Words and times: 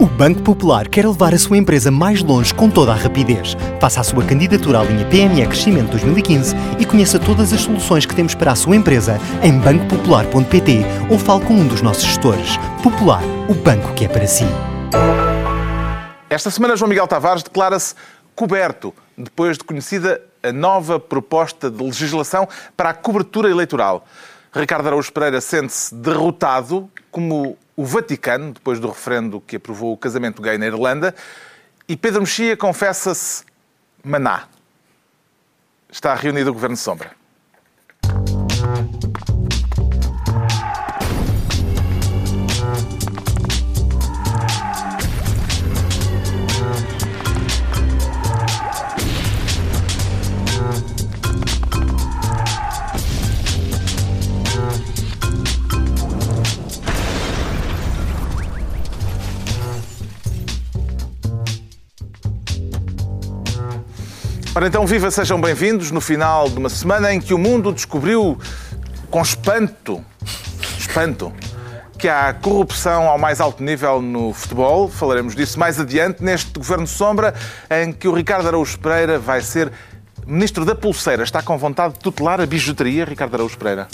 O 0.00 0.06
Banco 0.06 0.42
Popular 0.42 0.86
quer 0.86 1.04
levar 1.04 1.34
a 1.34 1.38
sua 1.38 1.56
empresa 1.56 1.90
mais 1.90 2.22
longe 2.22 2.54
com 2.54 2.70
toda 2.70 2.92
a 2.92 2.94
rapidez. 2.94 3.56
Faça 3.80 4.00
a 4.00 4.04
sua 4.04 4.24
candidatura 4.24 4.78
à 4.78 4.84
linha 4.84 5.04
PME 5.04 5.44
Crescimento 5.44 5.90
2015 5.90 6.54
e 6.78 6.86
conheça 6.86 7.18
todas 7.18 7.52
as 7.52 7.62
soluções 7.62 8.06
que 8.06 8.14
temos 8.14 8.32
para 8.32 8.52
a 8.52 8.54
sua 8.54 8.76
empresa 8.76 9.18
em 9.42 9.58
bancopopular.pt 9.58 10.84
ou 11.10 11.18
fale 11.18 11.44
com 11.44 11.54
um 11.54 11.66
dos 11.66 11.82
nossos 11.82 12.04
gestores. 12.04 12.56
Popular, 12.80 13.24
o 13.48 13.54
banco 13.54 13.92
que 13.94 14.04
é 14.04 14.08
para 14.08 14.28
si. 14.28 14.44
Esta 16.30 16.48
semana, 16.48 16.76
João 16.76 16.88
Miguel 16.88 17.08
Tavares 17.08 17.42
declara-se 17.42 17.96
coberto 18.36 18.94
depois 19.16 19.58
de 19.58 19.64
conhecida 19.64 20.22
a 20.44 20.52
nova 20.52 21.00
proposta 21.00 21.68
de 21.68 21.82
legislação 21.82 22.48
para 22.76 22.90
a 22.90 22.94
cobertura 22.94 23.50
eleitoral. 23.50 24.06
Ricardo 24.52 24.86
Araújo 24.86 25.12
Pereira 25.12 25.40
sente-se 25.40 25.92
derrotado, 25.92 26.88
como 27.10 27.58
o 27.78 27.84
Vaticano, 27.84 28.54
depois 28.54 28.80
do 28.80 28.88
referendo 28.88 29.40
que 29.40 29.54
aprovou 29.54 29.92
o 29.92 29.96
casamento 29.96 30.42
gay 30.42 30.58
na 30.58 30.66
Irlanda, 30.66 31.14
e 31.86 31.96
Pedro 31.96 32.22
Mexia 32.22 32.56
confessa-se 32.56 33.44
maná. 34.02 34.48
Está 35.88 36.12
reunido 36.16 36.50
o 36.50 36.52
Governo 36.52 36.76
Sombra. 36.76 37.12
Ora 64.58 64.66
então, 64.66 64.84
viva, 64.84 65.08
sejam 65.08 65.40
bem-vindos 65.40 65.92
no 65.92 66.00
final 66.00 66.48
de 66.48 66.58
uma 66.58 66.68
semana 66.68 67.14
em 67.14 67.20
que 67.20 67.32
o 67.32 67.38
mundo 67.38 67.72
descobriu 67.72 68.36
com 69.08 69.22
espanto, 69.22 70.04
espanto, 70.76 71.32
que 71.96 72.08
há 72.08 72.34
corrupção 72.34 73.08
ao 73.08 73.16
mais 73.16 73.40
alto 73.40 73.62
nível 73.62 74.02
no 74.02 74.32
futebol. 74.32 74.88
Falaremos 74.88 75.36
disso 75.36 75.60
mais 75.60 75.78
adiante 75.78 76.24
neste 76.24 76.58
Governo 76.58 76.88
Sombra, 76.88 77.34
em 77.70 77.92
que 77.92 78.08
o 78.08 78.12
Ricardo 78.12 78.48
Araújo 78.48 78.80
Pereira 78.80 79.16
vai 79.16 79.42
ser 79.42 79.70
Ministro 80.26 80.64
da 80.64 80.74
Pulseira. 80.74 81.22
Está 81.22 81.40
com 81.40 81.56
vontade 81.56 81.94
de 81.94 82.00
tutelar 82.00 82.40
a 82.40 82.46
bijuteria, 82.46 83.04
Ricardo 83.04 83.34
Araújo 83.34 83.56
Pereira? 83.56 83.86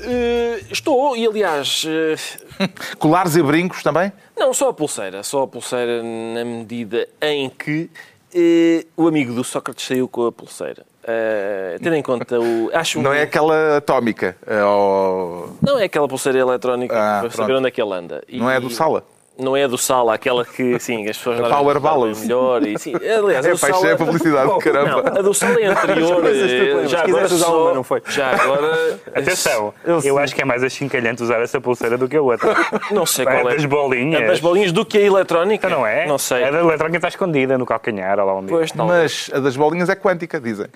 Uh, 0.00 0.66
estou, 0.70 1.16
e 1.16 1.26
aliás. 1.26 1.82
Uh... 1.82 2.68
Colares 3.00 3.36
e 3.36 3.42
brincos 3.42 3.82
também? 3.82 4.12
Não, 4.36 4.52
só 4.52 4.68
a 4.68 4.74
pulseira. 4.74 5.22
Só 5.22 5.44
a 5.44 5.48
pulseira 5.48 6.02
na 6.02 6.44
medida 6.44 7.08
em 7.22 7.48
que 7.48 7.88
Uh, 8.34 8.84
o 8.96 9.06
amigo 9.06 9.32
do 9.32 9.44
Sócrates 9.44 9.86
saiu 9.86 10.08
com 10.08 10.26
a 10.26 10.32
pulseira. 10.32 10.84
Uh, 11.04 11.80
tendo 11.80 11.94
em 11.94 12.02
conta 12.02 12.40
o. 12.40 12.68
Acho 12.72 13.00
não 13.00 13.12
um... 13.12 13.14
é 13.14 13.22
aquela 13.22 13.76
atómica? 13.76 14.36
É 14.44 14.64
o... 14.64 15.50
Não 15.62 15.78
é 15.78 15.84
aquela 15.84 16.08
pulseira 16.08 16.40
eletrónica 16.40 16.94
ah, 16.96 17.20
para 17.20 17.28
pronto. 17.28 17.36
saber 17.36 17.54
onde 17.54 17.68
é 17.68 17.70
que 17.70 17.80
ele 17.80 17.92
anda. 17.92 18.24
E, 18.28 18.38
não 18.38 18.50
é 18.50 18.58
do 18.58 18.70
Sala? 18.70 19.04
Não 19.36 19.56
é 19.56 19.66
do 19.66 19.76
Sala, 19.76 20.14
aquela 20.14 20.44
que, 20.44 20.78
sim, 20.78 21.08
as 21.08 21.16
pessoas... 21.16 21.40
A 21.40 21.48
Power 21.48 21.80
Balance. 21.80 22.22
Melhor 22.22 22.64
e, 22.64 22.78
sim, 22.78 22.94
aliás, 22.94 23.44
é, 23.44 23.50
a 23.50 23.56
Sala... 23.56 23.88
é 23.88 23.96
publicidade, 23.96 24.48
oh, 24.48 24.58
caramba. 24.58 25.10
Não, 25.10 25.18
a 25.18 25.22
do 25.22 25.34
Sala 25.34 25.60
é 25.60 25.66
anterior. 25.66 26.86
já 26.86 27.02
agora 27.02 27.28
só... 27.28 27.64
uma, 27.64 27.74
não 27.74 27.82
foi? 27.82 28.00
Já 28.08 28.30
agora... 28.30 29.00
Atenção, 29.12 29.74
eu, 29.84 30.00
eu 30.04 30.18
acho 30.18 30.34
que 30.34 30.42
é 30.42 30.44
mais 30.44 30.62
achincalhante 30.62 31.22
usar 31.22 31.40
essa 31.40 31.60
pulseira 31.60 31.98
do 31.98 32.08
que 32.08 32.16
a 32.16 32.22
outra. 32.22 32.54
Não 32.92 33.04
sei 33.04 33.24
qual 33.24 33.50
é. 33.50 33.54
das 33.54 33.64
bolinhas. 33.64 34.22
É 34.22 34.26
das 34.26 34.40
bolinhas 34.40 34.70
do 34.70 34.84
que 34.84 34.98
a 34.98 35.00
eletrónica. 35.00 35.66
Então 35.66 35.80
não 35.80 35.86
é? 35.86 36.06
Não 36.06 36.18
sei. 36.18 36.44
A 36.44 36.50
da 36.50 36.60
eletrónica 36.60 36.98
está 36.98 37.08
escondida 37.08 37.58
no 37.58 37.66
calcanhar, 37.66 38.18
ou 38.18 38.26
lá 38.26 38.34
onde 38.34 38.48
pois, 38.48 38.72
Mas 38.72 39.30
a 39.32 39.40
das 39.40 39.56
bolinhas 39.56 39.88
é 39.88 39.96
quântica, 39.96 40.40
dizem. 40.40 40.66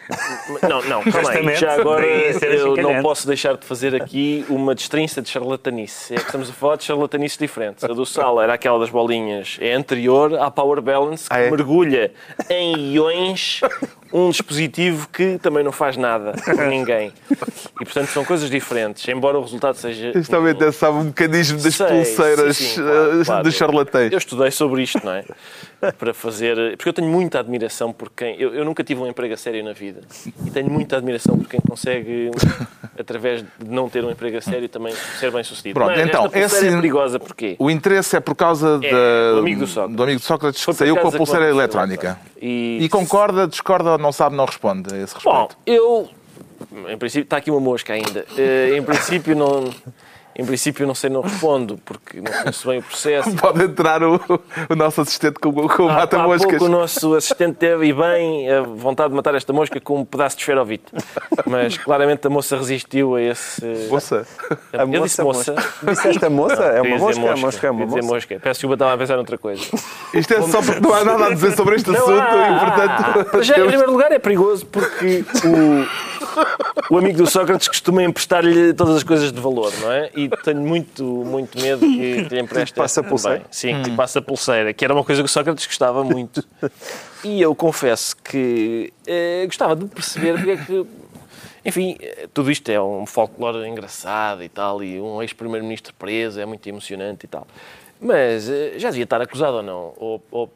Não, 0.63 0.83
não, 0.83 1.01
aí. 1.01 1.57
Já 1.57 1.75
agora 1.75 2.07
eu 2.07 2.77
não 2.77 3.03
posso 3.03 3.27
deixar 3.27 3.57
de 3.57 3.65
fazer 3.65 3.95
aqui 3.95 4.45
uma 4.49 4.75
destrinça 4.75 5.23
de 5.23 5.29
charlatanice. 5.29 6.15
É 6.15 6.17
que 6.17 6.25
estamos 6.25 6.51
a 6.51 6.53
falar 6.53 6.77
de 6.77 6.85
charlatanice 6.85 7.39
diferentes. 7.39 7.85
A 7.85 7.89
do 7.89 8.07
Sala 8.07 8.48
era 8.49 8.55
aquela 8.55 8.79
das 8.79 8.89
bolinhas 8.89 9.59
é 9.61 9.75
anterior 9.75 10.35
à 10.39 10.51
Power 10.51 10.81
Balance, 10.81 11.29
que 11.29 11.35
ah, 11.35 11.39
é? 11.39 11.51
mergulha 11.51 12.13
em 12.49 12.95
iões 12.95 13.61
um 14.13 14.31
dispositivo 14.31 15.09
que 15.09 15.39
também 15.39 15.63
não 15.63 15.73
faz 15.73 15.97
nada 15.97 16.33
por 16.45 16.67
ninguém. 16.67 17.13
E, 17.31 17.85
portanto, 17.85 18.09
são 18.09 18.25
coisas 18.25 18.51
diferentes, 18.51 19.07
embora 19.09 19.39
o 19.39 19.43
resultado 19.43 19.77
seja... 19.77 20.13
Isto 20.19 20.31
também 20.31 20.55
um... 20.55 20.73
sabe 20.73 20.97
um 20.97 21.05
mecanismo 21.05 21.61
das 21.61 21.75
Sei, 21.75 21.87
pulseiras 21.87 22.57
sim, 22.57 22.65
sim, 22.65 22.83
claro, 22.83 23.25
claro. 23.25 23.45
de 23.45 23.53
charlatães. 23.53 24.13
Eu 24.13 24.19
estudei 24.19 24.51
sobre 24.51 24.83
isto, 24.83 25.01
não 25.05 25.13
é? 25.13 25.25
Para 25.93 26.13
fazer... 26.13 26.77
Porque 26.77 26.89
eu 26.89 26.93
tenho 26.93 27.09
muita 27.09 27.39
admiração 27.39 27.93
por 27.93 28.11
quem... 28.11 28.41
Eu, 28.41 28.55
eu 28.55 28.65
nunca 28.65 28.83
tive 28.83 29.01
um 29.01 29.07
emprego 29.07 29.35
a 29.35 29.37
sério 29.37 29.63
na 29.63 29.73
vida. 29.73 30.01
E 30.45 30.51
tenho 30.51 30.71
muita 30.71 30.97
admiração 30.97 31.39
por 31.39 31.49
quem 31.49 31.61
consegue, 31.61 32.31
através 32.99 33.43
de 33.43 33.69
não 33.69 33.89
ter 33.89 34.05
um 34.05 34.11
emprego 34.11 34.39
a 34.39 34.41
sério, 34.41 34.69
também 34.69 34.93
ser 35.19 35.31
bem 35.31 35.45
sucedido. 35.45 35.75
Pronto, 35.75 35.93
Mas 35.97 36.07
então, 36.07 36.27
essa 36.33 36.57
esse... 36.57 36.69
é 36.69 36.77
perigosa 36.77 37.19
porquê? 37.19 37.57
O 37.59 37.71
interesse 37.71 38.17
é 38.17 38.21
por 38.21 38.35
causa 38.35 38.81
é, 38.83 39.33
do, 39.33 39.39
amigo 39.41 39.61
do, 39.61 39.67
Sócrates. 39.67 39.97
do 39.97 40.03
amigo 40.03 40.21
de 40.21 40.27
Sócrates 40.27 40.65
que 40.65 40.73
saiu 40.73 40.97
com 40.97 41.09
a 41.09 41.13
pulseira 41.13 41.49
eletrónica. 41.49 42.19
E... 42.41 42.79
e 42.81 42.89
concorda, 42.89 43.47
discorda 43.47 43.98
não 44.03 44.13
sabe, 44.13 44.37
não 44.37 44.45
responde 44.45 44.93
a 44.95 44.99
esse 44.99 45.15
respeito? 45.15 45.25
Bom, 45.25 45.49
eu... 45.67 46.09
Em 46.89 46.99
princípio, 46.99 47.25
está 47.25 47.37
aqui 47.37 47.51
uma 47.51 47.61
mosca 47.61 47.93
ainda. 47.93 48.27
Uh, 48.33 48.77
em 48.77 48.83
princípio, 48.83 49.35
não... 49.37 49.71
Em 50.39 50.47
princípio, 50.47 50.87
não 50.87 50.95
sei, 50.95 51.11
não 51.11 51.21
respondo, 51.21 51.81
porque 51.85 52.21
não 52.21 52.31
conheço 52.31 52.69
bem 52.69 52.79
o 52.79 52.83
processo. 52.83 53.35
Pode 53.35 53.65
entrar 53.65 54.05
o, 54.05 54.21
o 54.69 54.77
nosso 54.77 55.01
assistente 55.01 55.41
com, 55.41 55.53
com 55.53 55.83
o 55.83 55.89
mata-moscas. 55.89 56.45
Há 56.45 56.49
pouco 56.59 56.65
o 56.65 56.69
nosso 56.69 57.15
assistente 57.17 57.57
teve, 57.57 57.87
e 57.87 57.93
bem, 57.93 58.49
a 58.49 58.63
vontade 58.63 59.11
de 59.11 59.17
matar 59.17 59.35
esta 59.35 59.53
mosca 59.53 59.81
com 59.81 59.99
um 59.99 60.05
pedaço 60.05 60.37
de 60.37 60.43
esferovite. 60.43 60.85
Mas, 61.45 61.77
claramente, 61.77 62.25
a 62.25 62.31
moça 62.31 62.57
resistiu 62.57 63.17
a 63.17 63.23
esse... 63.23 63.67
Moça? 63.91 64.29
A 64.73 64.83
eu 64.83 65.03
disse 65.03 65.21
moça. 65.23 65.57
Disseste 65.83 66.25
a 66.25 66.31
moça? 66.31 66.63
É 66.63 66.83
uma 66.83 66.99
mosca? 66.99 67.21
mosca. 67.21 67.41
Mosca 67.41 67.67
é 67.67 67.71
uma 67.73 67.87
moça. 67.87 68.07
mosca. 68.07 68.41
Peço 68.41 68.61
desculpa, 68.61 68.75
estava 68.75 68.95
a 68.95 68.99
pensar 68.99 69.17
noutra 69.17 69.39
coisa. 69.39 69.63
Isto 70.15 70.35
é 70.35 70.43
só 70.43 70.63
porque 70.63 70.81
não 70.81 70.95
há 70.95 71.05
nada 71.05 71.27
a 71.27 71.31
dizer 71.31 71.57
sobre 71.57 71.75
este 71.75 71.91
assunto 71.91 72.13
há. 72.13 72.49
e, 72.49 72.61
portanto... 72.61 73.43
Já, 73.43 73.59
em 73.59 73.67
primeiro 73.67 73.91
lugar, 73.91 74.13
é 74.13 74.21
perigoso 74.21 74.65
porque 74.67 75.25
o, 75.45 75.85
o 76.91 76.99
amigo 76.99 77.19
do 77.19 77.27
Sócrates 77.27 77.69
costuma 77.69 78.03
emprestar-lhe 78.03 78.73
todas 78.75 78.97
as 78.97 79.03
coisas 79.03 79.33
de 79.33 79.41
valor, 79.41 79.73
não 79.81 79.93
é? 79.93 80.11
E 80.15 80.29
tenho 80.29 80.61
muito 80.61 81.05
muito 81.05 81.61
medo 81.61 81.81
que, 81.81 82.23
lhe 82.23 82.41
empreste. 82.41 82.75
passa 82.75 83.03
pulseira? 83.03 83.45
Sim, 83.51 83.77
hum. 83.77 83.83
que 83.83 83.91
passa 83.93 84.23
pulseira, 84.23 84.73
que 84.73 84.85
era 84.85 84.95
uma 84.95 85.05
coisa 85.05 85.23
que 85.23 85.27
o 85.27 85.29
Sócrates 85.29 85.67
gostava 85.67 86.05
muito. 86.05 86.45
e 87.25 87.41
eu 87.41 87.55
confesso 87.55 88.17
que 88.17 88.93
eh, 89.07 89.45
gostava 89.47 89.77
de 89.77 89.87
perceber 89.87 90.35
porque 90.35 90.51
é 90.51 90.57
que. 90.57 90.87
Enfim, 91.65 91.99
tudo 92.33 92.51
isto 92.51 92.69
é 92.71 92.81
um 92.81 93.05
folclore 93.05 93.69
engraçado 93.69 94.43
e 94.43 94.49
tal, 94.49 94.83
e 94.83 95.01
um 95.01 95.21
ex-primeiro-ministro 95.21 95.93
preso 95.99 96.41
é 96.41 96.47
muito 96.47 96.67
emocionante 96.67 97.27
e 97.27 97.29
tal. 97.29 97.47
Mas 98.01 98.49
eh, 98.49 98.75
já 98.79 98.91
devia 98.91 99.05
estar 99.05 99.21
acusado 99.21 99.59
ou 99.59 99.63
não? 99.63 99.93
Ou, 99.97 100.23
ou... 100.31 100.53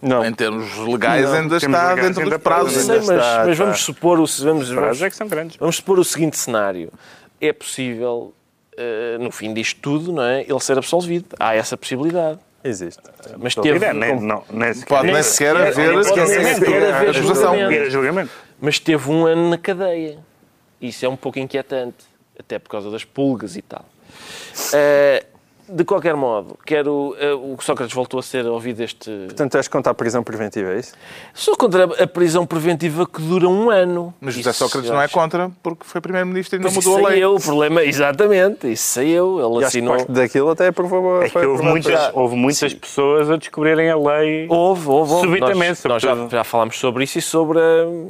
Não. 0.00 0.24
Em 0.24 0.32
termos 0.32 0.76
legais 0.78 1.24
não. 1.24 1.34
ainda 1.34 1.56
está 1.56 1.90
legais, 1.90 2.06
dentro 2.06 2.30
dos 2.30 2.42
prazos. 2.42 2.72
Sei, 2.72 2.96
mas, 2.96 3.08
está, 3.08 3.44
mas 3.46 3.58
vamos 3.58 3.80
supor 3.80 4.20
o, 4.20 4.26
vamos, 4.26 4.70
vamos, 4.70 5.02
é 5.02 5.10
que 5.10 5.16
são 5.16 5.26
grandes. 5.26 5.56
vamos 5.56 5.76
supor 5.76 5.98
o 5.98 6.04
seguinte 6.04 6.36
cenário. 6.38 6.92
É 7.40 7.52
possível 7.52 8.32
eh, 8.80 9.18
no 9.18 9.32
fim 9.32 9.52
disto 9.52 9.80
tudo, 9.80 10.12
não 10.12 10.22
é? 10.22 10.42
ele 10.42 10.60
ser 10.60 10.78
absolvido. 10.78 11.34
Há 11.40 11.52
essa 11.52 11.76
possibilidade. 11.76 12.38
Existe. 12.62 13.02
Mas 13.36 13.56
teve. 13.56 13.84
É, 13.84 13.92
nem, 13.92 14.20
não, 14.20 14.44
nem 14.50 14.72
sequer, 14.72 14.86
pode 14.86 15.12
nem 15.12 15.22
sequer 15.22 15.56
haver, 15.56 15.92
julgamento. 17.90 18.30
Mas 18.60 18.78
teve 18.78 19.10
um 19.10 19.26
ano 19.26 19.50
na 19.50 19.58
cadeia. 19.58 20.18
Isso 20.80 21.04
é 21.04 21.08
um 21.08 21.16
pouco 21.16 21.40
inquietante, 21.40 22.04
até 22.38 22.56
por 22.58 22.68
causa 22.70 22.88
das 22.88 23.04
pulgas 23.04 23.56
e 23.56 23.62
tal. 23.62 23.84
Uh, 24.68 25.26
de 25.68 25.84
qualquer 25.84 26.14
modo, 26.14 26.58
quero. 26.64 27.16
Uh, 27.20 27.54
o 27.54 27.62
Sócrates 27.62 27.94
voltou 27.94 28.18
a 28.18 28.22
ser 28.22 28.46
ouvido 28.46 28.82
este. 28.82 29.10
Portanto, 29.26 29.56
és 29.56 29.68
contra 29.68 29.92
a 29.92 29.94
prisão 29.94 30.22
preventiva, 30.22 30.72
é 30.72 30.78
isso? 30.78 30.94
Sou 31.34 31.56
contra 31.56 31.84
a 31.84 32.06
prisão 32.06 32.46
preventiva 32.46 33.06
que 33.06 33.20
dura 33.20 33.48
um 33.48 33.70
ano. 33.70 34.14
Mas 34.20 34.34
José 34.34 34.52
Sócrates 34.52 34.90
não 34.90 35.00
é 35.00 35.08
contra 35.08 35.50
porque 35.62 35.84
foi 35.84 36.00
Primeiro-Ministro 36.00 36.58
e 36.58 36.62
não 36.62 36.70
mudou 36.70 37.06
a 37.06 37.10
lei. 37.10 37.22
Eu, 37.22 37.34
o 37.34 37.40
problema, 37.40 37.82
exatamente, 37.86 38.70
isso 38.70 38.84
sei 38.84 39.10
eu. 39.10 39.38
Ele 39.38 39.62
e 39.62 39.66
assinou. 39.66 39.96
parte 39.96 40.12
daquilo 40.12 40.50
até 40.50 40.68
aprovou. 40.68 41.22
É 41.22 41.28
que 41.28 41.38
houve 41.38 41.62
muitas, 41.62 42.10
houve 42.14 42.36
muitas 42.36 42.74
pessoas 42.74 43.30
a 43.30 43.36
descobrirem 43.36 43.90
a 43.90 43.96
lei. 43.96 44.46
Houve, 44.48 44.88
houve. 44.88 45.12
houve. 45.12 45.26
Subitamente. 45.26 45.86
Nós, 45.86 46.02
nós 46.02 46.02
já, 46.02 46.28
já, 46.28 46.44
falámos 46.44 46.78
sobre 46.78 47.04
isso 47.04 47.18
e 47.18 47.22
sobre, 47.22 47.60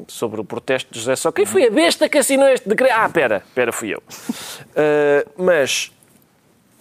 sobre 0.06 0.40
o 0.40 0.44
protesto 0.44 0.92
de 0.92 1.00
José 1.00 1.16
Sócrates. 1.16 1.52
Quem 1.52 1.60
foi 1.60 1.68
a 1.68 1.70
besta 1.70 2.08
que 2.08 2.18
assinou 2.18 2.48
este 2.48 2.68
decreto? 2.68 2.94
Ah, 2.96 3.08
pera, 3.08 3.42
pera, 3.54 3.72
fui 3.72 3.94
eu. 3.94 3.98
Uh, 3.98 5.28
mas 5.42 5.90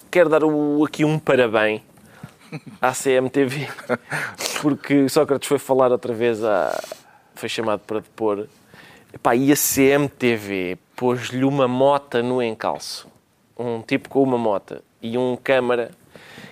quero 0.10 0.30
dar 0.30 0.42
aqui 0.84 1.04
um 1.04 1.20
parabéns 1.20 1.82
à 2.82 2.92
CMTV, 2.92 3.68
porque 4.62 5.10
Sócrates 5.10 5.48
foi 5.48 5.60
falar 5.60 5.92
outra 5.92 6.14
vez, 6.14 6.44
a, 6.44 6.82
foi 7.36 7.50
chamado 7.50 7.82
para 7.82 8.00
depor, 8.00 8.48
Epá, 9.14 9.36
e 9.36 9.52
a 9.52 9.56
CMTV 9.56 10.78
pôs-lhe 10.96 11.44
uma 11.44 11.68
mota 11.68 12.22
no 12.22 12.42
encalço, 12.42 13.08
um 13.58 13.82
tipo 13.82 14.10
com 14.10 14.22
uma 14.22 14.38
mota 14.38 14.84
e 15.02 15.18
um 15.18 15.36
câmara, 15.36 15.92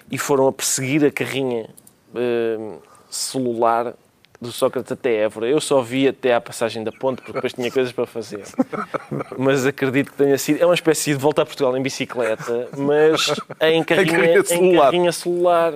e 0.10 0.18
foram 0.18 0.48
a 0.48 0.54
perseguir 0.54 1.06
a 1.06 1.12
carrinha 1.12 1.70
eh, 2.16 2.78
celular 3.10 3.94
do 4.42 4.52
Sócrates 4.52 4.92
até 4.92 5.16
Évora. 5.18 5.48
Eu 5.48 5.62
só 5.62 5.82
vi 5.82 6.08
até 6.08 6.34
à 6.34 6.42
passagem 6.42 6.84
da 6.84 6.92
ponte, 6.92 7.18
porque 7.18 7.34
depois 7.34 7.54
tinha 7.54 7.72
coisas 7.72 7.92
para 7.92 8.06
fazer. 8.06 8.44
Mas 9.38 9.66
acredito 9.66 10.12
que 10.12 10.18
tenha 10.18 10.38
sido. 10.38 10.62
É 10.62 10.66
uma 10.66 10.76
espécie 10.76 11.12
de 11.12 11.20
volta 11.20 11.42
a 11.42 11.46
Portugal 11.46 11.76
em 11.78 11.82
bicicleta, 11.82 12.70
mas 12.78 13.34
em 13.62 13.84
carrinha, 13.84 14.12
carrinha 14.12 14.40
em 14.40 14.44
celular. 14.44 14.86
carrinha 14.86 15.12
celular. 15.12 15.74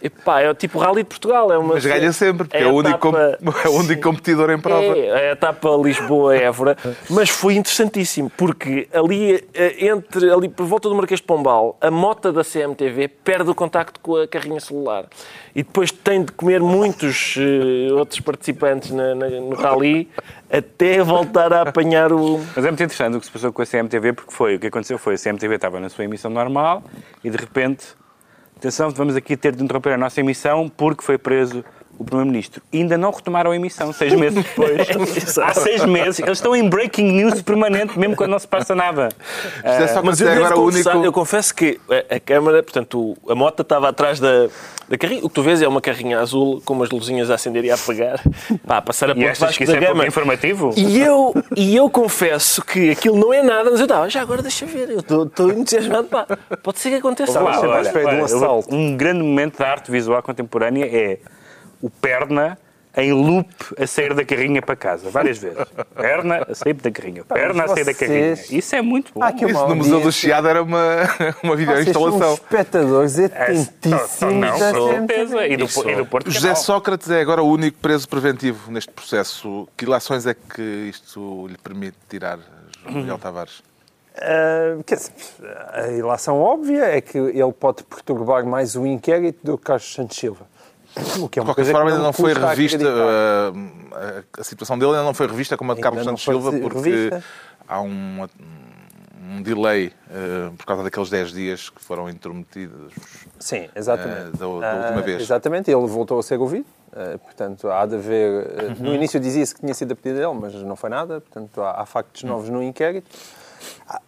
Epá, 0.00 0.40
é 0.40 0.48
o 0.50 0.54
tipo 0.54 0.78
Rally 0.78 1.02
de 1.02 1.08
Portugal. 1.08 1.50
É 1.52 1.58
uma, 1.58 1.74
Mas 1.74 1.84
ganha 1.84 2.12
sempre, 2.12 2.46
porque 2.46 2.56
é, 2.56 2.62
a 2.64 2.68
o 2.68 2.74
único, 2.76 2.98
com- 2.98 3.16
é 3.64 3.68
o 3.68 3.72
único 3.72 4.02
competidor 4.02 4.50
em 4.50 4.58
prova. 4.58 4.82
É, 4.82 5.30
a 5.30 5.32
etapa 5.32 5.68
Lisboa-Évora. 5.82 6.76
Mas 7.10 7.28
foi 7.30 7.54
interessantíssimo, 7.56 8.30
porque 8.36 8.88
ali, 8.92 9.44
eh, 9.54 9.86
entre, 9.86 10.30
ali 10.30 10.48
por 10.48 10.66
volta 10.66 10.88
do 10.88 10.94
Marquês 10.94 11.20
de 11.20 11.26
Pombal, 11.26 11.76
a 11.80 11.90
mota 11.90 12.32
da 12.32 12.42
CMTV 12.44 13.08
perde 13.08 13.50
o 13.50 13.54
contacto 13.54 13.98
com 14.00 14.16
a 14.16 14.28
carrinha 14.28 14.60
celular. 14.60 15.06
E 15.54 15.62
depois 15.62 15.90
tem 15.90 16.24
de 16.24 16.32
comer 16.32 16.60
muitos 16.60 17.34
eh, 17.36 17.92
outros 17.92 18.20
participantes 18.20 18.90
na- 18.90 19.14
na- 19.14 19.28
no 19.28 19.54
rally 19.56 20.08
até 20.50 21.02
voltar 21.02 21.52
a 21.52 21.62
apanhar 21.62 22.12
o... 22.12 22.38
Mas 22.54 22.64
é 22.64 22.68
muito 22.68 22.82
interessante 22.82 23.16
o 23.16 23.20
que 23.20 23.26
se 23.26 23.32
passou 23.32 23.52
com 23.52 23.60
a 23.62 23.66
CMTV, 23.66 24.12
porque 24.12 24.32
foi, 24.32 24.54
o 24.56 24.58
que 24.60 24.68
aconteceu 24.68 24.96
foi, 24.98 25.14
a 25.14 25.18
CMTV 25.18 25.56
estava 25.56 25.78
na 25.80 25.88
sua 25.88 26.04
emissão 26.04 26.30
normal 26.30 26.82
e 27.22 27.28
de 27.30 27.36
repente, 27.36 27.86
atenção, 28.58 28.90
vamos 28.90 29.14
aqui 29.14 29.36
ter 29.36 29.54
de 29.54 29.62
interromper 29.62 29.92
a 29.92 29.96
nossa 29.96 30.20
emissão 30.20 30.68
porque 30.68 31.02
foi 31.02 31.16
preso 31.16 31.64
o 31.98 32.04
Primeiro-Ministro. 32.04 32.62
Ainda 32.72 32.96
não 32.96 33.10
retomaram 33.10 33.50
a 33.50 33.56
emissão, 33.56 33.92
seis 33.92 34.12
meses 34.14 34.42
depois. 34.44 35.38
Há 35.38 35.54
seis 35.54 35.84
meses. 35.84 36.20
Eles 36.20 36.38
estão 36.38 36.54
em 36.54 36.68
breaking 36.68 37.10
news 37.12 37.42
permanente, 37.42 37.98
mesmo 37.98 38.14
quando 38.16 38.30
não 38.30 38.38
se 38.38 38.46
passa 38.48 38.74
nada. 38.74 39.08
José 39.64 39.88
Sócrates 39.88 40.02
Mas 40.04 40.20
eu, 40.20 40.28
é 40.28 40.34
devo 40.34 40.44
agora 40.46 40.60
o 40.60 40.64
confessar- 40.64 40.92
único. 40.94 41.06
eu 41.06 41.12
confesso 41.12 41.54
que 41.54 41.80
a, 42.10 42.16
a 42.16 42.20
câmara, 42.20 42.62
portanto, 42.62 43.16
a 43.28 43.34
moto 43.34 43.62
estava 43.62 43.88
atrás 43.88 44.20
da, 44.20 44.48
da 44.88 44.96
carrinha. 44.98 45.20
O 45.24 45.28
que 45.28 45.34
tu 45.34 45.42
vês 45.42 45.60
é 45.60 45.68
uma 45.68 45.80
carrinha 45.80 46.18
azul 46.20 46.62
com 46.64 46.74
umas 46.74 46.90
luzinhas 46.90 47.30
a 47.30 47.34
acender 47.34 47.64
e 47.64 47.70
a 47.70 47.74
apagar. 47.74 48.20
Pá, 48.66 48.76
a 48.78 48.82
passar 48.82 49.10
a 49.10 49.14
ponte 49.14 49.26
Vasco 49.38 49.56
que 49.58 49.64
isso 49.64 49.72
da 49.72 49.78
é 49.78 49.80
pouco 49.80 49.94
Gama. 49.94 50.06
informativo? 50.06 50.70
E 50.76 51.00
eu, 51.00 51.34
e 51.56 51.76
eu 51.76 51.88
confesso 51.90 52.62
que 52.62 52.90
aquilo 52.90 53.16
não 53.16 53.32
é 53.32 53.42
nada, 53.42 53.70
mas 53.70 53.80
eu 53.80 53.84
estava, 53.86 54.08
já 54.08 54.20
agora 54.22 54.42
deixa 54.42 54.64
ver, 54.66 54.90
eu 54.90 55.00
estou- 55.00 55.50
entusiasmado, 55.50 56.08
pá, 56.08 56.26
pode 56.62 56.78
ser 56.78 56.90
que 56.90 56.96
aconteça. 56.96 57.40
Olá, 57.40 57.60
olha, 57.60 57.80
espera 57.82 58.04
de 58.10 58.14
um 58.14 58.16
olha, 58.18 58.24
assalto. 58.24 58.74
Um 58.74 58.96
grande 58.96 59.22
momento 59.22 59.58
da 59.58 59.68
arte 59.68 59.90
visual 59.90 60.22
contemporânea 60.22 60.84
é 60.84 61.18
o 61.80 61.90
perna 61.90 62.58
em 62.96 63.12
loop 63.12 63.48
a 63.78 63.86
sair 63.86 64.12
da 64.12 64.24
carrinha 64.24 64.60
para 64.60 64.74
casa, 64.74 65.08
várias 65.08 65.38
vezes. 65.38 65.58
Perna 65.94 66.44
a 66.48 66.54
sair 66.54 66.72
da 66.74 66.90
carrinha, 66.90 67.24
perna 67.24 67.64
a 67.64 67.68
sair 67.68 67.84
da 67.84 67.94
carrinha. 67.94 68.32
Isso 68.50 68.74
é 68.74 68.82
muito 68.82 69.12
bom. 69.14 69.20
Isso 69.28 69.68
no 69.68 69.76
Museu 69.76 70.00
do. 70.00 70.10
Chiado 70.10 70.48
era 70.48 70.62
uma, 70.62 71.02
uma 71.42 71.52
são 71.52 71.56
videoinstalação. 71.56 72.34
espectadores 72.34 73.18
É, 73.18 73.26
atentíssimos 73.26 74.34
não, 74.34 74.58
da 74.58 74.72
com 74.72 74.88
certeza. 74.88 75.46
E 75.46 75.56
do, 75.56 75.64
e 75.64 75.96
do 75.96 76.06
Porto 76.06 76.30
José 76.30 76.48
Canal. 76.48 76.62
Sócrates 76.62 77.10
é 77.10 77.20
agora 77.20 77.42
o 77.42 77.48
único 77.48 77.78
preso 77.78 78.08
preventivo 78.08 78.70
neste 78.72 78.90
processo. 78.90 79.68
Que 79.76 79.84
ilações 79.84 80.26
é 80.26 80.34
que 80.34 80.62
isto 80.62 81.46
lhe 81.46 81.58
permite 81.58 81.96
tirar, 82.08 82.38
João 82.82 82.96
Miguel 82.96 83.18
Tavares? 83.18 83.62
Ah, 84.16 84.76
quer 84.84 84.96
dizer, 84.96 85.12
a 85.72 85.88
ilação 85.88 86.40
óbvia 86.40 86.84
é 86.84 87.00
que 87.00 87.16
ele 87.16 87.52
pode 87.52 87.84
perturbar 87.84 88.44
mais 88.44 88.74
o 88.74 88.84
inquérito 88.84 89.38
do 89.44 89.56
que 89.56 89.64
Carlos 89.64 89.94
Santos 89.94 90.16
Silva. 90.16 90.46
O 91.20 91.28
que 91.28 91.38
é 91.38 91.42
De 91.42 91.48
uma 91.48 91.54
qualquer 91.54 91.54
coisa 91.62 91.72
forma, 91.72 91.90
ainda 91.90 92.02
não 92.02 92.12
foi 92.12 92.32
custa 92.34 92.48
revista. 92.50 92.76
acreditar. 92.76 93.52
uh, 93.52 94.24
a, 94.36 94.40
a 94.40 94.44
situação 94.44 94.78
dele 94.78 94.92
ainda 94.92 95.04
não 95.04 95.14
foi 95.14 95.26
revista 95.26 95.56
como 95.56 95.72
a 95.72 95.74
de 95.74 95.80
Carlos 95.80 95.98
não 96.04 96.12
Santos 96.12 96.24
foi 96.24 96.34
Silva, 96.34 96.52
porque 96.58 96.78
revista. 96.78 97.22
há 97.68 97.80
um, 97.80 98.26
um 99.30 99.42
delay 99.42 99.92
uh, 100.10 100.52
por 100.56 100.66
causa 100.66 100.82
daqueles 100.82 101.10
10 101.10 101.32
dias 101.32 101.70
que 101.70 101.80
foram 101.82 102.08
intrometidos. 102.08 102.92
Sim, 103.38 103.68
exatamente. 103.76 104.30
Ah, 104.34 104.38
da- 104.38 104.60
da 104.60 104.72
Ah, 104.72 104.76
última 104.86 105.02
vez. 105.02 105.22
Exatamente, 105.22 105.70
ele 105.70 105.86
voltou 105.86 106.18
a 106.18 106.22
ser 106.22 106.38
ouvido. 106.40 106.66
Ah, 106.92 107.18
portanto, 107.18 107.68
há 107.70 107.84
de 107.86 107.94
haver. 107.96 108.46
ah, 108.58 108.62
Uhum. 108.64 108.76
No 108.86 108.94
início 108.94 109.20
dizia-se 109.20 109.54
que 109.54 109.60
tinha 109.60 109.74
sido 109.74 109.92
a 109.92 109.96
pedido 109.96 110.18
dele, 110.20 110.34
mas 110.40 110.54
não 110.54 110.74
foi 110.74 110.90
nada. 110.90 111.20
Portanto, 111.20 111.60
há, 111.62 111.82
há 111.82 111.86
factos 111.86 112.22
Uhum. 112.22 112.30
novos 112.30 112.48
no 112.48 112.62
inquérito. 112.62 113.08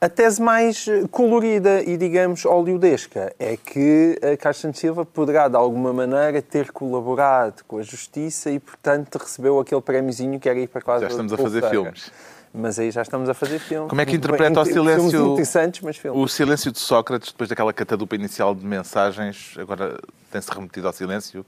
A- 0.01 0.09
tese 0.09 0.41
mais 0.43 0.87
colorida 1.11 1.83
e, 1.83 1.97
digamos, 1.97 2.45
oleodesca 2.45 3.33
é 3.39 3.57
que 3.57 4.19
a 4.45 4.53
Santos 4.53 4.81
Silva 4.81 5.05
poderá, 5.05 5.49
de 5.49 5.57
alguma 5.57 5.93
maneira, 5.93 6.41
ter 6.43 6.71
colaborado 6.73 7.63
com 7.67 7.79
a 7.79 7.83
Justiça 7.83 8.51
e, 8.51 8.59
portanto, 8.59 9.17
recebeu 9.19 9.59
aquele 9.61 9.81
prémiozinho 9.81 10.39
que 10.39 10.49
era 10.49 10.59
ir 10.59 10.69
para 10.69 10.81
casa 10.83 11.01
Já 11.03 11.09
estamos 11.09 11.33
a 11.33 11.37
fazer 11.37 11.69
filmes. 11.69 12.11
Mas 12.53 12.81
aí 12.81 12.91
já 12.91 13.03
estamos 13.03 13.29
a 13.29 13.35
fazer 13.35 13.61
filmes. 13.61 13.89
Como 13.89 14.01
é 14.01 14.05
que 14.05 14.17
interpreta 14.17 14.61
o 14.61 14.65
silêncio- 14.65 15.33
interessantes, 15.35 15.81
mas. 15.83 16.01
O 16.13 16.27
silêncio 16.27 16.73
de 16.73 16.81
Sócrates, 16.81 17.31
depois 17.31 17.49
daquela 17.49 17.73
catadupa 17.73 18.17
inicial 18.17 18.57
de 18.57 18.67
mensagens, 18.67 19.55
agora 19.57 20.01
tem-se 20.33 20.51
remetido 20.51 20.89
ao 20.89 20.93
silêncio. 20.93 21.47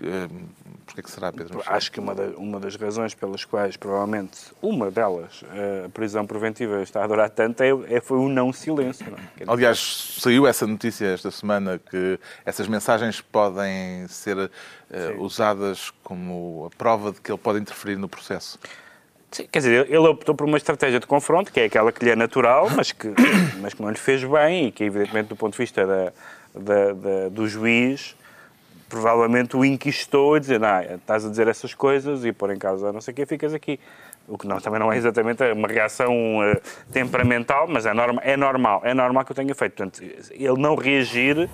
Uh, 0.00 0.46
Porquê 0.86 1.00
é 1.00 1.02
que 1.04 1.10
será, 1.10 1.32
Pedro? 1.32 1.62
Acho 1.66 1.90
que 1.90 2.00
uma, 2.00 2.14
da- 2.14 2.36
uma 2.36 2.60
das 2.60 2.76
razões 2.76 3.14
pelas 3.14 3.44
quais, 3.44 3.76
provavelmente, 3.76 4.38
uma 4.60 4.90
delas, 4.90 5.42
a 5.84 5.88
prisão 5.88 6.26
preventiva 6.26 6.82
está 6.82 7.02
a 7.02 7.06
durar 7.06 7.30
tanto, 7.30 7.62
é, 7.62 7.68
é- 7.88 8.00
foi 8.00 8.18
o 8.18 8.28
não 8.28 8.52
silêncio. 8.52 9.06
Não 9.10 9.16
é? 9.16 9.22
Aliás, 9.46 9.78
saiu 10.20 10.46
essa 10.46 10.66
notícia 10.66 11.06
esta 11.06 11.30
semana 11.30 11.78
que 11.90 12.18
essas 12.44 12.68
mensagens 12.68 13.20
podem 13.22 14.06
ser 14.08 14.50
eh, 14.90 15.14
usadas 15.18 15.90
como 16.02 16.68
a 16.72 16.76
prova 16.76 17.12
de 17.12 17.20
que 17.20 17.30
ele 17.32 17.38
pode 17.38 17.58
interferir 17.60 17.96
no 17.96 18.08
processo. 18.08 18.58
Sim, 19.30 19.48
quer 19.50 19.60
dizer, 19.60 19.86
ele 19.88 19.96
optou 20.08 20.34
por 20.34 20.46
uma 20.46 20.58
estratégia 20.58 21.00
de 21.00 21.06
confronto, 21.06 21.50
que 21.50 21.58
é 21.60 21.64
aquela 21.64 21.90
que 21.90 22.04
lhe 22.04 22.10
é 22.10 22.16
natural, 22.16 22.68
mas 22.76 22.92
que, 22.92 23.08
mas 23.62 23.72
que 23.72 23.80
não 23.80 23.88
lhe 23.88 23.96
fez 23.98 24.22
bem 24.24 24.66
e 24.66 24.72
que, 24.72 24.84
evidentemente, 24.84 25.28
do 25.28 25.36
ponto 25.36 25.52
de 25.52 25.58
vista 25.58 25.86
da, 25.86 26.12
da- 26.54 26.92
da- 26.92 27.28
do 27.30 27.48
juiz, 27.48 28.14
provavelmente 28.92 29.56
o 29.56 29.64
inquistou 29.64 30.34
a 30.34 30.38
dizer, 30.38 30.62
ah, 30.62 30.84
estás 30.96 31.24
a 31.24 31.30
dizer 31.30 31.48
essas 31.48 31.72
coisas 31.72 32.26
e 32.26 32.30
pôr 32.32 32.52
em 32.52 32.58
causa 32.58 32.92
não 32.92 33.00
sei 33.00 33.12
o 33.12 33.14
quê, 33.14 33.24
ficas 33.24 33.54
aqui. 33.54 33.80
O 34.28 34.36
que 34.36 34.46
não, 34.46 34.60
também 34.60 34.78
não 34.78 34.92
é 34.92 34.98
exatamente 34.98 35.42
uma 35.50 35.66
reação 35.66 36.12
eh, 36.44 36.60
temperamental, 36.92 37.66
mas 37.66 37.86
é, 37.86 37.94
norma, 37.94 38.20
é 38.22 38.36
normal, 38.36 38.82
é 38.84 38.92
normal 38.92 39.24
que 39.24 39.32
eu 39.32 39.36
tenha 39.36 39.54
feito. 39.54 39.72
Portanto, 39.72 40.02
ele 40.30 40.60
não 40.60 40.74
reagir 40.74 41.48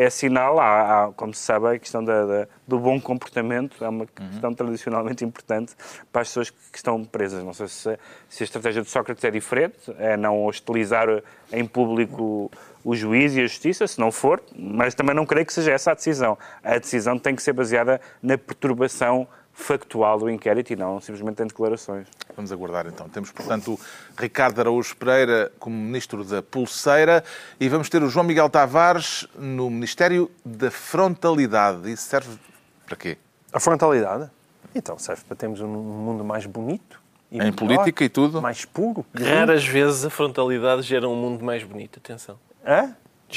é 0.00 0.08
sinal, 0.10 0.60
há, 0.60 1.06
há, 1.06 1.12
como 1.12 1.34
se 1.34 1.42
sabe, 1.42 1.66
a 1.74 1.78
questão 1.78 2.04
da- 2.04 2.24
da- 2.24 2.46
do 2.66 2.78
bom 2.78 3.00
comportamento 3.00 3.84
é 3.84 3.88
uma 3.88 4.06
questão 4.06 4.54
tradicionalmente 4.54 5.24
importante 5.24 5.74
para 6.12 6.22
as 6.22 6.28
pessoas 6.28 6.50
que 6.50 6.76
estão 6.76 7.04
presas. 7.04 7.42
Não 7.42 7.52
sei 7.52 7.66
se, 7.66 7.98
se 8.28 8.42
a 8.42 8.44
estratégia 8.44 8.80
de 8.82 8.88
Sócrates 8.88 9.24
é 9.24 9.30
diferente, 9.30 9.74
é 9.98 10.16
não 10.16 10.44
hostilizar 10.44 11.08
em 11.52 11.66
público 11.66 12.48
o 12.84 12.94
juiz 12.94 13.34
e 13.34 13.40
a 13.40 13.42
justiça, 13.42 13.86
se 13.88 13.98
não 13.98 14.12
for, 14.12 14.40
mas 14.56 14.94
também 14.94 15.14
não 15.16 15.26
creio 15.26 15.44
que 15.44 15.52
seja 15.52 15.72
essa 15.72 15.90
a 15.90 15.94
decisão. 15.94 16.38
A 16.62 16.78
decisão 16.78 17.18
tem 17.18 17.34
que 17.34 17.42
ser 17.42 17.52
baseada 17.52 18.00
na 18.22 18.38
perturbação 18.38 19.26
factual 19.58 20.20
do 20.20 20.30
inquérito 20.30 20.72
e 20.72 20.76
não 20.76 21.00
simplesmente 21.00 21.42
em 21.42 21.46
declarações. 21.46 22.06
Vamos 22.36 22.52
aguardar 22.52 22.86
então. 22.86 23.08
Temos, 23.08 23.32
portanto, 23.32 23.74
o 23.74 23.80
Ricardo 24.16 24.60
Araújo 24.60 24.96
Pereira 24.96 25.50
como 25.58 25.76
Ministro 25.76 26.24
da 26.24 26.40
Pulseira 26.40 27.24
e 27.58 27.68
vamos 27.68 27.88
ter 27.88 28.02
o 28.02 28.08
João 28.08 28.24
Miguel 28.24 28.48
Tavares 28.48 29.26
no 29.36 29.68
Ministério 29.68 30.30
da 30.44 30.70
Frontalidade. 30.70 31.90
Isso 31.90 32.04
serve 32.04 32.38
para 32.86 32.96
quê? 32.96 33.18
A 33.52 33.58
frontalidade? 33.58 34.30
Então, 34.74 34.96
serve 34.96 35.24
para 35.24 35.36
termos 35.36 35.60
um 35.60 35.66
mundo 35.66 36.24
mais 36.24 36.46
bonito. 36.46 37.00
e 37.30 37.36
Em 37.36 37.38
melhor, 37.40 37.54
política 37.56 38.04
e 38.04 38.08
tudo? 38.08 38.40
Mais 38.40 38.64
puro. 38.64 39.04
Raras 39.12 39.66
vezes 39.66 40.04
a 40.04 40.10
frontalidade 40.10 40.82
gera 40.82 41.08
um 41.08 41.16
mundo 41.16 41.44
mais 41.44 41.64
bonito, 41.64 41.98
atenção. 41.98 42.38
Hã? 42.64 42.94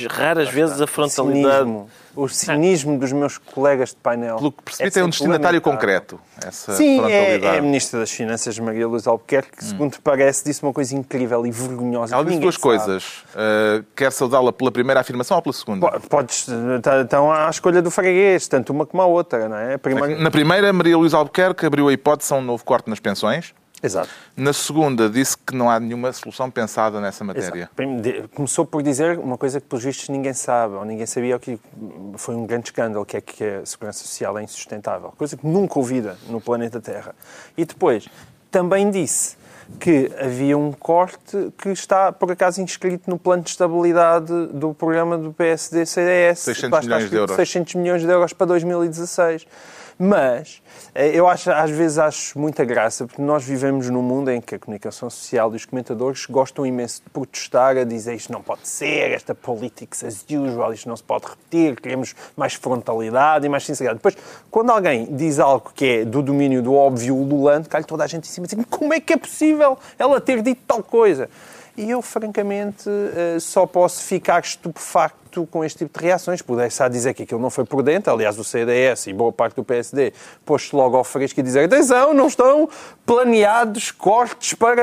Raras 0.10 0.50
vezes 0.50 0.80
a 0.82 0.88
frontalidade... 0.88 1.60
Cinismo. 1.66 1.90
O 2.14 2.28
cinismo 2.28 3.00
dos 3.00 3.14
meus 3.14 3.38
colegas 3.38 3.92
de 3.92 3.96
painel. 3.96 4.36
Pelo 4.36 4.52
que 4.52 4.62
percebi, 4.64 4.90
É 4.90 4.92
tem 4.92 5.02
um 5.02 5.06
sempre 5.06 5.12
destinatário 5.28 5.62
concreto. 5.62 6.20
Essa 6.46 6.74
Sim, 6.74 7.00
é, 7.06 7.40
é 7.40 7.58
a 7.58 7.62
Ministra 7.62 8.02
das 8.02 8.12
Finanças, 8.12 8.60
Maria 8.60 8.86
Luz 8.86 9.08
Albuquerque, 9.08 9.56
que, 9.56 9.64
segundo 9.64 9.98
parece, 10.04 10.44
disse 10.44 10.62
uma 10.62 10.74
coisa 10.74 10.94
incrível 10.94 11.46
e 11.46 11.52
vergonhosa. 11.52 12.14
Ela 12.14 12.26
disse 12.26 12.40
duas 12.40 12.56
sabe. 12.56 12.64
coisas. 12.64 13.20
Uh, 13.34 13.86
quer 13.96 14.12
saudá-la 14.12 14.52
pela 14.52 14.70
primeira 14.70 15.00
afirmação 15.00 15.38
ou 15.38 15.42
pela 15.42 15.54
segunda? 15.54 15.90
Po- 15.90 16.00
Podes, 16.10 16.48
tá- 16.82 17.00
estão 17.02 17.32
à 17.32 17.50
escolha 17.50 17.82
do 17.82 17.90
freguês, 17.90 18.46
tanto 18.46 18.74
uma 18.74 18.86
como 18.86 19.02
a 19.02 19.06
outra, 19.06 19.48
não 19.48 19.56
é? 19.56 19.76
A 19.76 19.80
primeira... 19.80 20.20
Na 20.20 20.30
primeira, 20.30 20.74
Maria 20.74 20.98
Luísa 20.98 21.16
Albuquerque 21.16 21.66
abriu 21.66 21.88
a 21.88 21.94
hipótese 21.94 22.34
a 22.34 22.36
um 22.36 22.42
novo 22.42 22.66
corte 22.66 22.90
nas 22.90 23.00
pensões. 23.00 23.54
Exato. 23.84 24.10
Na 24.36 24.54
segunda, 24.54 25.10
disse 25.10 25.38
que 25.38 25.56
não 25.56 25.70
há 25.70 25.80
nenhuma 25.80 26.14
solução 26.14 26.52
pensada 26.52 27.02
nessa 27.02 27.24
matéria. 27.24 27.70
Exato. 27.78 28.30
Começou 28.36 28.66
por 28.66 28.84
dizer 28.84 29.18
uma 29.18 29.38
coisa 29.38 29.60
que, 29.60 29.68
pelos 29.68 29.84
vistos, 29.84 30.10
ninguém 30.10 30.34
sabe, 30.34 30.76
ou 30.76 30.86
ninguém 30.86 31.06
sabia, 31.06 31.40
que 31.40 31.60
foi 32.16 32.36
um 32.36 32.46
grande 32.46 32.68
escândalo, 32.68 33.06
que 33.06 33.18
é 33.18 33.22
que 33.22 33.44
a 33.44 33.66
segurança 33.66 34.00
social 34.00 34.38
é 34.38 34.44
insustentável. 34.44 35.14
Coisa 35.18 35.36
que 35.36 35.46
nunca 35.46 35.80
ouvida 35.80 36.18
no 36.30 36.40
planeta 36.40 36.80
Terra. 36.80 37.16
E 37.58 37.66
depois, 37.66 38.08
também 38.52 38.92
disse 38.92 39.38
que 39.80 40.12
havia 40.20 40.58
um 40.58 40.72
corte 40.72 41.52
que 41.58 41.70
está, 41.70 42.12
por 42.12 42.32
acaso, 42.32 42.62
inscrito 42.62 43.10
no 43.10 43.18
plano 43.18 43.44
de 43.44 43.52
estabilidade 43.52 44.48
do 44.48 44.74
programa 44.74 45.18
do 45.18 45.32
PSD-CDS. 45.34 46.40
600 46.40 46.72
Lá 46.72 46.80
está 46.80 46.96
milhões 46.96 47.10
de 47.10 47.16
euros. 47.16 47.36
600 47.36 47.76
milhões 47.76 48.02
de 48.02 48.08
euros 48.10 48.34
para 48.34 48.48
2016. 48.48 49.48
Mas 49.98 50.62
eh, 50.96 51.12
eu 51.14 51.28
acho, 51.28 51.52
às 51.52 51.70
vezes 51.70 51.98
acho 51.98 52.40
muita 52.40 52.64
graça, 52.66 53.06
porque 53.06 53.22
nós 53.22 53.44
vivemos 53.44 53.90
num 53.90 54.02
mundo 54.02 54.32
em 54.32 54.42
que 54.42 54.56
a 54.56 54.60
comunicação 54.60 55.10
social 55.10 55.52
e 55.54 55.56
os 55.56 55.66
comentadores 55.66 56.26
gostam 56.26 56.66
imenso 56.66 57.02
de 57.04 57.10
protestar, 57.10 57.78
a 57.78 57.84
dizer 57.84 58.16
isto 58.16 58.32
não 58.32 58.42
pode 58.42 58.68
ser, 58.68 59.12
esta 59.12 59.36
politics 59.36 60.04
as 60.04 60.26
usual, 60.30 60.74
isto 60.74 60.88
não 60.88 60.96
se 60.96 61.04
pode 61.04 61.26
repetir, 61.26 61.80
queremos 61.80 62.16
mais 62.36 62.54
frontalidade 62.54 63.46
e 63.46 63.50
mais 63.50 63.66
sinceridade. 63.66 64.00
Depois, 64.00 64.18
quando 64.50 64.72
alguém 64.72 65.06
diz 65.16 65.40
algo 65.40 65.72
que 65.74 65.86
é 65.86 66.06
do 66.06 66.22
domínio 66.22 66.62
do 66.62 66.74
óbvio 66.74 67.16
ululante, 67.16 67.70
cai 67.70 67.84
toda 67.84 68.04
a 68.04 68.08
gente 68.08 68.28
em 68.28 68.32
cima 68.32 68.48
e 68.48 68.56
diz 68.56 68.66
como 68.70 68.94
é 68.94 69.00
que 69.00 69.14
é 69.14 69.18
possível 69.18 69.78
ela 69.98 70.20
ter 70.20 70.42
dito 70.42 70.62
tal 70.68 70.84
coisa? 70.84 71.30
E 71.78 71.90
eu, 71.90 72.02
francamente, 72.02 72.90
eh, 72.90 73.40
só 73.40 73.66
posso 73.66 74.04
ficar 74.04 74.42
estupefacto 74.42 75.21
com 75.52 75.64
este 75.64 75.80
tipo 75.80 75.98
de 76.00 76.06
reações. 76.06 76.42
Pudesse 76.42 76.88
dizer 76.90 77.14
que 77.14 77.24
aquilo 77.24 77.40
não 77.40 77.50
foi 77.50 77.64
prudente, 77.66 78.10
aliás, 78.10 78.38
o 78.38 78.44
CDS 78.44 79.08
e 79.08 79.14
boa 79.14 79.32
parte 79.32 79.56
do 79.56 79.64
PSD 79.64 80.14
pôs-se 80.46 80.76
logo 80.76 80.98
ao 80.98 81.04
fresco 81.04 81.40
e 81.40 81.44
dizer 81.44 81.66
atenção, 81.66 82.14
não 82.14 82.28
estão 82.28 82.68
planeados 83.06 83.92
cortes 83.92 84.54
para 84.54 84.82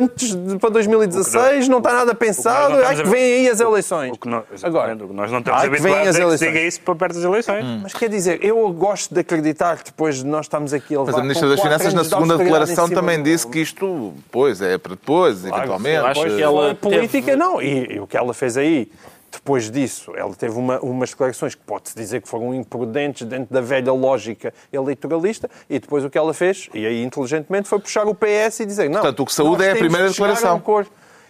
antes 0.00 0.34
de, 0.34 0.58
para 0.58 0.70
2016, 0.70 1.68
não, 1.68 1.72
não 1.72 1.78
está 1.78 1.92
nada 1.92 2.14
pensado, 2.14 2.74
ai 2.84 2.96
que 2.96 3.04
vêm 3.04 3.22
aí 3.22 3.48
as 3.48 3.60
eleições. 3.60 4.12
O 4.12 4.18
que 4.18 4.28
nós, 4.28 4.44
Agora, 4.62 4.94
nós 4.94 5.30
não 5.30 5.38
estamos 5.38 5.60
ai, 5.60 5.66
habituados 5.66 6.16
é 6.16 6.24
que 6.24 6.38
se 6.38 6.46
diga 6.46 6.60
isso 6.60 6.80
para 6.80 6.94
perto 6.94 7.14
das 7.14 7.24
eleições. 7.24 7.64
Hum. 7.64 7.80
Mas 7.82 7.92
quer 7.92 8.08
dizer, 8.08 8.44
eu 8.44 8.70
gosto 8.72 9.14
de 9.14 9.20
acreditar 9.20 9.78
que 9.78 9.84
depois 9.84 10.16
de 10.16 10.26
nós 10.26 10.46
estamos 10.46 10.72
aqui 10.72 10.94
a 10.94 11.00
levar 11.00 11.12
Mas 11.12 11.20
a 11.20 11.22
Ministra 11.22 11.48
das 11.48 11.60
Finanças, 11.60 11.94
na 11.94 12.04
segunda 12.04 12.36
declaração, 12.36 12.88
também 12.88 13.22
disse 13.22 13.46
que 13.46 13.60
isto, 13.60 14.12
pois, 14.30 14.60
é 14.60 14.78
para 14.78 14.90
depois, 14.90 15.44
eventualmente. 15.44 15.96
eu 15.96 16.06
acho 16.06 16.22
que 16.22 16.42
ela- 16.42 16.64
Ela 16.70 16.74
política, 16.74 17.26
teve- 17.26 17.36
não. 17.36 17.60
E, 17.60 17.94
e 17.94 18.00
o 18.00 18.06
que 18.06 18.16
ela 18.16 18.34
fez 18.34 18.56
aí, 18.56 18.90
depois 19.30 19.70
disso, 19.70 20.12
ela 20.16 20.34
teve 20.34 20.58
uma, 20.58 20.78
umas 20.80 21.10
declarações 21.10 21.54
que 21.54 21.62
pode-se 21.62 21.94
dizer 21.94 22.20
que 22.20 22.28
foram 22.28 22.54
imprudentes 22.54 23.26
dentro 23.26 23.52
da 23.52 23.60
velha 23.60 23.92
lógica 23.92 24.52
eleitoralista, 24.72 25.48
e 25.68 25.78
depois 25.78 26.04
o 26.04 26.10
que 26.10 26.18
ela 26.18 26.34
fez, 26.34 26.68
e 26.74 26.84
aí 26.86 27.02
inteligentemente, 27.02 27.68
foi 27.68 27.78
puxar 27.78 28.06
o 28.06 28.14
PS 28.14 28.60
e 28.60 28.66
dizer 28.66 28.88
não. 28.88 29.00
Portanto, 29.00 29.20
o 29.20 29.26
que 29.26 29.32
saúde 29.32 29.64
é 29.64 29.72
a 29.72 29.76
primeira 29.76 30.08
um 30.08 30.10
declaração. 30.10 30.62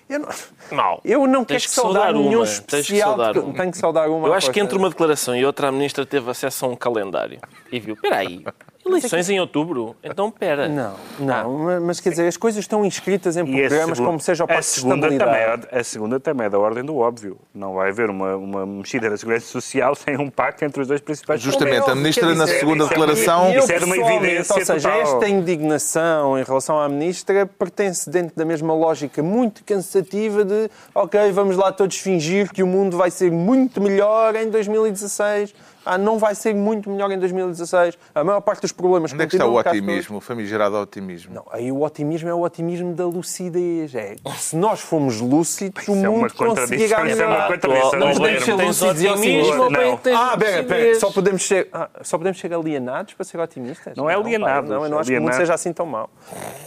Eu 0.09 0.19
não, 0.19 0.29
Não. 0.73 1.01
eu 1.05 1.27
não 1.29 1.45
quero 1.45 1.61
que 1.63 1.71
saudar, 1.71 2.13
nenhum 2.13 2.39
uma, 2.39 2.45
tens 2.45 2.59
que 2.67 2.77
especial. 2.77 3.11
saudar 3.11 3.39
uma. 3.39 3.55
Tenho 3.55 3.71
que 3.71 3.79
saudar 3.79 4.09
uma. 4.11 4.27
Eu 4.27 4.35
acho 4.35 4.47
que 4.49 4.55
coisa. 4.55 4.65
entre 4.65 4.77
uma 4.77 4.89
declaração 4.89 5.37
e 5.37 5.45
outra, 5.47 5.69
a 5.69 5.73
ministra 5.73 6.05
teve 6.05 6.29
acesso 6.29 6.65
a 6.67 6.69
um 6.69 6.75
calendário 6.75 7.39
e 7.71 7.79
viu, 7.79 7.95
espera 7.95 8.17
aí, 8.17 8.45
eleições 8.91 9.31
em 9.31 9.41
outubro? 9.41 9.97
Então, 10.03 10.29
espera. 10.29 10.69
Não, 10.69 10.95
não, 11.19 11.59
mas- 11.59 11.83
mas 11.83 12.01
quer 12.01 12.11
dizer, 12.11 12.27
as 12.29 12.37
coisas 12.37 12.61
estão 12.63 12.85
inscritas 12.85 13.37
em 13.37 13.41
a 13.41 13.45
programas 13.45 13.81
segunda- 13.81 14.05
como 14.05 14.21
seja 14.21 14.43
o 14.43 14.47
a 14.47 14.49
Pacto 14.49 14.63
de 14.63 14.67
segunda, 14.69 14.95
também 15.09 15.19
Estabilidade. 15.19 15.69
é, 15.71 15.79
a 15.81 15.85
segunda 15.85 16.21
também 16.21 16.47
é 16.47 16.51
da 16.51 16.59
ordem 16.59 16.85
do 16.85 16.97
óbvio. 16.97 17.39
Não 17.55 17.75
vai 17.75 17.91
haver 17.91 18.11
uma, 18.11 18.37
uma 18.37 18.67
mexida 18.67 19.09
na 19.11 19.17
segurança 19.17 19.47
social 19.47 19.95
sem 19.95 20.17
um 20.19 20.31
pacto 20.31 20.65
entre 20.65 20.83
os 20.83 20.89
dois 20.89 21.01
principais 21.01 21.41
Justamente, 21.41 21.91
a 21.91 21.95
Ministra, 21.95 22.29
Quer 22.29 22.37
na 22.37 22.45
dizer, 22.45 22.59
segunda 22.59 22.85
isso 22.85 22.93
é- 22.93 22.97
declaração, 22.97 23.53
Isso 23.59 23.73
é 23.73 23.79
de 23.79 23.85
uma 23.85 23.97
evidência 23.97 24.55
Ou 24.57 24.65
seja, 24.65 24.89
total. 24.91 25.01
esta 25.03 25.29
indignação 25.29 26.39
em 26.39 26.43
relação 26.43 26.79
à 26.81 26.89
Ministra 26.89 27.47
pertence 27.47 28.09
dentro 28.09 28.35
da 28.37 28.45
mesma 28.45 28.75
lógica 28.75 29.23
muito 29.23 29.65
cansativa 29.65 30.45
de 30.45 30.71
ok, 30.95 31.31
vamos 31.33 31.57
lá 31.57 31.71
todos 31.73 31.97
fingir 31.99 32.51
que 32.53 32.63
o 32.63 32.67
mundo 32.67 32.97
vai 32.97 33.11
ser 33.11 33.31
muito 33.31 33.81
melhor 33.81 34.35
em 34.37 34.49
2016. 34.51 35.55
Ah, 35.85 35.97
não 35.99 36.19
vai 36.19 36.35
ser 36.35 36.55
muito 36.55 36.91
melhor 36.91 37.11
em 37.11 37.19
2016. 37.19 37.97
A 38.15 38.23
maior 38.25 38.41
parte 38.41 38.63
dos 38.63 38.73
problemas 38.73 39.13
onde 39.13 39.23
é 39.25 39.27
que 39.27 39.35
está 39.37 39.47
o 39.47 39.57
otimismo, 39.59 40.19
o 40.19 40.21
famigerado 40.21 40.77
otimismo? 40.77 41.35
Não, 41.35 41.45
aí 41.51 41.73
o 41.73 41.83
otimismo 41.83 42.29
é 42.29 42.35
o 42.35 42.41
otimismo 42.43 42.95
da 42.95 43.07
lucidez. 43.07 43.95
É, 43.95 44.17
se 44.37 44.57
nós 44.57 44.81
formos 44.81 45.21
lúcidos, 45.21 45.87
o 45.89 45.93
é 45.93 46.09
uma 46.09 46.11
mundo 46.11 46.35
conseguirá 46.35 46.99
contradição, 46.99 47.07
isso 47.07 47.23
é 47.23 47.27
uma 47.27 47.31
melhorar. 47.35 47.49
contradição. 47.49 47.99
Não 47.99 48.07
Não 48.09 48.15
podemos 48.15 48.45
ser 48.45 48.55
lúcidos 48.55 49.03
e 49.03 49.09
otimismo 49.09 49.41
otimistas. 49.41 49.61
ou 49.61 49.71
bem 49.71 49.91
Não. 49.91 49.97
tens 49.99 50.17
Ah, 50.19 50.37
pera, 50.37 50.65
pera, 50.65 51.01
só 51.01 51.11
podemos 51.11 51.47
ser, 51.47 51.69
ah, 51.73 51.89
só 52.03 52.19
podemos 52.19 52.39
ser 52.41 52.53
alienados 52.55 53.15
para 53.15 53.25
ser 53.25 53.41
otimistas? 53.41 53.97
Não 53.97 54.11
é 54.11 54.15
alienados, 54.15 54.69
pá, 54.69 54.75
Não, 54.77 54.85
eu 54.85 54.91
não 54.91 54.99
acho 54.99 55.11
que 55.11 55.19
o 55.19 55.23
mundo 55.23 55.35
seja 55.35 55.55
assim 55.55 55.73
tão 55.73 55.87
mau. 55.87 56.11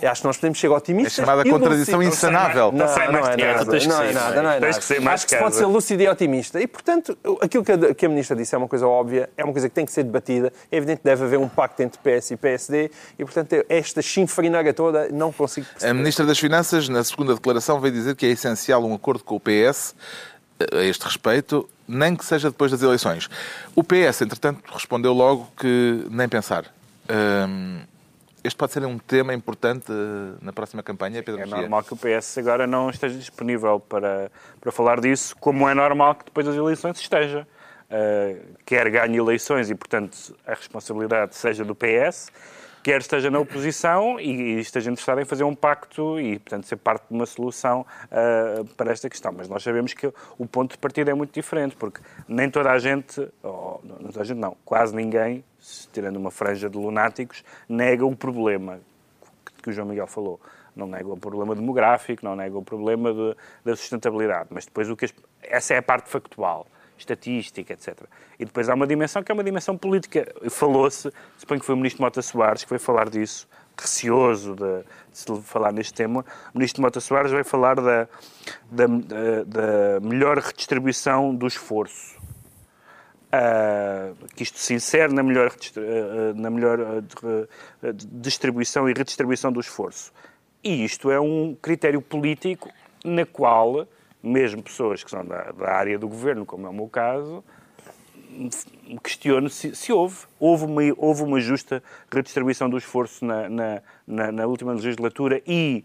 Eu 0.02 0.10
acho 0.10 0.22
que 0.22 0.28
nós 0.28 0.38
podemos 0.38 0.60
ser 0.60 0.68
otimistas. 0.70 1.20
É 1.20 1.22
chamada 1.26 1.50
contradição 1.50 2.02
insanável. 2.02 2.72
Não, 2.72 2.86
não 2.86 2.94
é 2.94 3.12
não 3.12 3.20
é 3.20 3.38
nada, 3.38 3.38
não 3.38 3.62
é 3.62 3.66
tens 3.66 3.88
nada. 3.88 4.68
que 4.80 4.84
sair 4.84 5.00
mais 5.02 5.22
Acho 5.22 5.26
que 5.28 5.36
se 5.36 5.40
pode 5.42 5.56
ser 5.56 5.66
lúcido 5.66 6.02
e 6.04 6.08
otimista. 6.10 6.60
E, 6.60 6.68
portanto, 6.68 7.18
aquilo 7.42 7.64
que 7.64 7.72
a, 7.72 7.94
que 7.94 8.06
a 8.06 8.10
Ministra 8.10 8.36
disse 8.36 8.56
é 8.56 8.58
uma 8.58 8.68
coisa 8.68 8.88
óbvia, 8.88 9.03
é 9.36 9.44
uma 9.44 9.54
coisa 9.54 9.70
que 9.70 9.76
tem 9.76 9.86
que 9.86 9.92
ser 9.92 10.04
debatida. 10.04 10.52
É 10.72 10.78
evidente 10.78 11.00
que 11.00 11.06
deve 11.06 11.24
haver 11.24 11.40
um 11.40 11.50
pacto 11.50 11.82
entre 11.82 12.00
PS 12.00 12.32
e 12.32 12.38
PSD 12.38 12.92
e, 13.18 13.26
portanto, 13.26 13.54
esta 13.70 14.02
chinfrinaga 14.02 14.74
toda 14.74 15.10
não 15.10 15.32
consigo 15.32 15.68
perceber. 15.68 15.92
A 15.92 15.94
Ministra 15.94 16.26
das 16.26 16.40
Finanças, 16.40 16.88
na 16.90 17.04
segunda 17.04 17.34
declaração, 17.34 17.80
veio 17.80 17.94
dizer 17.94 18.16
que 18.16 18.26
é 18.26 18.30
essencial 18.30 18.84
um 18.84 18.94
acordo 18.94 19.24
com 19.24 19.36
o 19.36 19.40
PS 19.40 19.96
eh, 20.60 20.80
a 20.80 20.84
este 20.84 21.04
respeito, 21.04 21.70
nem 21.88 22.16
que 22.16 22.26
seja 22.26 22.50
depois 22.50 22.72
das 22.72 22.82
eleições. 22.82 23.30
O 23.76 23.84
PS, 23.84 24.22
entretanto, 24.22 24.62
respondeu 24.72 25.14
logo 25.14 25.48
que 25.58 26.06
nem 26.10 26.28
pensar. 26.30 26.66
Hum, 27.10 27.82
este 28.44 28.58
pode 28.58 28.74
ser 28.74 28.86
um 28.86 28.98
tema 28.98 29.34
importante 29.34 29.86
eh, 29.90 30.38
na 30.42 30.52
próxima 30.52 30.84
campanha, 30.84 31.24
Pedro 31.24 31.42
É 31.42 31.46
normal 31.46 31.82
que 31.84 31.94
o 31.94 31.98
PS 31.98 32.38
agora 32.38 32.68
não 32.68 32.90
esteja 32.90 33.18
disponível 33.18 33.80
para, 33.80 34.30
para 34.60 34.72
falar 34.72 35.00
disso, 35.00 35.34
como 35.40 35.68
é 35.70 35.74
normal 35.74 36.16
que 36.16 36.26
depois 36.26 36.46
das 36.46 36.56
eleições 36.56 37.00
esteja. 37.00 37.48
Uh, 37.94 38.56
quer 38.66 38.90
ganhe 38.90 39.18
eleições 39.18 39.70
e, 39.70 39.76
portanto, 39.76 40.36
a 40.48 40.56
responsabilidade 40.56 41.36
seja 41.36 41.64
do 41.64 41.76
PS, 41.76 42.32
quer 42.82 43.00
esteja 43.00 43.30
na 43.30 43.38
oposição 43.40 44.20
e, 44.20 44.60
esteja 44.60 44.90
interessado 44.90 45.22
em 45.22 45.26
fazer 45.26 45.44
um 45.44 45.54
pacto 45.54 46.20
e, 46.20 46.40
portanto, 46.40 46.66
ser 46.66 46.78
parte 46.78 47.06
de 47.08 47.14
uma 47.14 47.28
solução 47.28 47.86
uh, 48.06 48.66
para 48.76 48.92
esta 48.92 49.08
questão. 49.08 49.32
Mas 49.32 49.48
nós 49.48 49.62
sabemos 49.62 49.94
que 49.94 50.12
o 50.40 50.48
ponto 50.48 50.72
de 50.72 50.80
partida 50.80 51.12
é 51.12 51.14
muito 51.14 51.32
diferente, 51.36 51.76
porque 51.76 52.02
nem 52.28 52.50
toda 52.50 52.72
a 52.72 52.80
gente, 52.80 53.30
ou, 53.44 53.80
não 53.84 53.98
toda 54.08 54.22
a 54.22 54.24
gente 54.24 54.40
não, 54.40 54.58
quase 54.66 54.96
ninguém, 54.96 55.44
tirando 55.92 56.18
uma 56.18 56.32
franja 56.32 56.68
de 56.68 56.78
lunáticos, 56.78 57.44
nega 57.70 58.04
o 58.04 58.16
problema 58.16 58.80
que 59.62 59.70
o 59.70 59.72
João 59.72 59.88
Miguel 59.88 60.08
falou. 60.08 60.42
Não 60.76 60.88
nega 60.88 61.08
o 61.08 61.16
problema 61.16 61.54
demográfico, 61.54 62.26
não 62.26 62.36
nega 62.36 62.58
o 62.58 62.64
problema 62.64 63.14
de- 63.14 63.36
da 63.64 63.76
sustentabilidade, 63.76 64.48
mas 64.50 64.66
depois 64.66 64.90
o 64.90 64.96
que 64.98 65.06
as- 65.06 65.14
essa 65.44 65.76
é 65.76 65.78
a 65.78 65.82
parte 65.84 66.10
factual, 66.10 66.66
estatística, 66.98 67.74
etc. 67.74 68.00
E 68.40 68.46
depois 68.46 68.70
há 68.70 68.74
uma 68.74 68.88
dimensão 68.88 69.24
que 69.24 69.32
é 69.32 69.34
uma 69.36 69.44
dimensão 69.44 69.78
política. 69.78 70.32
Falou-se, 70.50 71.12
suponho 71.38 71.60
que 71.60 71.66
foi 71.66 71.76
o 71.76 71.78
Ministro 71.78 72.02
Mota 72.02 72.22
Soares 72.22 72.64
que 72.64 72.70
veio 72.70 72.80
falar 72.80 73.10
disso, 73.10 73.48
receoso 73.78 74.56
de, 74.56 74.84
de 75.12 75.18
se 75.18 75.42
falar 75.44 75.72
neste 75.72 75.94
tema. 75.94 76.24
O 76.54 76.58
Ministro 76.58 76.82
Mota 76.82 77.00
Soares 77.00 77.32
veio 77.32 77.44
falar 77.46 77.76
da, 77.76 78.08
da, 78.72 78.86
da- 79.46 80.00
melhor 80.02 80.38
redistribuição 80.38 81.34
do 81.34 81.48
esforço. 81.48 82.14
Ah, 83.32 84.12
que 84.36 84.44
isto 84.44 84.60
se 84.60 84.76
insere 84.76 85.12
na 85.12 85.24
melhor, 85.24 85.52
ah, 85.52 86.34
na 86.36 86.50
melhor 86.52 87.02
de- 87.02 88.08
distribuição 88.22 88.88
e 88.88 88.94
redistribuição 88.94 89.52
do 89.52 89.60
esforço. 89.60 90.14
E 90.64 90.86
isto 90.86 91.10
é 91.12 91.20
um 91.20 91.56
critério 91.60 92.00
político 92.02 92.70
na 93.04 93.26
qual, 93.26 93.88
mesmo 94.24 94.64
pessoas 94.64 95.04
que 95.04 95.12
são 95.12 95.24
da, 95.26 95.52
da 95.52 95.72
área 95.72 96.00
do 96.00 96.08
governo, 96.08 96.46
como 96.46 96.66
é 96.66 96.70
o 96.70 96.74
meu 96.74 96.88
caso, 96.88 97.44
questiono 99.04 99.50
se, 99.50 99.76
se 99.76 99.92
houve. 99.92 100.18
Houve 100.40 100.66
uma, 100.66 100.82
houve 100.98 101.24
uma 101.24 101.40
justa 101.40 101.84
redistribuição 102.12 102.70
do 102.70 102.78
esforço 102.78 103.24
na, 103.26 103.50
na, 103.50 103.82
na- 104.08 104.32
na 104.32 104.46
última 104.48 104.74
legislatura 104.74 105.42
e 105.46 105.84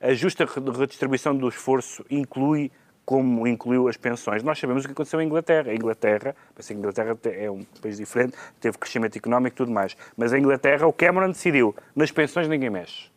a 0.00 0.12
justa 0.14 0.44
re- 0.44 0.78
redistribuição 0.78 1.34
do 1.36 1.48
esforço 1.48 2.04
inclui 2.10 2.70
como 3.04 3.46
incluiu 3.46 3.86
as 3.88 3.96
pensões. 3.96 4.42
Nós 4.42 4.58
sabemos 4.58 4.84
o 4.84 4.88
que 4.88 4.92
aconteceu 4.92 5.20
em 5.22 5.26
Inglaterra. 5.26 5.70
A 5.70 5.74
Inglaterra, 5.74 6.34
pensei 6.54 6.74
que 6.74 6.78
a 6.78 6.80
Inglaterra 6.80 7.14
te- 7.14 7.30
é 7.30 7.50
um 7.50 7.62
país 7.80 7.96
diferente, 7.98 8.36
teve 8.60 8.76
crescimento 8.78 9.16
económico 9.16 9.54
e 9.54 9.56
tudo 9.56 9.70
mais. 9.70 9.96
Mas 10.16 10.32
a 10.32 10.38
Inglaterra, 10.38 10.86
o 10.88 10.92
Cameron 10.92 11.28
decidiu, 11.28 11.74
nas 11.94 12.10
pensões 12.10 12.48
ninguém 12.48 12.68
mexe. 12.68 13.08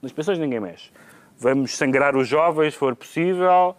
Nas 0.00 0.12
pensões 0.12 0.38
ninguém 0.38 0.60
mexe. 0.60 0.90
Vamos 1.38 1.76
sangrar 1.76 2.16
os 2.16 2.28
jovens, 2.28 2.74
se 2.74 2.78
for 2.78 2.94
possível, 2.94 3.74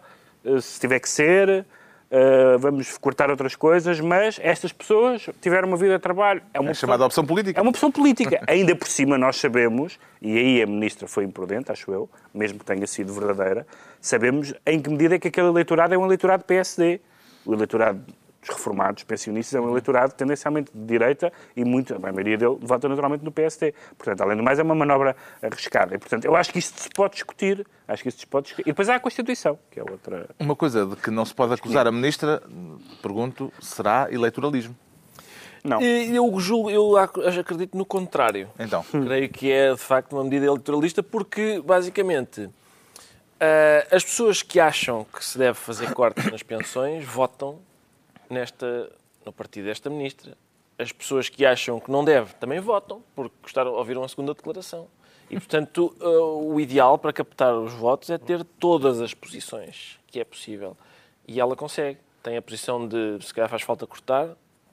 se 0.60 0.78
tiver 0.80 1.00
que 1.00 1.08
ser, 1.08 1.64
eh, 2.10 2.56
vamos 2.58 2.96
cortar 2.98 3.30
outras 3.30 3.56
coisas, 3.56 3.98
mas 4.00 4.38
estas 4.42 4.72
pessoas 4.72 5.28
tiveram 5.40 5.68
uma 5.68 5.76
vida 5.76 5.94
de 5.96 6.02
trabalho. 6.02 6.42
É 6.52 6.60
uma 6.60 6.70
É 6.70 6.74
chamada 6.74 7.04
opção 7.04 7.24
política. 7.24 7.58
é 7.58 7.62
uma 7.62 7.70
opção 7.70 7.90
política. 7.90 8.40
Ainda 8.46 8.74
por 8.76 8.86
cima, 8.88 9.18
nós 9.18 9.36
sabemos, 9.36 9.98
e 10.22 10.36
aí 10.38 10.62
a 10.62 10.66
ministra 10.66 11.08
foi 11.08 11.24
imprudente, 11.24 11.72
acho 11.72 11.90
eu, 11.92 12.08
mesmo 12.32 12.58
que 12.58 12.64
tenha 12.64 12.86
sido 12.86 13.12
verdadeira, 13.12 13.66
sabemos 14.00 14.54
em 14.66 14.80
que 14.80 14.90
medida 14.90 15.16
é 15.16 15.18
que 15.18 15.28
aquele 15.28 15.48
eleitorado 15.48 15.94
é 15.94 15.98
um 15.98 16.04
eleitorado 16.04 16.44
PSD. 16.44 17.00
O 17.44 17.52
eleitorado 17.52 18.00
dos 18.46 18.54
reformados, 18.56 19.02
pensionistas, 19.04 19.54
é 19.54 19.60
um 19.60 19.68
eleitorado 19.70 20.12
tendencialmente 20.14 20.70
de 20.74 20.84
direita 20.84 21.32
e 21.56 21.64
muito, 21.64 21.94
a 21.94 21.98
maioria 21.98 22.36
dele 22.36 22.56
vota 22.60 22.88
naturalmente 22.88 23.24
no 23.24 23.32
PSD. 23.32 23.74
Portanto, 23.96 24.20
além 24.22 24.36
do 24.36 24.42
mais, 24.42 24.58
é 24.58 24.62
uma 24.62 24.74
manobra 24.74 25.16
arriscada. 25.42 25.94
E, 25.94 25.98
portanto, 25.98 26.24
eu 26.24 26.36
acho 26.36 26.52
que 26.52 26.58
isto 26.58 26.80
se 26.80 26.88
pode 26.90 27.14
discutir. 27.14 27.66
Acho 27.88 28.02
que 28.02 28.08
isto 28.08 28.20
se 28.20 28.26
pode 28.26 28.46
discutir. 28.46 28.68
E 28.68 28.72
depois 28.72 28.88
há 28.88 28.96
a 28.96 29.00
Constituição, 29.00 29.58
que 29.70 29.80
é 29.80 29.82
outra... 29.82 30.28
Uma 30.38 30.54
coisa 30.54 30.84
de 30.86 30.96
que 30.96 31.10
não 31.10 31.24
se 31.24 31.34
pode 31.34 31.54
acusar 31.54 31.86
a 31.86 31.92
Ministra, 31.92 32.42
pergunto, 33.02 33.52
será 33.60 34.08
eleitoralismo? 34.10 34.76
Não. 35.62 35.80
E 35.80 36.14
Eu, 36.14 36.38
julgo, 36.38 36.70
eu 36.70 36.96
ac- 36.98 37.18
acredito 37.38 37.76
no 37.76 37.86
contrário. 37.86 38.50
Então, 38.58 38.84
Creio 38.92 39.28
que 39.30 39.50
é, 39.50 39.72
de 39.72 39.80
facto, 39.80 40.12
uma 40.12 40.24
medida 40.24 40.44
eleitoralista 40.46 41.02
porque, 41.02 41.62
basicamente, 41.64 42.50
ah, 43.40 43.86
as 43.90 44.04
pessoas 44.04 44.42
que 44.42 44.60
acham 44.60 45.06
que 45.10 45.24
se 45.24 45.38
deve 45.38 45.54
fazer 45.58 45.92
cortes 45.94 46.30
nas 46.30 46.42
pensões 46.42 47.04
votam 47.04 47.58
nesta, 48.30 48.90
no 49.24 49.32
partido 49.32 49.66
desta 49.66 49.88
ministra. 49.90 50.36
as 50.78 50.90
pessoas 50.90 51.28
que 51.28 51.46
acham 51.46 51.78
que 51.78 51.90
não 51.90 52.04
deve 52.04 52.34
também 52.34 52.58
votam, 52.58 53.00
porque 53.14 53.34
gostaram, 53.42 53.72
ouviram 53.74 54.02
a 54.02 54.08
segunda 54.08 54.34
declaração. 54.34 54.86
E, 55.30 55.34
portanto, 55.36 55.94
eh, 56.00 56.06
o 56.06 56.58
ideal 56.60 56.98
para 56.98 57.12
captar 57.12 57.54
os 57.54 57.72
votos 57.72 58.10
é 58.10 58.18
ter 58.18 58.44
todas 58.58 59.00
as 59.00 59.14
posições 59.14 59.98
que 60.08 60.18
é 60.20 60.24
possível. 60.24 60.76
E 61.26 61.40
ela 61.40 61.54
consegue. 61.56 61.98
Tem 62.22 62.36
a 62.36 62.42
posição 62.42 62.86
de, 62.88 63.18
se 63.22 63.32
calhar 63.32 63.48
faz 63.48 63.62
falta 63.62 63.86
cortar, 63.86 64.28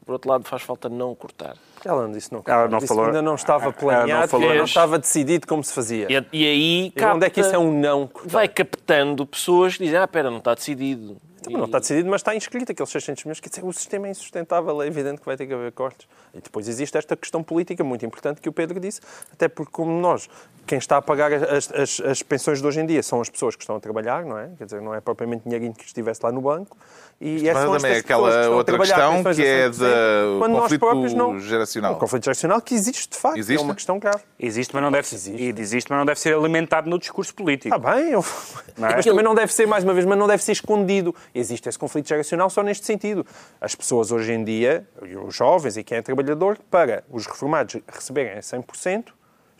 por 0.05 0.13
outro 0.13 0.29
lado, 0.29 0.43
faz 0.43 0.62
falta 0.63 0.89
não 0.89 1.13
cortar. 1.15 1.55
Ela 1.86 2.03
não 2.08 2.12
disse 2.12 2.31
não. 2.34 2.43
Ela 2.46 2.67
não 2.67 2.77
disse 2.79 2.88
falou- 2.88 3.03
que 3.03 3.10
ainda 3.10 3.22
não 3.22 3.36
estava 3.36 3.63
ela 3.65 3.72
não 3.72 3.79
planeado, 3.79 4.27
falou- 4.27 4.55
não 4.55 4.63
estava 4.65 4.98
decidido 5.00 5.46
como 5.48 5.63
se 5.63 5.74
fazia. 5.74 6.08
E, 6.10 6.13
e 6.34 6.46
aí 6.48 6.93
E 6.96 7.05
onde 7.05 7.25
é 7.27 7.29
que 7.29 7.39
isso 7.41 7.53
é 7.55 7.60
um 7.60 7.72
não 7.79 8.08
cortar? 8.08 8.29
vai 8.29 8.48
captando 8.48 9.25
pessoas 9.25 9.77
que 9.77 9.84
dizem, 9.84 10.00
ah, 10.00 10.08
pera, 10.08 10.29
não 10.31 10.39
está 10.39 10.53
decidido. 10.55 11.17
Também 11.41 11.57
não 11.57 11.65
está 11.65 11.79
decidido, 11.79 12.07
mas 12.10 12.21
está 12.21 12.36
inscrito 12.36 12.71
aqueles 12.71 12.91
600 12.91 13.24
milhões. 13.24 13.39
Quer 13.39 13.50
dizer, 13.50 13.65
o 13.65 13.74
sistema 13.74 14.07
é 14.07 14.12
insustentável, 14.12 14.79
é 14.81 14.88
evidente 14.88 15.19
que 15.19 15.25
vai 15.25 15.36
ter 15.36 15.48
que 15.48 15.53
haver 15.53 15.71
cortes. 15.71 16.07
E 16.33 16.39
depois 16.39 16.67
existe 16.67 16.98
esta 16.98 17.17
questão 17.17 17.41
política 17.41 17.83
muito 17.83 18.05
importante 18.05 18.39
que 18.39 18.48
o 18.48 18.53
Pedro 18.53 18.79
disse, 18.79 19.01
até 19.33 19.48
porque 19.48 19.71
como 19.71 19.91
nós, 20.00 20.29
quem 20.71 20.77
está 20.77 20.95
a 20.95 21.01
pagar 21.01 21.33
as, 21.33 21.69
as, 21.73 21.99
as 21.99 22.23
pensões 22.23 22.61
de 22.61 22.65
hoje 22.65 22.79
em 22.79 22.85
dia 22.85 23.03
são 23.03 23.19
as 23.19 23.29
pessoas 23.29 23.57
que 23.57 23.61
estão 23.63 23.75
a 23.75 23.79
trabalhar, 23.81 24.23
não 24.23 24.39
é? 24.39 24.51
Quer 24.57 24.63
dizer, 24.63 24.81
não 24.81 24.95
é 24.95 25.01
propriamente 25.01 25.43
dinheirinho 25.43 25.73
que 25.73 25.83
estivesse 25.83 26.21
lá 26.23 26.31
no 26.31 26.39
banco. 26.39 26.77
E 27.19 27.43
Mas 27.43 27.81
também 27.81 27.91
é 27.91 27.97
aquela 27.97 28.49
outra 28.51 28.77
trabalhar 28.77 28.95
questão 28.95 29.33
que 29.33 29.45
é 29.45 29.65
a 29.65 29.69
100%, 29.69 29.73
do 29.73 30.39
quando 30.39 30.51
nós 30.53 30.61
conflito 30.61 30.79
próprios 30.79 31.13
não- 31.13 31.37
geracional. 31.41 31.93
Um 31.93 31.97
conflito 31.97 32.23
geracional 32.23 32.61
que 32.61 32.73
existe, 32.73 33.09
de 33.09 33.17
facto. 33.17 33.37
Existe? 33.37 33.59
É 33.59 33.63
uma 33.65 33.75
questão 33.75 33.99
grave. 33.99 34.23
Existe, 34.39 34.73
mas 34.73 34.81
não 34.81 34.91
deve, 34.93 35.13
Existe. 35.13 35.61
existe, 35.61 35.89
mas 35.89 35.99
não 35.99 36.05
deve 36.05 36.19
ser 36.21 36.35
alimentado 36.37 36.89
no 36.89 36.97
discurso 36.97 37.35
político. 37.35 37.75
Está 37.75 37.93
bem, 37.93 38.11
eu... 38.11 38.23
Não 38.77 38.87
é? 38.87 38.95
mas 38.95 39.05
também 39.05 39.25
não 39.25 39.35
deve 39.35 39.53
ser, 39.53 39.67
mais 39.67 39.83
uma 39.83 39.93
vez, 39.93 40.05
mas 40.05 40.17
não 40.17 40.25
deve 40.25 40.41
ser 40.41 40.53
escondido. 40.53 41.13
Existe 41.35 41.67
esse 41.67 41.77
conflito 41.77 42.07
geracional 42.07 42.49
só 42.49 42.63
neste 42.63 42.85
sentido. 42.85 43.25
As 43.59 43.75
pessoas 43.75 44.09
hoje 44.09 44.31
em 44.31 44.41
dia, 44.41 44.87
os 45.27 45.35
jovens 45.35 45.75
e 45.75 45.83
quem 45.83 45.97
é 45.97 46.01
trabalhador, 46.01 46.57
para 46.71 47.03
os 47.09 47.27
reformados 47.27 47.75
receberem 47.89 48.37
a 48.37 48.39
100%, 48.39 49.07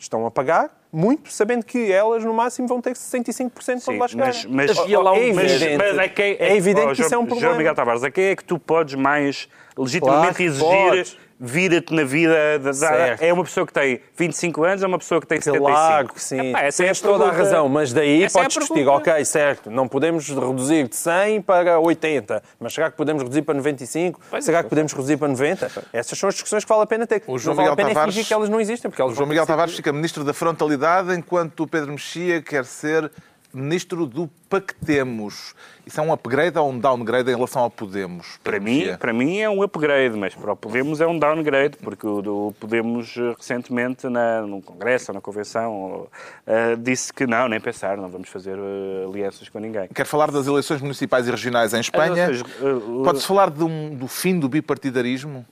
estão 0.02 0.26
a 0.26 0.30
pagar 0.30 0.70
muito, 0.92 1.32
sabendo 1.32 1.64
que 1.64 1.90
elas, 1.90 2.22
no 2.24 2.34
máximo, 2.34 2.68
vão 2.68 2.80
ter 2.80 2.92
65% 2.92 3.84
quando 3.84 3.98
lá 3.98 4.08
chegarem. 4.08 4.34
mas, 4.48 4.68
mas, 4.68 4.78
Havia 4.78 5.00
lá 5.00 5.12
um- 5.12 5.16
é 5.16 5.28
evidente, 5.28 5.76
mas 5.78 5.98
é, 5.98 6.08
que, 6.08 6.22
é 6.22 6.56
evidente 6.56 6.86
oh, 6.88 6.94
que 6.94 7.00
isso 7.02 7.14
é 7.14 7.18
um 7.18 7.24
problema. 7.24 7.40
João 7.48 7.56
Miguel 7.58 7.74
Tavares, 7.74 8.04
a 8.04 8.10
quem 8.10 8.24
é 8.26 8.36
que 8.36 8.44
tu 8.44 8.58
podes 8.58 8.94
mais 8.94 9.48
legitimamente 9.76 10.34
Claro, 10.34 10.42
exigir 10.42 10.66
podes. 10.88 11.18
Vira-te 11.44 11.92
na 11.92 12.04
vida? 12.04 12.58
da- 12.60 13.16
é 13.20 13.32
uma 13.32 13.42
pessoa 13.42 13.66
que 13.66 13.72
tem 13.72 14.00
25 14.16 14.62
anos 14.64 14.82
ou 14.82 14.88
uma 14.88 14.98
pessoa 14.98 15.20
que 15.20 15.26
tem 15.26 15.40
75? 15.40 15.66
Claro 15.76 16.08
que 16.08 16.22
sim. 16.22 16.50
Epá, 16.50 16.60
essa 16.62 16.82
é 16.82 16.86
a 16.86 16.88
Tens 16.90 17.00
toda 17.00 17.24
a 17.26 17.32
razão, 17.32 17.68
mas 17.68 17.92
daí 17.92 18.22
Essa 18.22 18.38
é 18.38 18.42
podes 18.42 18.58
discutir, 18.58 18.84
pergunta. 18.84 19.10
ok, 19.10 19.24
certo, 19.24 19.70
não 19.70 19.88
podemos 19.88 20.28
reduzir 20.28 20.86
de 20.88 20.94
100 20.94 21.42
para 21.42 21.80
80, 21.80 22.42
mas 22.60 22.72
será 22.72 22.90
que 22.90 22.96
podemos 22.96 23.22
reduzir 23.22 23.42
para 23.42 23.54
95? 23.54 24.20
será 24.40 24.62
que 24.62 24.68
podemos 24.68 24.92
reduzir 24.92 25.16
para 25.16 25.28
90? 25.28 25.70
Essas 25.92 26.16
são 26.16 26.28
as 26.28 26.34
discussões 26.36 26.64
que 26.64 26.68
vale 26.68 26.82
a 26.82 26.86
pena 26.86 27.06
ter. 27.06 27.22
O 27.26 27.36
João 27.38 27.56
não 27.56 27.64
vale 27.64 27.68
a 27.68 27.70
Miguel 27.72 27.76
pena 27.76 27.90
é 27.90 27.94
Tavares- 27.94 28.14
fingir 28.14 28.28
que 28.28 28.34
elas 28.34 28.48
não 28.48 28.60
existem, 28.60 28.88
porque 28.90 29.02
elas 29.02 29.12
O 29.14 29.16
João 29.16 29.28
Miguel. 29.28 29.44
Tavares 29.44 29.74
fica 29.74 29.92
ministro 29.92 30.22
da 30.22 30.32
frontalidade, 30.32 31.12
enquanto 31.14 31.64
o 31.64 31.66
Pedro 31.66 31.90
Mexia 31.90 32.40
quer 32.40 32.64
ser 32.64 33.10
ministro 33.54 34.06
do 34.06 34.28
Pactemos. 34.48 35.54
Isso 35.86 36.00
é 36.00 36.02
um 36.02 36.12
upgrade 36.12 36.58
ou 36.58 36.70
um 36.70 36.78
downgrade 36.78 37.30
em 37.30 37.34
relação 37.34 37.62
ao 37.62 37.70
Podemos? 37.70 38.38
Para 38.42 38.58
mim, 38.60 38.78
Mexia? 38.78 38.98
para 38.98 39.12
mim 39.12 39.38
é 39.38 39.50
um 39.50 39.62
upgrade, 39.62 40.16
mas 40.16 40.34
para 40.34 40.52
o 40.52 40.56
Podemos 40.56 41.00
é 41.00 41.06
um 41.06 41.18
downgrade, 41.18 41.76
porque 41.78 42.06
o, 42.06 42.54
Podemos 42.58 43.14
eh, 43.16 43.34
recentemente 43.36 44.08
na, 44.08 44.42
no 44.42 44.62
Congresso 44.62 45.10
ou 45.10 45.14
na 45.14 45.20
Convenção 45.20 46.06
eh, 46.46 46.76
disse 46.76 47.12
que 47.12 47.26
não, 47.26 47.48
nem 47.48 47.60
pensar, 47.60 47.96
não 47.96 48.08
vamos 48.08 48.28
fazer 48.28 48.56
eh, 48.56 49.04
alianças 49.08 49.48
com 49.48 49.58
ninguém. 49.58 49.88
Quer 49.88 50.06
falar 50.06 50.30
das 50.30 50.46
eleições 50.46 50.80
municipais 50.80 51.26
e 51.26 51.30
regionais 51.30 51.74
em 51.74 51.80
Espanha? 51.80 52.30
Eh, 52.30 53.04
Pode-se 53.04 53.26
falar 53.26 53.50
um- 53.50 53.94
do 53.94 54.06
fim 54.08 54.38
do 54.38 54.48
bipartidarismo? 54.48 55.44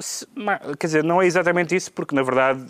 Se- 0.00 0.26
Quer 0.78 0.86
dizer, 0.86 1.04
não 1.04 1.20
é 1.22 1.26
exatamente 1.26 1.74
isso, 1.74 1.90
porque 1.92 2.14
na 2.14 2.22
verdade 2.22 2.60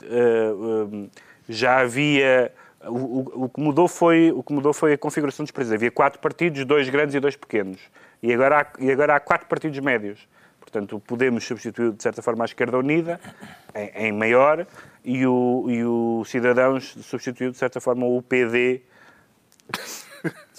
já 1.49 1.81
havia. 1.81 2.53
O, 2.85 2.95
o- 2.95 3.45
o 3.45 3.49
que 3.49 3.61
mudou 3.61 3.89
foi, 3.89 4.31
o 4.33 4.43
que 4.43 4.53
mudou 4.53 4.73
foi 4.73 4.93
a 4.93 4.99
configuração 4.99 5.45
dos 5.45 5.51
partidos. 5.51 5.75
Havia 5.75 5.91
quatro 5.91 6.21
partidos, 6.21 6.65
dois 6.65 6.89
grandes 6.89 7.15
e 7.15 7.21
dois 7.21 7.35
pequenos. 7.37 7.81
E 8.23 8.33
agora 8.33 8.61
há, 8.61 8.67
e 8.83 8.91
agora 8.91 9.17
há 9.17 9.21
quatro 9.21 9.47
partidos 9.49 9.79
médios. 9.81 10.29
Portanto, 10.61 11.01
Podemos 11.01 11.45
substituiu, 11.45 11.93
de 11.93 12.03
certa 12.03 12.21
forma, 12.23 12.45
a 12.45 12.47
Esquerda 12.47 12.79
Unida, 12.79 13.19
em, 13.75 14.09
em 14.09 14.13
maior, 14.13 14.67
e 15.05 15.27
o, 15.27 15.67
e 15.69 15.83
o 15.85 16.23
Cidadãos 16.27 16.95
substituiu, 17.03 17.51
de 17.51 17.57
certa 17.57 17.81
forma, 17.81 18.05
o 18.07 18.21
PD. 18.23 18.83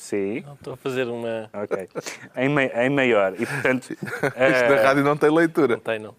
Sim, 0.10 0.44
Estou 0.58 0.74
a 0.74 0.78
fazer 0.78 1.08
uma... 1.08 1.50
ok. 1.54 1.88
Em, 2.36 2.50
ma- 2.50 2.64
em 2.64 2.90
maior. 2.90 3.34
E, 3.38 3.46
portanto, 3.46 3.92
Isto 3.94 4.04
eh, 4.36 4.70
na 4.76 4.82
rádio 4.82 5.04
não 5.04 5.16
tem 5.16 5.30
leitura. 5.30 5.76
Não 5.76 5.82
tem, 5.82 6.00
não. 6.00 6.16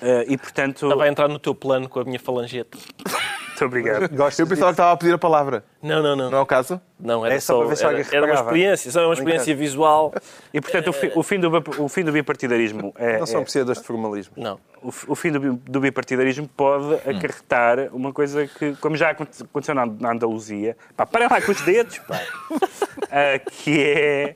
eh, 0.00 0.24
e, 0.28 0.36
portanto 0.38 0.86
Estava 0.86 1.04
a 1.04 1.08
entrar 1.08 1.28
no 1.28 1.38
teu 1.38 1.54
plano 1.54 1.88
com 1.90 2.00
a 2.00 2.04
minha 2.04 2.18
falangeta. 2.18 2.78
muito 2.78 3.64
obrigado. 3.64 4.08
Gosto 4.16 4.40
Eu 4.40 4.46
pensava 4.46 4.68
que 4.68 4.72
estava 4.74 4.92
a 4.92 4.96
pedir 4.96 5.12
a 5.12 5.18
palavra. 5.18 5.62
Não, 5.82 6.02
não, 6.02 6.16
não. 6.16 6.30
Não 6.30 6.38
é 6.38 6.40
o 6.40 6.46
caso? 6.46 6.80
Não, 6.98 7.24
era 7.24 7.34
É 7.36 7.40
só 7.40 7.52
só, 7.52 7.58
para 7.60 7.68
ver 7.68 7.76
se 7.76 7.84
era, 7.84 7.96
alguém 7.98 8.06
era 8.12 8.26
uma 8.26 8.34
experiência, 8.34 8.90
só 8.90 9.04
uma 9.04 9.14
experiência 9.14 9.54
visual. 9.54 10.12
E, 10.52 10.60
portanto, 10.60 10.88
o, 10.88 10.92
fi- 10.92 11.12
o 11.14 11.22
fim, 11.22 11.38
do, 11.38 11.50
o 11.84 11.88
fim 11.88 12.02
do 12.02 12.10
bipartidarismo 12.10 12.92
é, 12.96 13.18
Não 13.18 13.26
são 13.26 13.38
é- 13.38 13.42
apreciadores 13.42 13.80
de 13.80 13.86
formalismo. 13.86 14.32
Não. 14.36 14.58
o, 14.82 14.90
fi- 14.90 15.06
o 15.08 15.14
fim 15.14 15.30
do, 15.30 15.38
bi- 15.38 15.60
do 15.70 15.80
bipartidarismo 15.80 16.48
pode 16.48 16.94
acarretar 17.08 17.90
uma 17.92 18.12
coisa 18.12 18.48
que, 18.48 18.74
como 18.76 18.96
já 18.96 19.10
aconte- 19.10 19.42
aconteceu 19.44 19.74
na, 19.76 19.82
Andaluzia, 20.10 20.76
pá, 20.96 21.06
parem 21.06 21.28
lá 21.30 21.40
com 21.40 21.52
os 21.52 21.60
dedos, 21.60 21.98
pá, 22.00 22.20
Que 23.64 23.82
é 23.82 24.34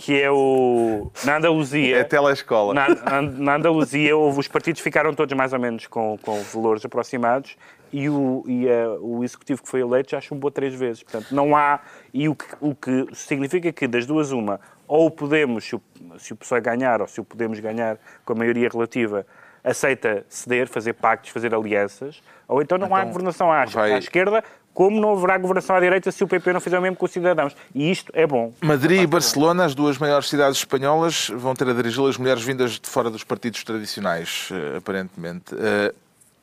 que 0.00 0.20
é 0.20 0.28
o 0.30 1.12
na 1.24 1.36
Andaluzia 1.36 1.98
É 1.98 2.00
a 2.00 2.04
telescola. 2.04 2.74
na, 2.74 2.88
na- 3.20 3.54
Andaluzia 3.54 4.16
houve, 4.16 4.40
os 4.40 4.48
partidos 4.48 4.80
ficaram 4.82 5.14
todos 5.14 5.34
mais 5.36 5.52
ou 5.52 5.60
menos 5.60 5.86
com, 5.86 6.18
com 6.20 6.42
valores 6.42 6.84
aproximados 6.84 7.56
e, 7.92 8.08
o, 8.08 8.42
e 8.48 8.68
a- 8.68 8.98
o 9.00 9.22
executivo 9.22 9.62
que 9.62 9.68
foi 9.68 9.80
eleito 9.80 10.10
já 10.10 10.20
chumbou 10.20 10.50
três 10.50 10.74
vezes. 10.74 11.04
Portanto, 11.04 11.32
não 11.32 11.56
há. 11.56 11.78
E 12.12 12.28
o 12.28 12.34
que, 12.34 12.46
o 12.60 12.74
que 12.74 13.06
significa 13.14 13.72
que, 13.72 13.86
das 13.86 14.04
duas, 14.04 14.32
uma, 14.32 14.60
ou 14.88 15.08
Podemos, 15.08 15.64
se 15.64 15.76
o, 15.76 15.82
se 16.18 16.32
o 16.32 16.36
PSOE 16.36 16.60
ganhar, 16.60 17.00
ou 17.00 17.06
se 17.06 17.20
o 17.20 17.24
Podemos 17.24 17.60
ganhar 17.60 17.96
com 18.24 18.32
a 18.32 18.36
maioria 18.36 18.68
relativa, 18.68 19.24
aceita 19.62 20.26
ceder, 20.28 20.66
fazer 20.68 20.94
pactos, 20.94 21.30
fazer 21.30 21.54
alianças, 21.54 22.20
ou 22.48 22.60
então 22.60 22.76
não 22.76 22.92
há 22.94 23.04
governação 23.04 23.52
à, 23.52 23.64
vai- 23.66 23.92
à 23.94 23.98
esquerda, 23.98 24.42
como 24.76 25.00
não 25.00 25.12
haverá 25.12 25.38
governação 25.38 25.74
à 25.74 25.80
direita 25.80 26.12
se 26.12 26.22
o 26.22 26.28
PP 26.28 26.52
não 26.52 26.60
fizer 26.60 26.78
o 26.78 26.82
mesmo 26.82 26.98
com 26.98 27.06
os 27.06 27.10
cidadãos. 27.10 27.56
E 27.74 27.90
isto 27.90 28.12
é 28.14 28.26
bom. 28.26 28.52
Madrid 28.60 29.00
e 29.00 29.06
Barcelona, 29.06 29.64
as 29.64 29.74
duas 29.74 29.96
maiores 29.96 30.28
cidades 30.28 30.58
espanholas, 30.58 31.30
vão 31.34 31.54
ter 31.54 31.66
a 31.66 31.72
dirigi-las 31.72 32.18
mulheres 32.18 32.42
vindas 32.42 32.72
de 32.72 32.86
fora 32.86 33.08
dos 33.08 33.24
partidos 33.24 33.64
tradicionais, 33.64 34.50
eh, 34.52 34.76
aparentemente. 34.76 35.54
Eh, 35.58 35.94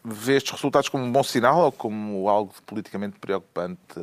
Vê 0.05 0.35
estes 0.35 0.51
resultados 0.51 0.89
como 0.89 1.05
um 1.05 1.11
bom 1.11 1.23
sinal 1.23 1.61
ou 1.61 1.71
como 1.71 2.27
algo 2.27 2.53
politicamente 2.65 3.17
preocupante, 3.21 3.79
eh, 3.95 4.01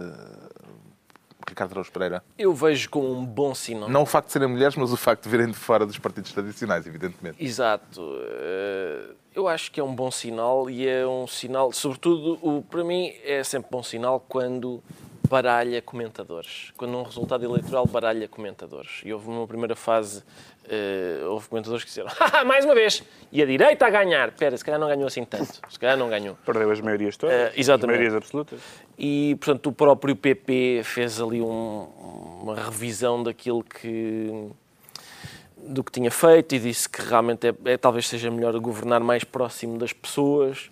Ricardo 1.50 1.72
Araújo 1.72 1.92
Pereira? 1.92 2.22
Eu 2.38 2.54
vejo 2.54 2.88
como 2.88 3.12
um 3.12 3.24
bom 3.24 3.54
sinal. 3.54 3.88
Não 3.88 4.02
o 4.02 4.06
facto 4.06 4.26
de 4.28 4.32
serem 4.32 4.48
mulheres, 4.48 4.74
mas 4.76 4.92
o 4.92 4.96
facto 4.96 5.24
de 5.24 5.28
virem 5.28 5.48
de 5.48 5.54
fora 5.54 5.84
dos 5.84 5.98
partidos 5.98 6.32
tradicionais, 6.32 6.86
evidentemente. 6.86 7.36
Exato. 7.44 8.00
Eh, 8.22 9.14
Eu 9.34 9.46
acho 9.46 9.70
que 9.70 9.78
é 9.78 9.84
um 9.84 9.94
bom 9.94 10.10
sinal 10.10 10.68
e 10.68 10.88
é 10.88 11.06
um 11.06 11.26
sinal, 11.26 11.72
sobretudo, 11.72 12.64
para 12.68 12.82
mim 12.82 13.12
é 13.24 13.44
sempre 13.44 13.70
bom 13.70 13.80
sinal 13.82 14.18
quando 14.28 14.82
baralha 15.28 15.80
comentadores. 15.80 16.72
Quando 16.76 16.96
um 16.96 17.04
resultado 17.04 17.44
eleitoral 17.44 17.86
baralha 17.86 18.26
comentadores. 18.26 19.00
E 19.04 19.12
houve 19.12 19.28
uma 19.28 19.46
primeira 19.46 19.76
fase, 19.76 20.24
eh, 20.70 21.22
houve 21.26 21.48
comentadores 21.48 21.82
que 21.84 21.88
disseram 21.88 22.08
"Haha, 22.08 22.44
mais 22.44 22.64
uma 22.64 22.74
vez, 22.74 23.02
e 23.32 23.42
a 23.42 23.46
direita 23.46 23.86
a 23.86 23.90
ganhar. 23.90 24.28
Espera, 24.28 24.56
se 24.56 24.64
calhar 24.64 24.78
não 24.80 24.86
ganhou 24.88 25.06
assim 25.06 25.24
tanto. 25.24 25.60
Se 25.68 25.78
calhar 25.78 25.96
não 25.96 26.08
ganhou. 26.08 26.36
Perdeu 26.46 26.70
as 26.70 26.80
maiorias 26.80 27.16
todas, 27.16 27.34
Eh, 27.34 27.52
exatamente. 27.56 27.96
as 27.96 27.98
maiorias 27.98 28.14
absolutas. 28.14 28.60
E, 28.98 29.36
portanto, 29.40 29.66
o 29.68 29.72
próprio 29.72 30.14
PP 30.14 30.82
fez 30.84 31.20
ali 31.20 31.40
um- 31.42 31.88
uma 32.42 32.54
revisão 32.54 33.22
daquilo 33.22 33.62
que 33.64 34.48
do 35.62 35.84
que 35.84 35.92
tinha 35.92 36.10
feito 36.10 36.54
e 36.54 36.58
disse 36.58 36.88
que 36.88 37.02
realmente 37.02 37.46
é, 37.48 37.54
é- 37.66 37.76
talvez 37.76 38.08
seja 38.08 38.30
melhor 38.30 38.58
governar 38.58 39.00
mais 39.00 39.24
próximo 39.24 39.76
das 39.78 39.92
pessoas. 39.92 40.70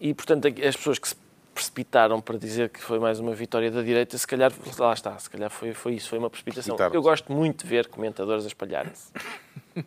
E, 0.00 0.14
portanto, 0.14 0.46
as 0.46 0.76
pessoas 0.76 0.98
que 0.98 1.08
se 1.08 1.16
precipitaram 1.54 2.20
para 2.20 2.38
dizer 2.38 2.68
que 2.70 2.82
foi 2.82 2.98
mais 2.98 3.20
uma 3.20 3.32
vitória 3.34 3.70
da 3.70 3.82
direita, 3.82 4.16
se 4.16 4.26
calhar, 4.26 4.52
lá 4.78 4.92
está, 4.92 5.18
se 5.18 5.28
calhar 5.30 5.50
foi, 5.50 5.72
foi 5.74 5.94
isso, 5.94 6.08
foi 6.08 6.18
uma 6.18 6.30
precipitação. 6.30 6.76
Eu 6.92 7.02
gosto 7.02 7.32
muito 7.32 7.62
de 7.62 7.68
ver 7.68 7.88
comentadores 7.88 8.44
a 8.44 8.48
espalharem-se. 8.48 9.12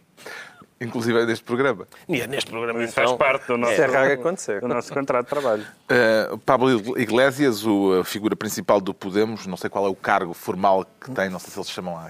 Inclusive 0.80 1.26
neste 1.26 1.46
programa. 1.46 1.88
E 2.08 2.28
Neste 2.28 2.52
programa, 2.52 2.84
Isso 2.84 2.94
faz 2.94 3.08
então, 3.10 3.18
parte 3.18 3.48
do 3.48 3.58
nosso, 3.58 3.82
é 3.82 4.60
do 4.60 4.68
nosso 4.68 4.94
contrato 4.94 5.24
de 5.24 5.30
trabalho. 5.30 5.64
Uh, 5.64 6.38
Pablo 6.40 7.00
Iglesias, 7.00 7.66
o, 7.66 8.00
a 8.02 8.04
figura 8.04 8.36
principal 8.36 8.82
do 8.82 8.94
Podemos, 8.94 9.48
não 9.48 9.56
sei 9.56 9.70
qual 9.70 9.86
é 9.86 9.90
o 9.90 9.96
cargo 9.96 10.34
formal 10.34 10.86
que 11.00 11.12
tem, 11.12 11.30
não 11.30 11.40
sei 11.40 11.52
se 11.52 11.60
eles 11.60 11.70
chamam 11.70 11.94
lá, 11.94 12.10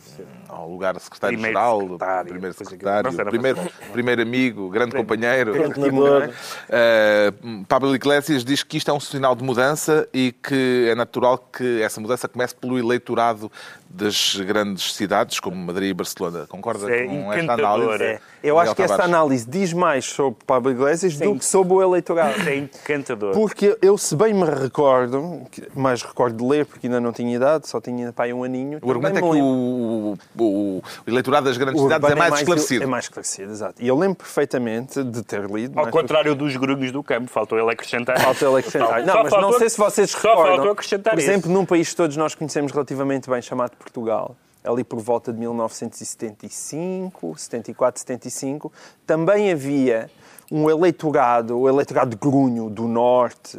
ao 0.49 0.67
lugar 0.67 0.99
secretário-geral, 0.99 1.79
Primeiro 2.27 2.55
secretário, 2.55 3.11
primeiro 3.13 3.29
primeiro, 3.29 3.71
primeiro 3.91 4.21
amigo, 4.23 4.69
grande 4.69 4.95
companheiro. 4.95 5.53
coordenador. 5.53 6.29
Uh, 6.29 7.65
Pablo 7.65 7.95
Iglesias 7.95 8.43
diz 8.43 8.63
que 8.63 8.77
isto 8.77 8.89
é 8.89 8.93
um 8.93 8.99
sinal 8.99 9.35
de 9.35 9.43
mudança 9.43 10.07
e 10.11 10.31
que 10.31 10.87
é 10.89 10.95
natural 10.95 11.37
que 11.37 11.81
essa 11.81 12.01
mudança 12.01 12.27
comece 12.27 12.55
pelo 12.55 12.79
eleitorado 12.79 13.51
das 13.95 14.35
grandes 14.35 14.93
cidades, 14.93 15.39
como 15.39 15.55
Madrid 15.55 15.89
e 15.89 15.93
Barcelona. 15.93 16.45
Concorda 16.49 16.91
É 16.93 17.05
com 17.05 17.31
esta 17.33 17.53
análise? 17.53 18.03
é. 18.03 18.19
Eu 18.43 18.55
Miguel 18.55 18.59
acho 18.59 18.75
que 18.75 18.81
Tavares? 18.83 19.05
análise 19.05 19.49
diz 19.49 19.73
mais 19.73 20.05
sobre 20.05 20.39
Pablo 20.45 20.69
Iglesias 20.71 21.17
do 21.17 21.35
que 21.39 21.45
sobre 21.45 21.73
o 21.73 21.81
eleitorado. 21.81 22.47
É 22.47 22.55
encantador. 22.57 23.33
Porque 23.33 23.77
eu, 23.81 23.97
se 23.97 24.15
bem 24.15 24.33
me 24.33 24.43
recordo, 24.45 25.41
mais 25.73 26.03
recordo 26.03 26.37
de 26.37 26.43
ler, 26.47 26.65
porque 26.65 26.87
ainda 26.87 26.99
não 26.99 27.11
tinha 27.11 27.35
idade, 27.35 27.67
só 27.67 27.79
tinha 27.81 28.11
pai 28.13 28.31
um 28.33 28.43
aninho. 28.43 28.79
O 28.83 28.89
argumento 28.91 29.17
é 29.17 29.21
que 29.21 29.25
o, 29.27 30.17
o- 30.37 30.77
o 30.77 30.81
eleitorado 31.07 31.45
das 31.47 31.57
grandes 31.57 31.81
o 31.81 31.85
cidades 31.85 32.03
é 32.07 32.11
urbano 32.13 32.29
mais 32.29 32.41
esclarecido. 32.41 32.83
É 32.83 32.87
mais 32.87 33.05
esclarecido, 33.05 33.51
exato. 33.51 33.75
E 33.81 33.87
eu 33.87 33.97
lembro 33.97 34.17
perfeitamente 34.17 35.03
de 35.03 35.23
ter 35.23 35.49
lido. 35.49 35.79
Ao 35.79 35.87
é? 35.87 35.91
contrário 35.91 36.35
dos 36.35 36.55
grunhos 36.57 36.91
do 36.91 37.01
campo, 37.01 37.29
faltou 37.31 37.57
ele 37.57 37.71
acrescentar. 37.71 38.19
Falta 38.19 38.45
ele 38.45 38.57
acrescentar. 38.59 38.99
Só 38.99 39.05
Não, 39.05 39.23
mas 39.23 39.31
não 39.31 39.39
faltou- 39.41 39.59
sei 39.59 39.69
se 39.69 39.77
vocês 39.77 40.11
só 40.11 40.17
recordam. 40.19 40.55
faltou 40.55 40.71
acrescentar 40.73 41.13
Por 41.13 41.19
isso. 41.19 41.29
exemplo, 41.31 41.51
num 41.51 41.65
país 41.65 41.89
que 41.89 41.95
todos 41.95 42.15
nós 42.17 42.35
conhecemos 42.35 42.71
relativamente 42.71 43.29
bem, 43.29 43.41
chamado 43.41 43.71
Portugal, 43.85 44.35
ali 44.63 44.83
por 44.83 44.99
volta 44.99 45.31
de 45.31 45.39
1975, 45.39 47.35
74, 47.37 47.99
75, 48.01 48.71
também 49.05 49.51
havia 49.51 50.09
um 50.51 50.69
eleitorado, 50.69 51.57
o 51.59 51.67
eleitorado 51.67 52.11
de 52.11 52.15
grunho 52.17 52.69
do 52.69 52.87
norte 52.87 53.57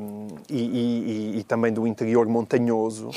hum, 0.00 0.26
e, 0.50 0.56
e- 0.58 1.34
e- 1.36 1.38
e 1.38 1.44
também 1.44 1.72
do 1.72 1.86
interior 1.86 2.26
montanhoso, 2.26 3.10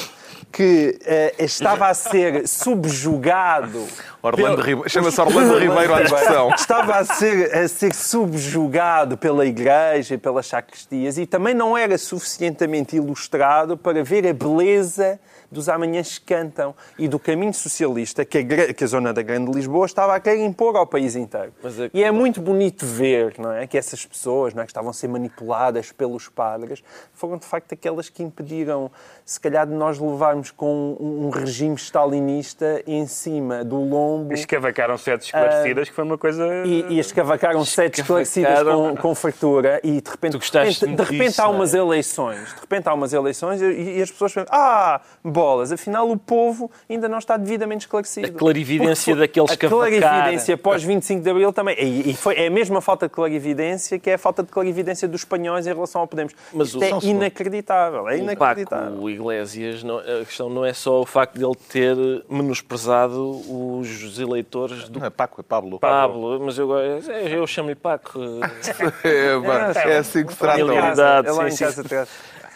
que 0.52 1.00
eh, 1.04 1.34
estava 1.40 1.88
a 1.88 1.94
ser 1.96 2.48
subjugado 2.48 3.84
Orlando 4.22 4.64
pelo- 4.64 4.88
Chama-se 4.88 5.20
Orlando 5.20 5.58
Ribeiro 5.58 5.96
à 5.96 6.02
discussão. 6.04 6.50
Estava 6.54 6.98
a 6.98 7.06
ser, 7.06 7.56
a 7.56 7.68
ser 7.68 7.92
subjugado 7.96 9.18
pela 9.18 9.48
igreja 9.48 10.14
e 10.14 10.18
pelas 10.20 10.46
sacristias 10.46 11.18
e 11.18 11.26
também 11.26 11.56
não 11.56 11.76
era 11.76 11.98
suficientemente 11.98 12.96
ilustrado 12.96 13.76
para 13.76 14.04
ver 14.04 14.28
a 14.28 14.34
beleza 14.34 15.20
dos 15.52 15.68
amanhãs 15.70 16.18
que 16.18 16.26
cantam 16.26 16.74
e 16.98 17.08
do 17.08 17.20
caminho 17.20 17.54
socialista 17.54 18.24
que 18.24 18.38
a, 18.38 18.74
que 18.74 18.84
a 18.84 18.88
zona 18.88 19.14
da 19.14 19.22
Grande 19.22 19.52
Lisboa 19.52 19.86
estava 19.86 20.16
a 20.16 20.20
querer 20.20 20.44
impor 20.44 20.76
ao 20.76 20.88
país 20.88 21.16
inteiro. 21.16 21.52
Mas 21.62 21.80
é- 21.80 21.90
E 21.94 22.04
é 22.04 22.12
muito 22.12 22.42
bonito 22.42 22.86
ver 22.86 23.36
não 23.38 23.52
é, 23.52 23.68
que 23.68 23.78
essas 23.78 24.06
pessoas 24.06 24.54
não 24.54 24.62
é, 24.62 24.66
que 24.66 24.72
estavam 24.72 24.90
a 24.90 24.94
ser 24.94 25.08
manipuladas 25.08 25.92
pelos 25.92 26.30
padres 26.30 26.84
foram 27.14 27.38
de 27.38 27.46
facto 27.46 27.74
aquelas 27.74 28.10
que 28.10 28.24
impediram, 28.24 28.90
se 29.26 29.40
calhar, 29.40 29.68
de 29.68 29.74
nós 29.74 30.00
levarmos 30.00 30.52
com 30.52 30.98
um, 31.00 31.28
um 31.28 31.30
regime 31.30 31.76
stalinista 31.76 32.82
em 32.88 33.06
cima 33.08 33.64
do 33.64 33.78
lombo. 33.78 34.34
Escavacaram 34.34 34.98
sete 34.98 35.26
esclarecidas, 35.26 35.90
que 35.90 35.96
foi 35.96 36.04
uma 36.04 36.18
coisa. 36.18 36.46
E, 36.66 36.86
e 36.90 37.00
escavacaram 37.00 37.64
sete 37.66 38.02
esclarecidas 38.02 38.64
com, 38.64 38.96
com 38.96 39.16
fartura 39.16 39.80
e 39.84 40.02
de 40.02 40.10
repente, 40.10 40.38
de 40.38 40.46
repente, 40.46 40.80
de 40.86 41.04
repente 41.04 41.28
disso, 41.30 41.42
há 41.42 41.46
é? 41.46 41.48
umas 41.48 41.74
eleições, 41.74 42.54
de 42.54 42.62
repente 42.62 42.88
há 42.88 42.94
umas 42.94 43.14
eleições 43.14 43.62
e, 43.62 43.98
e 43.98 44.02
as 44.02 44.12
pessoas 44.12 44.34
pensam, 44.34 44.48
ah, 44.52 45.02
bolas, 45.42 45.72
afinal 45.72 46.10
o 46.10 46.16
povo 46.18 46.70
ainda 46.90 47.10
não 47.10 47.18
está 47.18 47.36
devidamente 47.38 47.86
esclarecido. 47.86 48.28
A 48.28 48.32
clarividência 48.32 49.14
Porque 49.16 49.28
daqueles 49.28 49.50
A 49.50 49.54
escavacar. 49.54 49.90
clarividência 49.90 50.58
pós 50.58 50.84
25 50.84 51.22
de 51.24 51.30
Abril 51.30 51.52
também. 51.52 51.76
E, 51.80 52.12
e 52.12 52.14
foi, 52.14 52.36
é 52.36 52.48
a 52.48 52.52
mesma 52.52 52.80
falta 52.82 53.08
de 53.08 53.14
clarividência 53.14 53.98
que 53.98 54.10
é 54.10 54.14
a 54.14 54.18
falta 54.18 54.44
de 54.44 54.50
clarividência 54.52 55.08
dos 55.08 55.22
espanhóis 55.22 55.66
em 55.66 55.74
relação 55.74 56.02
ao 56.02 56.08
Podemos. 56.08 56.34
Mas 56.54 56.68
Isto 56.68 56.80
o- 56.80 56.84
é 56.84 56.90
inacreditável, 57.04 58.08
é 58.08 58.14
O 58.14 58.18
inacreditável. 58.18 58.92
Paco 58.94 59.10
Iglesias, 59.10 59.84
não- 59.84 59.98
a 60.00 60.24
questão 60.26 60.50
não 60.50 60.64
é 60.64 60.74
só 60.74 61.02
o 61.02 61.06
facto 61.06 61.38
de 61.38 61.44
ele 61.46 61.56
ter 61.70 61.96
menosprezado 62.30 63.32
os 63.80 64.20
eleitores 64.20 64.88
do 64.90 65.00
Não 65.00 65.06
é 65.08 65.10
Paco, 65.10 65.42
é 65.42 65.44
Pablo. 65.44 65.80
Pablo, 65.80 66.40
mas 66.46 66.58
eu, 66.58 66.72
eu 66.72 67.48
chamo-lhe 67.48 67.76
Paco. 67.76 68.20
É, 69.04 69.94
é 69.94 69.98
assim 69.98 70.26
que 70.26 70.34
se 70.34 70.40
trata. 70.40 70.60
Em 70.62 70.68
casa, 70.68 71.04
é 71.26 71.32
lá 71.32 71.44
sim, 71.44 71.48
em 71.48 71.52
sim. 71.52 71.64
casa 71.66 71.82
atrás. 71.82 72.10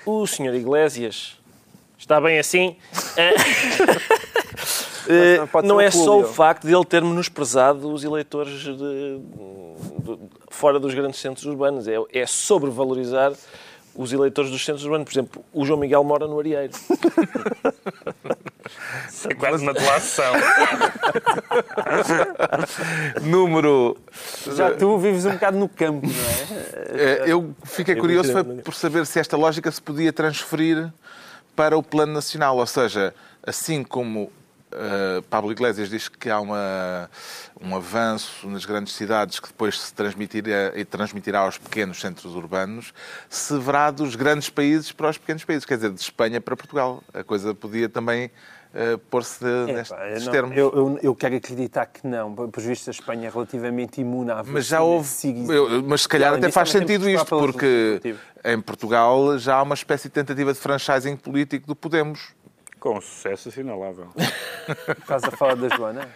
O 0.06 0.28
senhor 0.28 0.54
Iglesias 0.54 1.38
está 1.98 2.20
bem 2.22 2.38
assim? 2.40 2.76
Eh, 5.08 5.46
pode 5.52 5.68
não 5.68 5.76
ser 5.78 5.84
o 5.84 5.88
é 5.88 5.92
só 5.92 6.20
o 6.20 6.24
facto 6.24 6.66
de 6.66 6.74
ele 6.74 6.84
ter 6.84 7.00
menosprezado 7.04 7.94
os 7.94 8.04
eleitores 8.04 8.54
de- 8.62 8.76
de- 8.76 10.18
fora 10.50 10.80
dos 10.80 10.96
grandes 10.96 11.20
centros 11.20 11.46
urbanos, 11.46 11.88
é, 11.88 11.94
é 12.12 12.26
sobrevalorizar 12.26 13.32
os 13.94 14.12
eleitores 14.12 14.50
dos 14.50 14.66
centros 14.66 14.84
urbanos. 14.84 15.06
Por 15.06 15.12
exemplo, 15.14 15.46
o 15.54 15.64
João 15.64 15.80
Miguel 15.80 16.04
mora 16.04 16.26
no 16.26 16.40
Arieiro. 16.40 16.74
É 19.30 19.34
quase 19.36 19.62
uma 19.62 19.74
delação. 19.74 20.34
Número. 23.22 23.98
Já 24.56 24.72
tu 24.72 24.98
vives 24.98 25.26
um 25.26 25.32
bocado 25.34 25.58
no 25.58 25.70
campo, 25.70 26.08
não 26.08 26.14
é? 26.14 27.02
Eh, 27.02 27.24
Eu 27.28 27.54
fiquei 27.64 27.96
curioso 27.96 28.32
foi 28.32 28.44
por 28.44 28.74
saber 28.74 29.06
se 29.06 29.20
esta 29.20 29.38
lógica 29.38 29.72
se 29.72 29.82
podia 29.82 30.12
transferir 30.12 30.92
para 31.56 31.78
o 31.78 31.84
plano 31.84 32.14
nacional. 32.14 32.58
Ou 32.58 32.66
seja, 32.66 33.14
assim 33.44 33.84
como 33.84 34.32
eh, 34.72 35.24
Pablo 35.30 35.52
Iglesias 35.52 35.90
diz 35.90 36.10
que 36.10 36.30
há 36.30 36.40
uma, 36.40 37.10
um 37.62 37.76
avanço 37.76 38.48
nas 38.50 38.66
grandes 38.66 38.94
cidades 38.94 39.40
que 39.40 39.48
depois 39.48 39.80
se 39.80 39.94
transmitirá, 39.94 40.74
e 40.76 40.84
transmitirá 40.84 41.40
aos 41.40 41.58
pequenos 41.58 42.00
centros 42.00 42.36
urbanos, 42.36 42.94
se 43.30 43.58
verá 43.58 43.90
dos 43.90 44.16
grandes 44.16 44.50
países 44.50 44.92
para 44.92 45.10
os 45.10 45.18
pequenos 45.18 45.46
países. 45.46 45.66
Quer 45.66 45.76
dizer, 45.76 45.92
de 45.92 46.02
Espanha 46.02 46.42
para 46.42 46.56
Portugal. 46.58 47.02
A 47.14 47.24
coisa 47.24 47.56
podia 47.56 47.88
também 47.88 48.30
eh, 48.76 48.98
pôr-se 49.10 49.44
nestes 49.44 50.28
termos. 50.28 50.56
eu, 50.58 50.72
eu- 50.76 51.00
eu 51.02 51.16
quero 51.16 51.36
acreditar 51.38 51.86
que 51.86 52.06
não. 52.06 52.36
Por 52.36 52.62
visto, 52.62 52.90
a 52.90 52.92
Espanha 52.92 53.28
é 53.28 53.32
relativamente 53.32 54.02
imune 54.02 54.30
à 54.32 54.44
Mas 54.46 54.66
já 54.68 54.82
houve. 54.82 55.10
eu- 55.50 55.82
mas 55.84 56.02
se 56.02 56.10
calhar 56.10 56.34
até 56.34 56.52
faz 56.52 56.72
também 56.72 56.88
sentido 56.88 57.10
isto, 57.10 57.26
porque 57.40 58.02
em 58.44 58.60
Portugal 58.62 59.38
já 59.40 59.56
há 59.56 59.64
uma 59.64 59.76
espécie 59.76 60.10
de 60.10 60.14
tentativa 60.14 60.52
de 60.54 60.60
franchising 60.60 61.16
político 61.16 61.66
do 61.66 61.76
Podemos. 61.76 62.34
Com 62.80 63.00
sucesso 63.02 63.50
assinalável. 63.50 64.10
Estás 65.00 65.24
a 65.24 65.32
falar 65.32 65.56
da 65.56 65.70
Joana? 65.76 66.08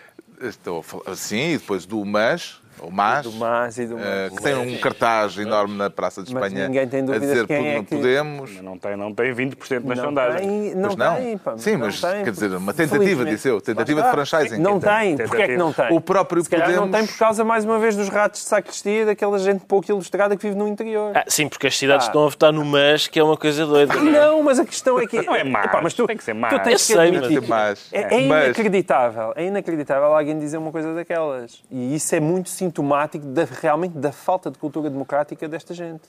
Estou 0.41 0.79
a 0.79 0.83
falar, 0.83 1.15
sim, 1.15 1.53
e 1.53 1.57
depois 1.57 1.85
do 1.85 2.03
MAS, 2.05 2.61
ou 2.81 2.91
MAS, 2.91 3.23
Do 3.25 3.31
MAS 3.33 3.77
e 3.77 3.85
do 3.85 3.97
eh, 3.99 4.23
MAS. 4.29 4.37
que 4.37 4.43
tem 4.43 4.55
um 4.55 4.77
cartaz 4.79 5.37
enorme 5.37 5.75
na 5.77 5.89
Praça 5.89 6.21
de 6.23 6.29
Espanha 6.33 6.67
ninguém 6.67 6.87
tem 6.87 7.01
a 7.01 7.17
dizer 7.17 7.45
quem 7.47 7.67
é 7.69 7.75
não 7.77 7.83
que- 7.83 7.95
podemos. 7.95 8.61
Não 8.61 8.77
tem, 8.77 8.95
não 8.97 9.13
tem 9.13 9.33
20% 9.33 9.83
nas 9.85 9.97
não 9.97 10.05
sondagens. 10.05 10.41
tem, 10.41 10.75
não 10.75 10.89
não. 10.95 11.15
tem. 11.15 11.37
pá, 11.37 11.57
Sim, 11.57 11.71
não 11.73 11.79
mas 11.87 12.01
tem. 12.01 12.23
quer 12.23 12.31
dizer, 12.31 12.51
uma 12.55 12.73
tentativa, 12.73 13.25
disse 13.25 13.47
eu, 13.47 13.59
tentativa 13.61 14.01
de 14.03 14.11
franchising. 14.11 14.57
Não 14.59 14.77
dizer, 14.79 14.89
tem. 14.91 15.17
Porquê 15.17 15.41
é 15.43 15.47
que 15.47 15.57
não 15.57 15.73
tem? 15.73 15.95
O 15.95 16.01
próprio 16.01 16.43
Se 16.43 16.49
calhar 16.49 16.69
não 16.71 16.87
Podemos- 16.87 16.97
tem 16.97 17.07
por 17.07 17.17
causa, 17.19 17.43
mais 17.43 17.65
uma 17.65 17.79
vez, 17.79 17.95
dos 17.95 18.09
ratos 18.09 18.41
de 18.41 18.47
sacristia, 18.47 19.05
daquela 19.05 19.37
gente 19.39 19.65
pouco 19.65 19.89
ilustrada 19.91 20.35
que 20.37 20.43
vive 20.47 20.57
no 20.57 20.67
interior. 20.67 21.11
Ah, 21.15 21.23
sim, 21.27 21.47
porque 21.47 21.67
as 21.67 21.77
cidades 21.77 22.05
Ah. 22.05 22.09
estão 22.09 22.25
a 22.25 22.29
votar 22.29 22.51
no 22.53 22.63
MAS, 22.65 23.07
que 23.07 23.19
é 23.19 23.23
uma 23.23 23.37
coisa 23.37 23.65
doida. 23.65 23.93
Não, 23.95 24.41
mas 24.43 24.59
a 24.59 24.65
questão 24.65 24.99
é 24.99 25.05
que. 25.07 25.21
Não 25.21 25.35
é 25.35 25.43
mais, 25.43 25.65
Epá, 25.65 25.81
mas 25.81 25.93
tu, 25.93 26.07
tem 26.07 26.17
que 26.17 26.23
ser 26.23 26.33
tu 26.33 26.37
mais. 26.39 26.53
tens 26.63 26.85
que 26.87 26.93
Eu 26.93 26.97
sei, 26.97 27.39
mas-. 27.47 27.87
É, 27.91 28.15
é 28.15 28.21
inacreditável, 28.21 29.33
é 29.35 29.45
inacreditável 29.45 30.13
alguém 30.13 30.37
dizer 30.37 30.57
uma 30.57 30.71
coisa 30.71 30.93
daquelas. 30.93 31.61
E 31.71 31.95
isso 31.95 32.13
é 32.15 32.19
muito 32.19 32.49
sintomático 32.79 33.25
da- 33.25 33.45
realmente 33.61 33.97
da 33.97 34.11
falta 34.11 34.51
de 34.51 34.57
cultura 34.57 34.89
democrática 34.89 35.47
desta 35.47 35.73
gente. 35.73 36.01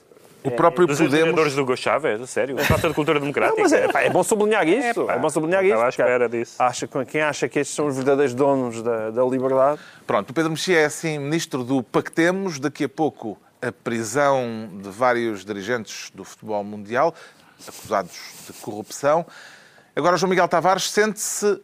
O 0.43 0.49
próprio 0.49 0.87
Dos 0.87 0.99
Podemos. 0.99 1.53
do 1.53 1.61
Hugo 1.61 1.77
Chávez, 1.77 2.19
a 2.19 2.25
sério. 2.25 2.57
Falta 2.65 2.87
de 2.87 2.95
cultura 2.95 3.19
Não, 3.19 3.21
democrática. 3.27 3.61
mas 3.61 3.71
é, 3.73 3.87
pá, 3.87 4.01
é 4.01 4.09
bom 4.09 4.23
sublinhar 4.23 4.67
isso. 4.67 5.05
pá, 5.05 5.13
É, 5.13 5.19
bom 5.19 5.29
sublinhar 5.29 5.61
não 5.61 5.67
isso. 5.67 5.75
estava 5.75 5.85
à 5.85 5.89
espera 5.89 6.27
disso. 6.29 6.55
Acha, 6.57 6.87
quem 7.05 7.21
acha 7.21 7.47
que 7.47 7.59
estes 7.59 7.75
são 7.75 7.85
os 7.85 7.95
verdadeiros 7.95 8.33
donos 8.33 8.81
da, 8.81 9.11
da 9.11 9.23
liberdade. 9.23 9.79
Pronto, 10.07 10.31
o 10.31 10.33
Pedro 10.33 10.49
Mexia 10.51 10.79
é 10.79 10.85
assim 10.85 11.19
ministro 11.19 11.63
do 11.63 11.83
Pactemos. 11.83 12.59
Daqui 12.59 12.85
a 12.85 12.89
pouco 12.89 13.37
a 13.61 13.71
prisão 13.71 14.67
de 14.81 14.89
vários 14.89 15.45
dirigentes 15.45 16.09
do 16.15 16.23
futebol 16.23 16.63
mundial 16.63 17.13
acusados 17.67 18.17
de 18.47 18.53
corrupção. 18.53 19.23
Agora 19.95 20.17
João 20.17 20.31
Miguel 20.31 20.47
Tavares 20.47 20.89
sente-se 20.89 21.61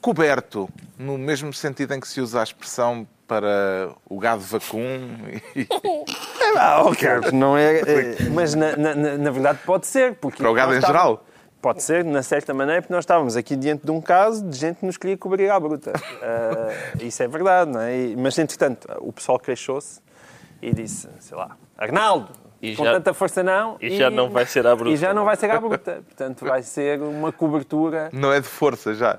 coberto, 0.00 0.68
no 0.98 1.16
mesmo 1.16 1.52
sentido 1.52 1.94
em 1.94 2.00
que 2.00 2.08
se 2.08 2.20
usa 2.20 2.40
a 2.40 2.42
expressão 2.42 3.06
para 3.28 3.90
o 4.08 4.18
gado 4.18 4.40
vacum. 4.40 4.80
e- 5.54 5.68
Ah, 6.58 6.82
ok. 6.82 7.08
Não 7.32 7.56
é, 7.56 7.80
é, 7.80 8.16
mas 8.32 8.54
na, 8.54 8.74
na- 8.76 8.94
na- 9.18 9.30
verdade 9.30 9.58
pode 9.64 9.86
ser. 9.86 10.14
Porque 10.16 10.38
Para 10.38 10.50
o 10.50 10.54
gado 10.54 10.72
em 10.72 10.78
estávamos- 10.78 11.02
geral? 11.02 11.24
Pode 11.60 11.82
ser, 11.82 12.04
na 12.04 12.22
certa 12.22 12.54
maneira, 12.54 12.80
porque 12.80 12.94
nós 12.94 13.02
estávamos 13.02 13.36
aqui 13.36 13.54
diante 13.56 13.84
de 13.84 13.90
um 13.90 14.00
caso 14.00 14.44
de 14.48 14.56
gente 14.56 14.76
que 14.78 14.86
nos 14.86 14.96
queria 14.96 15.16
cobrir 15.16 15.50
à 15.50 15.58
bruta. 15.60 15.92
Ah, 16.22 16.68
isso 17.00 17.22
é 17.22 17.28
verdade, 17.28 17.70
não 17.70 17.80
é? 17.80 17.96
E- 17.96 18.16
Mas, 18.16 18.38
entretanto, 18.38 18.88
o 19.00 19.12
pessoal 19.12 19.38
queixou-se 19.38 20.00
e 20.62 20.72
disse, 20.72 21.08
sei 21.20 21.36
lá, 21.36 21.56
Arnaldo, 21.76 22.30
E 22.62 22.74
com 22.76 22.84
já- 22.84 22.92
tanta 22.94 23.12
força 23.12 23.42
não. 23.42 23.76
e 23.80 23.96
já 23.96 24.08
não 24.10 24.30
vai 24.30 24.46
ser 24.46 24.66
à 24.66 24.74
bruta. 24.74 24.90
E 24.92 24.96
já 24.96 25.12
não 25.12 25.24
vai 25.24 25.36
ser 25.36 25.50
à 25.50 25.60
bruta. 25.60 26.02
Portanto, 26.06 26.44
vai 26.46 26.62
ser 26.62 27.00
uma 27.00 27.30
cobertura 27.32 28.08
Não 28.12 28.32
é 28.32 28.40
de 28.40 28.46
força 28.48 28.94
já. 28.94 29.18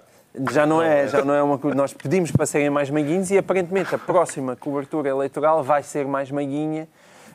Já 0.51 0.65
não 0.65 0.81
é, 0.81 1.07
já 1.07 1.23
não 1.23 1.33
é 1.33 1.41
uma 1.41 1.57
coisa. 1.57 1.75
Nós 1.75 1.93
pedimos 1.93 2.31
para 2.31 2.45
serem 2.45 2.69
mais 2.69 2.89
meiguinhos 2.89 3.31
e 3.31 3.37
aparentemente 3.37 3.93
a 3.93 3.97
próxima 3.97 4.55
cobertura 4.55 5.09
eleitoral 5.09 5.63
vai 5.63 5.83
ser 5.83 6.05
mais 6.05 6.29
meiguinha. 6.31 6.87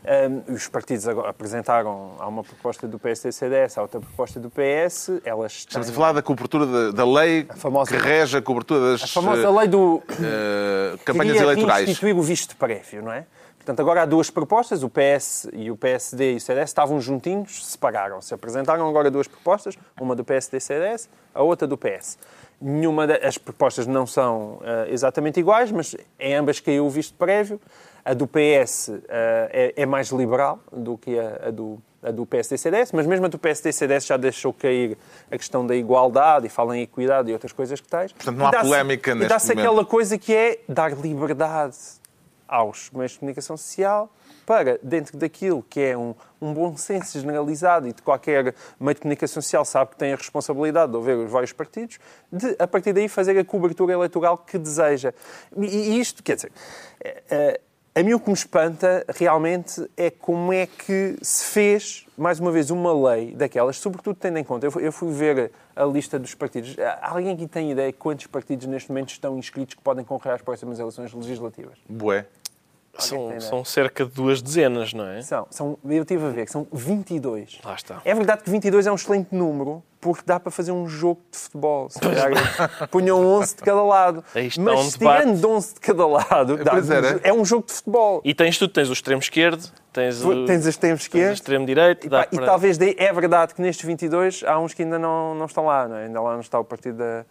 Ahm, 0.07 0.52
os 0.54 0.68
partidos 0.68 1.09
apresentaram, 1.09 2.12
há 2.18 2.28
uma 2.28 2.44
proposta 2.44 2.87
do 2.87 2.98
PSD-CDS, 2.98 3.78
há 3.78 3.83
outra 3.83 4.00
proposta 4.00 4.38
do 4.38 4.50
PS, 4.50 5.11
elas 5.24 5.52
Estamos 5.52 5.88
a 5.88 5.90
têm 5.90 5.94
falar 5.94 6.12
da 6.12 6.20
cobertura 6.20 6.66
da, 6.66 6.90
da 6.90 7.11
lei 7.11 7.46
famosa- 7.57 7.90
que 7.90 7.96
rege 7.96 8.37
a 8.37 8.42
cobertura 8.42 8.92
das 8.92 9.02
a 9.02 9.07
famosa 9.07 9.50
lei 9.50 9.66
do 9.66 10.02
eh, 10.22 10.98
campanhas 11.07 11.38
eleitorais. 11.40 11.88
instituir 11.88 12.14
o 12.18 12.22
visto 12.22 12.54
prévio, 12.54 13.02
não 13.02 13.12
é? 13.12 13.24
Portanto, 13.57 13.80
agora 13.80 14.02
há 14.02 14.04
duas 14.04 14.28
propostas, 14.28 14.83
o 14.83 14.90
PS 14.90 15.48
e 15.54 15.70
o 15.70 15.76
PSD 15.76 16.35
e 16.35 16.37
o 16.37 16.40
CDS 16.40 16.68
estavam 16.68 17.00
juntinhos, 17.00 17.64
separaram-se. 17.66 18.35
Apresentaram 18.35 18.87
agora 18.87 19.11
duas 19.11 19.26
propostas, 19.26 19.74
uma 19.98 20.14
do 20.14 20.22
PSD 20.22 20.59
e 20.59 20.61
CDS, 20.61 21.09
a 21.35 21.42
outra 21.42 21.66
do 21.66 21.78
PS. 21.78 22.18
Nenhuma 22.61 23.07
das 23.07 23.37
propostas 23.37 23.87
não 23.87 24.07
são 24.07 24.55
uh, 24.55 24.88
exatamente 24.88 25.40
iguais, 25.40 25.71
mas 25.71 25.97
em 26.19 26.35
ambas 26.35 26.61
caiu 26.61 26.87
o 26.87 26.90
visto 26.90 27.14
prévio. 27.14 27.61
A 28.05 28.14
do 28.14 28.27
PS 28.27 28.88
uh, 28.88 29.03
é, 29.09 29.75
é, 29.77 29.87
mais 29.87 30.09
liberal 30.09 30.61
do 30.71 30.97
que 30.97 31.19
a, 31.19 31.49
a 31.49 31.51
do 31.51 31.79
a 32.05 32.11
do 32.11 32.27
PSD 32.27 32.57
e 32.57 32.59
CDS, 32.59 32.93
mas 32.93 33.07
mesmo 33.07 33.25
a 33.25 33.29
do 33.29 33.38
PSD 33.38 33.71
e 33.71 33.73
CDS 33.73 34.05
já 34.05 34.19
deixou 34.19 34.53
cair 34.53 34.99
a 35.31 35.38
questão 35.38 35.67
da 35.67 35.75
igualdade 35.75 36.47
e 36.47 36.51
fala 36.51 36.77
em 36.77 36.83
equidade 36.83 37.31
e 37.31 37.33
outras 37.33 37.51
coisas 37.51 37.81
que 37.81 37.88
tais. 37.88 38.12
Portanto, 38.12 38.37
não 38.37 38.47
há 38.47 38.53
polémica 38.53 39.14
neste 39.14 39.25
E 39.25 39.29
dá-se 39.29 39.53
aquela 39.53 39.85
coisa 39.87 40.19
que 40.19 40.35
é 40.35 40.61
dar 40.69 40.93
liberdade 40.93 41.77
aos 42.47 42.90
meios 42.93 43.12
de 43.12 43.21
comunicação 43.21 43.57
social 43.57 44.11
para, 44.44 44.78
dentro 44.83 45.16
daquilo 45.16 45.64
que 45.68 45.80
é 45.80 45.96
um, 45.96 46.14
um 46.40 46.52
bom 46.52 46.76
senso 46.76 47.18
generalizado 47.18 47.88
e 47.88 47.92
de 47.92 48.02
qualquer 48.02 48.54
meio 48.78 48.94
de 48.94 49.00
comunicação 49.00 49.42
social 49.42 49.64
sabe 49.64 49.92
que 49.92 49.96
tem 49.96 50.12
a 50.12 50.16
responsabilidade 50.16 50.92
de 50.92 50.96
ouvir 50.96 51.16
os 51.16 51.30
vários 51.30 51.52
partidos, 51.52 51.98
de, 52.30 52.57
a 52.59 52.66
partir 52.66 52.92
daí, 52.92 53.09
fazer 53.09 53.38
a 53.38 53.44
cobertura 53.44 53.92
eleitoral 53.92 54.38
que 54.38 54.59
deseja. 54.59 55.12
E, 55.57 55.98
isto, 55.98 56.22
quer 56.22 56.37
dizer, 56.37 56.52
é, 57.02 57.22
é, 57.30 57.61
a 57.94 58.02
mim 58.02 58.12
o 58.12 58.18
que 58.18 58.28
me 58.28 58.35
espanta 58.35 59.04
realmente 59.16 59.88
é 59.96 60.11
como 60.11 60.52
é 60.52 60.66
que 60.66 61.16
se 61.22 61.44
fez, 61.44 62.07
mais 62.18 62.40
uma 62.40 62.50
vez, 62.50 62.70
uma 62.70 62.92
lei 63.11 63.33
daquelas, 63.35 63.76
sobretudo 63.76 64.16
tendo 64.16 64.37
em 64.37 64.44
conta, 64.44 64.66
eu 64.66 64.90
fui 64.90 65.12
ver 65.12 65.52
a 65.76 65.85
lista 65.85 66.18
dos 66.18 66.35
partidos. 66.35 66.76
Há 66.78 67.11
alguém 67.11 67.33
aqui 67.33 67.46
tem 67.46 67.70
ideia 67.70 67.92
de 67.92 67.98
quantos 67.98 68.26
partidos 68.26 68.66
neste 68.66 68.88
momento 68.88 69.11
estão 69.11 69.38
inscritos 69.38 69.76
que 69.76 69.80
podem 69.80 70.04
concorrer 70.04 70.35
às 70.35 70.42
próximas 70.42 70.80
eleições 70.80 71.12
legislativas? 71.12 71.78
Bué. 71.88 72.26
São, 72.98 73.40
são, 73.40 73.64
cerca 73.64 74.04
de 74.04 74.11
duas 74.12 74.40
dezenas, 74.40 74.92
não 74.92 75.07
é? 75.07 75.22
São, 75.22 75.46
são, 75.50 75.78
eu 75.85 76.02
estive 76.02 76.24
a 76.24 76.30
ver 76.30 76.46
que 76.46 76.52
são 76.52 76.66
22. 76.72 77.59
Lá 77.64 77.74
está. 77.74 78.00
É 78.04 78.14
verdade 78.14 78.42
que 78.42 78.50
22 78.50 78.87
é 78.87 78.92
um 78.92 78.94
excelente 78.94 79.35
número, 79.35 79.83
porque 80.00 80.22
dá 80.24 80.38
para 80.38 80.50
fazer 80.50 80.70
um 80.70 80.87
jogo 80.87 81.20
de 81.30 81.38
futebol. 81.38 81.88
Se 81.88 81.98
calhar 81.98 82.30
punham 82.90 83.24
11 83.24 83.57
de 83.57 83.62
cada 83.62 83.83
lado. 83.83 84.24
Mas 84.59 84.94
um 84.94 84.98
tirando 84.98 85.48
11 85.48 85.74
de 85.74 85.80
cada 85.80 86.07
lado, 86.07 86.57
dá, 86.59 86.72
é 87.22 87.33
um 87.33 87.44
jogo 87.44 87.66
de 87.66 87.72
futebol. 87.72 88.20
E 88.24 88.35
tens 88.35 88.59
tudo, 88.59 88.72
tens 88.72 88.88
o 88.90 88.92
extremo 88.92 89.20
esquerdo, 89.20 89.66
tens 89.92 90.24
o, 90.24 90.44
tens 90.44 90.66
o 90.66 90.68
extremo 90.68 90.96
esquerdo, 90.96 91.30
o 91.30 91.35
extremo 91.35 91.66
direito. 91.66 92.07
E, 92.07 92.11
pá, 92.11 92.26
para... 92.26 92.42
e 92.42 92.46
talvez 92.46 92.78
daí, 92.78 92.94
é 92.98 93.12
verdade 93.12 93.54
que 93.54 93.62
nestes 93.62 93.85
22 93.85 94.44
há 94.46 94.59
uns 94.59 94.74
que 94.74 94.83
ainda 94.83 94.98
não, 94.98 95.35
não 95.35 95.46
estão 95.46 95.66
lá, 95.66 95.88
não 95.88 95.96
é? 95.96 96.04
ainda 96.04 96.20
lá 96.20 96.35
não 96.35 96.40
está 96.40 96.59
o 96.61 96.64
partido 96.64 96.98
da 96.98 97.24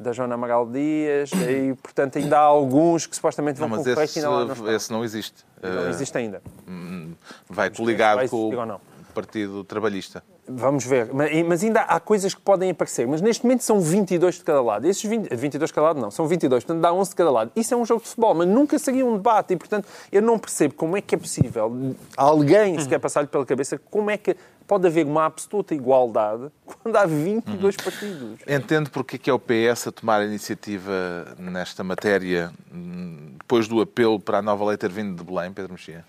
da 0.00 0.12
Joana 0.12 0.34
Amaral 0.34 0.66
Dias, 0.66 1.30
e 1.32 1.74
portanto 1.82 2.16
ainda 2.16 2.38
há 2.38 2.42
alguns 2.42 3.06
que 3.06 3.14
supostamente 3.14 3.60
vão 3.60 3.68
não, 3.68 3.76
mas 3.76 3.86
concorrer 3.86 4.04
esse, 4.08 4.18
ainda 4.18 4.54
não 4.54 4.70
Esse 4.74 4.92
não 4.92 5.04
existe. 5.04 5.44
Não 5.62 5.82
uh, 5.82 5.88
existe 5.90 6.16
ainda. 6.16 6.42
Hum, 6.66 7.12
vai 7.48 7.70
coligado 7.70 8.26
com 8.28 8.48
o 8.48 8.80
Partido 9.14 9.62
Trabalhista. 9.64 10.22
Vamos 10.52 10.84
ver. 10.84 11.10
Mas 11.46 11.62
ainda 11.62 11.82
há 11.82 12.00
coisas 12.00 12.34
que 12.34 12.40
podem 12.40 12.70
aparecer. 12.70 13.06
Mas 13.06 13.20
neste 13.20 13.44
momento 13.44 13.62
são 13.62 13.80
22 13.80 14.36
de 14.36 14.44
cada 14.44 14.60
lado. 14.62 14.86
Esses 14.86 15.02
20, 15.04 15.34
22 15.34 15.70
de 15.70 15.74
cada 15.74 15.86
lado 15.88 16.00
não, 16.00 16.10
são 16.10 16.26
22. 16.26 16.64
Portanto 16.64 16.82
dá 16.82 16.92
11 16.92 17.10
de 17.10 17.16
cada 17.16 17.30
lado. 17.30 17.52
Isso 17.54 17.74
é 17.74 17.76
um 17.76 17.84
jogo 17.84 18.02
de 18.02 18.08
futebol, 18.08 18.34
mas 18.34 18.48
nunca 18.48 18.78
seria 18.78 19.04
um 19.04 19.16
debate. 19.16 19.54
E 19.54 19.56
portanto 19.56 19.88
eu 20.10 20.22
não 20.22 20.38
percebo 20.38 20.74
como 20.74 20.96
é 20.96 21.00
que 21.00 21.14
é 21.14 21.18
possível 21.18 21.94
alguém 22.16 22.78
se 22.78 22.88
quer 22.88 22.98
passar-lhe 22.98 23.28
pela 23.28 23.44
cabeça 23.46 23.80
como 23.90 24.10
é 24.10 24.16
que 24.16 24.36
pode 24.66 24.86
haver 24.86 25.04
uma 25.04 25.26
absoluta 25.26 25.74
igualdade 25.74 26.48
quando 26.64 26.96
há 26.96 27.04
22 27.04 27.74
uhum. 27.74 27.84
partidos. 27.84 28.38
Entendo 28.46 28.90
porque 28.90 29.16
é 29.16 29.18
que 29.18 29.28
é 29.28 29.32
o 29.32 29.38
PS 29.38 29.88
a 29.88 29.92
tomar 29.92 30.20
a 30.20 30.24
iniciativa 30.24 31.34
nesta 31.38 31.82
matéria 31.82 32.52
depois 33.38 33.66
do 33.66 33.80
apelo 33.80 34.20
para 34.20 34.38
a 34.38 34.42
nova 34.42 34.64
lei 34.66 34.76
ter 34.76 34.90
vindo 34.90 35.16
de 35.16 35.24
Belém, 35.24 35.52
Pedro 35.52 35.72
Mexia? 35.72 36.04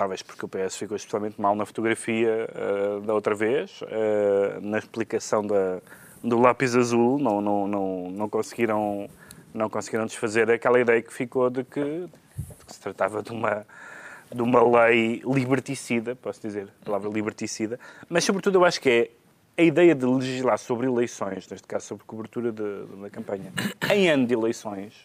Talvez 0.00 0.22
porque 0.22 0.46
o 0.46 0.48
PS 0.48 0.78
ficou 0.78 0.96
especialmente 0.96 1.38
mal 1.38 1.54
na 1.54 1.66
fotografia 1.66 2.48
uh, 2.54 3.02
da 3.02 3.12
outra 3.12 3.34
vez, 3.34 3.82
uh, 3.82 4.58
na 4.62 4.78
explicação 4.78 5.46
da, 5.46 5.78
do 6.24 6.38
lápis 6.38 6.74
azul, 6.74 7.18
não, 7.18 7.38
não, 7.42 7.68
não, 7.68 8.10
não, 8.10 8.26
conseguiram, 8.26 9.10
não 9.52 9.68
conseguiram 9.68 10.06
desfazer 10.06 10.50
aquela 10.50 10.80
ideia 10.80 11.02
que 11.02 11.12
ficou 11.12 11.50
de 11.50 11.64
que, 11.64 11.84
de 11.84 12.64
que 12.66 12.72
se 12.72 12.80
tratava 12.80 13.22
de 13.22 13.30
uma 13.30 13.66
de 14.32 14.40
uma 14.40 14.62
lei 14.62 15.20
liberticida, 15.26 16.16
posso 16.16 16.40
dizer, 16.40 16.68
a 16.80 16.84
palavra 16.86 17.10
liberticida, 17.10 17.78
mas 18.08 18.24
sobretudo 18.24 18.56
eu 18.56 18.64
acho 18.64 18.80
que 18.80 18.88
é 18.88 19.10
a 19.60 19.62
ideia 19.62 19.94
de 19.94 20.06
legislar 20.06 20.56
sobre 20.56 20.86
eleições, 20.86 21.46
neste 21.46 21.68
caso 21.68 21.84
sobre 21.84 22.04
cobertura 22.04 22.50
da 22.50 23.10
campanha, 23.10 23.52
em 23.92 24.08
ano 24.08 24.26
de 24.26 24.32
eleições, 24.32 25.04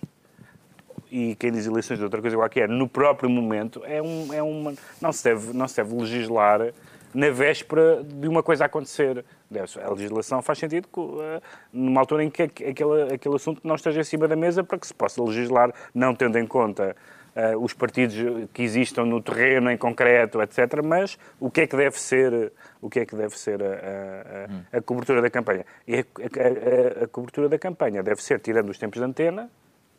e 1.16 1.34
quem 1.36 1.50
diz 1.50 1.66
eleições 1.66 1.98
de 1.98 2.04
outra 2.04 2.20
coisa 2.20 2.36
qualquer, 2.36 2.68
no 2.68 2.90
próprio 2.90 3.30
momento, 3.30 3.82
é, 3.86 4.02
um, 4.02 4.34
é 4.34 4.44
uma. 4.44 4.74
Não 5.00 5.14
se, 5.14 5.24
deve, 5.24 5.54
não 5.54 5.66
se 5.66 5.78
deve 5.78 5.96
legislar 5.96 6.74
na 7.14 7.30
véspera 7.30 8.04
de 8.04 8.28
uma 8.28 8.44
coisa 8.44 8.66
acontecer. 8.66 9.24
A 9.82 9.90
legislação 9.92 10.42
faz 10.42 10.60
sentido 10.60 10.90
uh, 10.98 11.42
numa 11.72 12.02
altura 12.02 12.22
em 12.22 12.30
que 12.30 12.44
aquele, 12.44 13.14
aquele 13.14 13.36
assunto 13.36 13.62
não 13.64 13.76
esteja 13.76 14.02
em 14.02 14.04
cima 14.04 14.28
da 14.28 14.36
mesa 14.36 14.62
para 14.62 14.78
que 14.78 14.86
se 14.86 14.94
possa 14.94 15.24
legislar, 15.24 15.74
não 15.94 16.14
tendo 16.14 16.38
em 16.38 16.46
conta 16.46 16.94
uh, 17.34 17.64
os 17.64 17.72
partidos 17.72 18.50
que 18.54 18.64
existam 18.64 19.06
no 19.06 19.22
terreno 19.22 19.72
em 19.72 19.78
concreto, 19.78 20.42
etc. 20.42 20.84
Mas 20.84 21.18
o 21.40 21.50
que 21.50 21.62
é 21.62 21.68
que 21.68 21.78
deve 21.78 21.98
ser, 21.98 22.52
o 22.82 22.90
que 22.90 23.00
é 23.00 23.06
que 23.06 23.16
deve 23.16 23.40
ser 23.40 23.64
a, 23.64 23.68
a, 23.68 24.76
a, 24.76 24.78
a 24.80 24.82
cobertura 24.82 25.22
da 25.22 25.30
campanha? 25.30 25.66
E 25.88 26.00
a, 26.00 27.08
cobertura 27.08 27.48
da 27.48 27.58
campanha 27.58 28.04
deve 28.04 28.22
ser, 28.22 28.42
tirando 28.42 28.70
os 28.70 28.78
tempos 28.78 29.00
de 29.00 29.06
antena, 29.06 29.50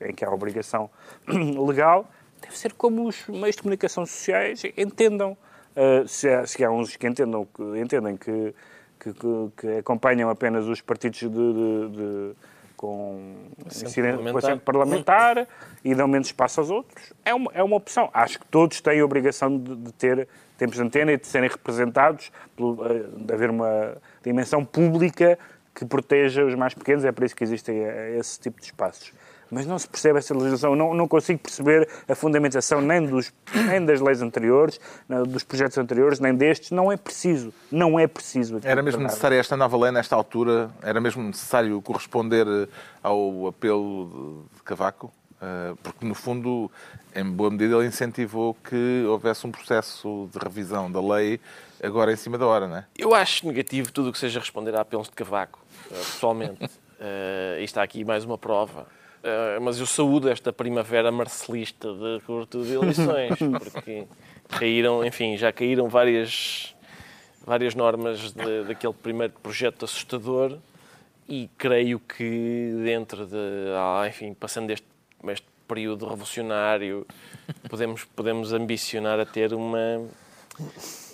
em 0.01 0.15
que 0.15 0.25
há 0.25 0.31
obrigação 0.31 0.91
legal, 1.29 2.09
deve 2.41 2.57
ser 2.57 2.73
como 2.73 3.07
os 3.09 3.27
meios 3.29 3.57
de 3.57 3.63
comunicação 3.63 4.07
sociais 4.07 4.63
entendam. 4.77 5.37
Uh, 5.77 6.09
se, 6.09 6.29
há, 6.29 6.47
se, 6.47 6.65
há, 6.65 6.71
uns 6.71 6.97
que 6.97 7.07
entendam 7.07 7.47
que, 7.55 7.63
entendem 7.79 8.17
que, 8.17 8.55
que, 8.99 9.13
que 9.57 9.69
acompanham 9.79 10.31
apenas 10.31 10.67
os 10.67 10.81
partidos 10.81 11.19
de, 11.19 11.29
de, 11.29 11.89
de 11.91 12.37
com 12.77 13.35
assento 14.37 14.61
parlamentar 14.61 15.49
e 15.85 15.95
dão 15.95 16.07
menos 16.07 16.29
espaço 16.29 16.61
aos 16.61 16.71
outros, 16.71 17.13
é 17.25 17.35
uma, 17.35 17.51
é 17.55 17.63
uma 17.63 17.77
opção. 17.77 18.11
Acho 18.13 18.39
que 18.39 18.47
todos 18.47 18.81
têm 18.81 19.01
a 19.01 19.05
obrigação 19.05 19.59
de, 19.59 19.77
de 19.77 19.93
ter 19.93 20.29
tempos 20.59 20.77
de 20.77 20.83
antena 20.83 21.13
e 21.13 21.17
de 21.17 21.27
serem 21.27 21.49
representados, 21.49 22.31
eh, 22.59 23.25
de 23.25 23.33
haver 23.33 23.51
uma 23.51 23.97
dimensão 24.23 24.65
pública 24.65 25.39
que 25.75 25.85
proteja 25.85 26.45
os 26.45 26.55
mais 26.55 26.75
pequenos, 26.75 27.05
é 27.05 27.13
por 27.13 27.25
isso 27.25 27.35
que 27.35 27.45
existem 27.45 27.79
eh, 27.79 28.17
esse 28.19 28.39
tipo 28.39 28.61
de 28.61 28.67
espaços 28.67 29.13
mas 29.51 29.67
não 29.67 29.79
se 29.79 29.89
percebe 29.89 30.19
essa 30.19 30.35
legislação. 30.35 30.75
Não, 30.75 30.95
não 30.95 31.09
consigo 31.09 31.39
perceber 31.39 31.89
a 32.09 32.15
fundamentação 32.15 32.81
nem, 32.81 33.05
dos, 33.05 33.33
nem 33.55 33.85
das 33.85 34.01
leis 34.01 34.23
anteriores, 34.23 34.81
dos 35.29 35.45
projetos 35.45 35.79
anteriores, 35.79 36.21
nem 36.21 36.35
destes. 36.35 36.71
Não 36.71 36.91
é 36.91 36.97
preciso. 36.97 37.53
Não 37.71 37.99
é 37.99 38.07
preciso. 38.07 38.61
Era 38.63 38.83
mesmo 38.83 39.03
necessária 39.03 39.37
esta 39.37 39.57
nova 39.57 39.77
lei 39.77 39.91
nesta 39.91 40.17
altura? 40.17 40.71
Era 40.83 41.01
mesmo 41.01 41.23
necessário 41.23 41.81
corresponder 41.83 42.47
eh, 42.47 42.69
ao 43.03 43.47
apelo 43.49 44.47
de 44.55 44.63
Cavaco? 44.63 45.13
Eh, 45.41 45.75
porque, 45.83 46.05
no 46.07 46.15
fundo, 46.15 46.71
em 47.15 47.25
boa 47.25 47.51
medida, 47.51 47.77
ele 47.77 47.87
incentivou 47.87 48.55
que 48.55 49.05
houvesse 49.07 49.47
um 49.47 49.51
processo 49.51 50.29
de 50.33 50.39
revisão 50.39 50.91
da 50.91 51.01
lei 51.01 51.41
agora 51.83 52.13
em 52.13 52.17
cima 52.17 52.39
da 52.39 52.47
hora, 52.47 52.67
não 52.67 52.77
é? 52.77 52.85
Eu 52.97 53.15
acho 53.15 53.47
negativo 53.47 53.93
tudo 53.93 54.11
o 54.11 54.13
que 54.13 54.19
seja 54.19 54.41
responder 54.41 54.75
a 54.75 54.81
apelos 54.81 55.09
de 55.09 55.15
Cavaco, 55.15 55.61
eh, 55.91 55.95
pessoalmente. 55.95 56.65
Uh, 56.65 57.61
e 57.61 57.65
está 57.65 57.83
aqui 57.83 58.05
mais 58.05 58.25
uma 58.25 58.39
prova. 58.39 58.87
Uh, 59.27 59.61
mas 59.61 59.81
eu 59.81 59.87
saúdo 59.87 60.29
esta 60.29 60.53
primavera 60.53 61.11
marcelista 61.11 61.93
de 61.93 62.21
cobertura 62.25 62.65
de 62.65 62.75
eleições, 62.75 63.37
porque 63.59 64.07
caíram, 64.49 65.05
enfim, 65.05 65.37
já 65.37 65.53
caíram 65.53 65.89
várias, 65.89 66.77
várias 67.45 67.75
normas 67.75 68.33
de, 68.33 68.63
daquele 68.63 68.93
primeiro 68.93 69.33
projeto 69.43 69.85
assustador 69.85 70.57
e 71.29 71.51
creio 71.59 71.99
que 71.99 72.73
dentro 72.85 73.27
de, 73.27 73.37
ah, 73.75 74.07
enfim, 74.07 74.33
passando 74.33 74.71
este, 74.71 74.87
este 75.25 75.49
período 75.67 76.07
revolucionário, 76.07 77.05
podemos, 77.69 78.05
podemos 78.05 78.53
ambicionar 78.53 79.19
a 79.19 79.27
ter 79.27 79.53
uma 79.53 80.09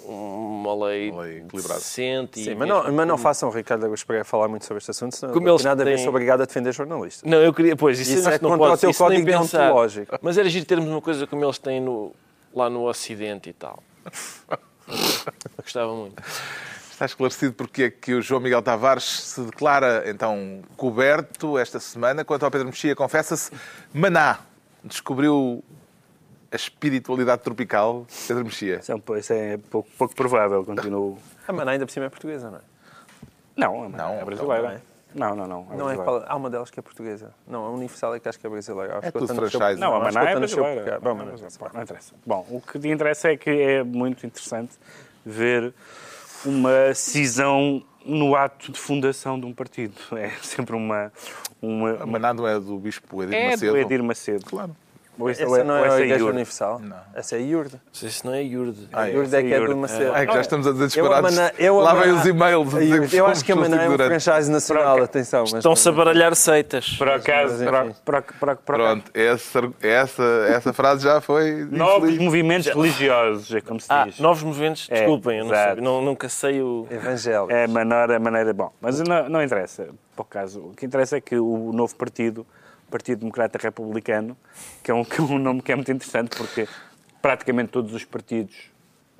uma 0.04 0.86
lei, 0.86 1.10
uma 1.10 1.22
lei 1.22 1.40
decente. 1.40 2.44
Sim, 2.44 2.54
mas 2.54 2.68
não, 2.68 2.92
mas 2.92 3.06
não 3.06 3.18
façam 3.18 3.48
o 3.48 3.52
Ricardo 3.52 3.86
Agus 3.86 4.04
Pereira 4.04 4.24
falar 4.24 4.48
muito 4.48 4.64
sobre 4.64 4.78
este 4.78 4.90
assunto, 4.90 5.16
senão 5.16 5.32
como 5.32 5.56
tem 5.56 5.64
nada 5.64 5.84
têm... 5.84 5.98
sou 5.98 6.08
obrigado 6.08 6.42
a 6.42 6.44
defender 6.44 6.72
jornalistas. 6.72 7.28
Não, 7.28 7.38
eu 7.38 7.52
queria, 7.52 7.76
pois, 7.76 7.98
isso, 7.98 8.14
isso 8.14 8.28
é 8.28 8.38
não 8.40 8.58
pode, 8.58 8.74
o 8.74 8.78
teu 8.78 8.94
código 8.94 9.24
deontológico. 9.24 10.18
Mas 10.20 10.38
era 10.38 10.48
giro 10.48 10.64
termos 10.66 10.88
uma 10.88 11.00
coisa 11.00 11.26
como 11.26 11.44
eles 11.44 11.58
têm 11.58 11.80
no, 11.80 12.14
lá 12.54 12.68
no 12.68 12.88
Ocidente 12.88 13.50
e 13.50 13.52
tal. 13.52 13.82
Gostava 15.62 15.94
muito. 15.94 16.22
Está 16.90 17.06
esclarecido 17.06 17.52
porque 17.54 17.84
é 17.84 17.90
que 17.90 18.14
o 18.14 18.22
João 18.22 18.40
Miguel 18.40 18.62
Tavares 18.62 19.04
se 19.04 19.40
declara, 19.40 20.04
então, 20.06 20.62
coberto 20.76 21.58
esta 21.58 21.80
semana. 21.80 22.24
Quanto 22.24 22.44
ao 22.44 22.50
Pedro 22.50 22.68
Mexia, 22.68 22.94
confessa-se, 22.94 23.50
Maná 23.92 24.38
descobriu 24.84 25.64
a 26.52 26.56
espiritualidade 26.56 27.42
tropical, 27.42 28.06
Pedro 28.28 28.44
Mexia? 28.44 28.76
Isso 28.80 29.32
é 29.32 29.56
pouco, 29.56 29.88
pouco 29.96 30.14
provável, 30.14 30.64
continuo. 30.64 31.18
A 31.48 31.52
Maná 31.52 31.72
ainda 31.72 31.86
por 31.86 31.92
cima 31.92 32.06
é 32.06 32.08
portuguesa, 32.08 32.50
não 32.50 32.58
é? 32.58 32.60
Não, 33.56 33.84
a 33.84 33.88
Maná 33.88 34.12
é 34.12 34.24
brasileira. 34.24 34.82
Não, 35.14 35.36
não, 35.36 35.46
não. 35.46 35.64
Não 35.64 35.90
é 35.90 35.94
brasileira. 35.94 36.04
qual, 36.04 36.24
há 36.26 36.36
uma 36.36 36.48
delas 36.48 36.70
que 36.70 36.78
é 36.78 36.82
portuguesa. 36.82 37.34
Não, 37.46 37.64
a 37.64 37.70
Universal 37.70 38.14
é 38.14 38.20
que 38.20 38.28
acho 38.28 38.38
que 38.38 38.46
é 38.46 38.50
brasileira. 38.50 38.98
Acho 38.98 39.08
É 39.08 39.12
que 39.12 39.18
tudo 39.18 39.34
franchise. 39.34 39.80
Não, 39.80 39.94
a 39.96 40.00
Maná 40.00 40.24
é 40.30 40.36
brasileira. 40.36 41.00
Bom, 41.00 41.14
Não, 41.14 41.26
não 41.74 41.82
interessa. 41.82 42.14
Bom, 42.24 42.46
o 42.50 42.60
que 42.60 42.78
te 42.78 42.88
interessa 42.88 43.28
é 43.32 43.36
que 43.36 43.50
é 43.50 43.82
muito 43.82 44.26
interessante 44.26 44.72
ver 45.24 45.74
uma 46.44 46.94
cisão 46.94 47.82
no 48.04 48.34
ato 48.34 48.72
de 48.72 48.78
fundação 48.78 49.38
de 49.38 49.46
um 49.46 49.52
partido. 49.52 49.94
É 50.16 50.30
sempre 50.42 50.74
uma... 50.76 51.12
uma, 51.60 51.90
A 51.90 51.94
uma... 51.96 52.06
manada 52.06 52.42
é 52.48 52.58
do 52.58 52.78
Bispo 52.78 53.22
Edir 53.22 53.34
É 53.34 53.50
Macedo. 53.50 53.72
do 53.72 53.78
Edir 53.78 54.02
Macedo. 54.02 54.44
Claro. 54.44 54.76
Ou 55.18 55.28
Essa 55.28 55.46
ou- 55.46 55.64
não 55.64 55.78
ou 55.78 55.84
é 55.84 55.88
a 55.90 55.94
Igreja 56.00 56.14
Iurde. 56.14 56.24
Universal? 56.36 56.78
Não. 56.78 56.96
Essa 57.14 57.36
é 57.36 57.38
a 57.38 57.42
sei 57.92 58.08
se 58.08 58.24
não 58.24 58.32
é 58.32 58.42
Iurde. 58.42 58.88
Ah, 58.92 59.02
A 59.02 59.08
é. 59.08 59.12
Iurde 59.12 59.36
é 59.36 59.42
que 59.42 59.52
é 59.54 59.60
do. 59.60 59.76
Macedo. 59.76 60.16
É 60.16 60.26
que 60.26 60.32
já 60.32 60.40
estamos 60.40 60.66
a 60.66 60.72
dizer 60.72 60.88
Eu, 61.58 61.78
Lá 61.80 61.94
vem 61.94 62.12
os 62.12 62.24
e-mails. 62.26 62.72
que 63.10 63.16
Eu 63.16 63.26
acho 63.26 63.44
que 63.44 63.52
a 63.52 63.56
Maná 63.56 63.82
é 63.82 63.88
um 63.90 63.96
franchise 63.96 64.50
nacional, 64.50 64.94
Para- 64.94 65.04
atenção. 65.04 65.40
mas- 65.42 65.54
Estão-se 65.54 65.88
a 65.88 65.92
baralhar 65.92 66.34
seitas. 66.34 66.88
Por 66.96 67.08
acaso, 67.10 67.62
Pronto, 68.64 69.10
essa, 69.14 69.70
essa, 69.82 70.22
essa 70.48 70.72
frase 70.72 71.04
já 71.04 71.20
foi. 71.20 71.66
Novos 71.70 72.16
movimentos 72.18 72.68
religiosos, 72.68 73.54
é 73.54 73.60
como 73.60 73.80
se 73.80 73.86
Ah, 73.90 74.04
diz. 74.06 74.18
novos 74.18 74.42
movimentos? 74.42 74.88
É, 74.90 74.96
Desculpem, 74.96 75.38
eu 75.38 75.44
não 75.44 75.50
sei, 75.54 75.56
nunca 76.02 76.28
sei 76.28 76.62
o... 76.62 76.86
Evangélico. 76.90 77.52
É 77.52 77.64
a 77.64 77.68
maneira. 78.18 78.52
Bom, 78.52 78.72
mas 78.80 78.98
não, 79.00 79.28
interessa. 79.42 79.88
Por 80.16 80.24
caso, 80.26 80.60
o 80.60 80.74
que 80.74 80.86
interessa 80.86 81.16
é 81.16 81.20
que 81.20 81.36
o 81.36 81.70
novo 81.72 81.94
partido, 81.96 82.46
Partido 82.92 83.20
Democrata 83.20 83.58
Republicano, 83.60 84.36
que 84.82 84.90
é 84.90 84.94
um, 84.94 85.02
que 85.04 85.18
é 85.20 85.24
um 85.24 85.38
nome 85.38 85.62
que 85.62 85.72
é 85.72 85.74
muito 85.74 85.90
interessante 85.90 86.36
porque 86.36 86.68
praticamente 87.20 87.70
todos 87.70 87.94
os 87.94 88.04
partidos 88.04 88.72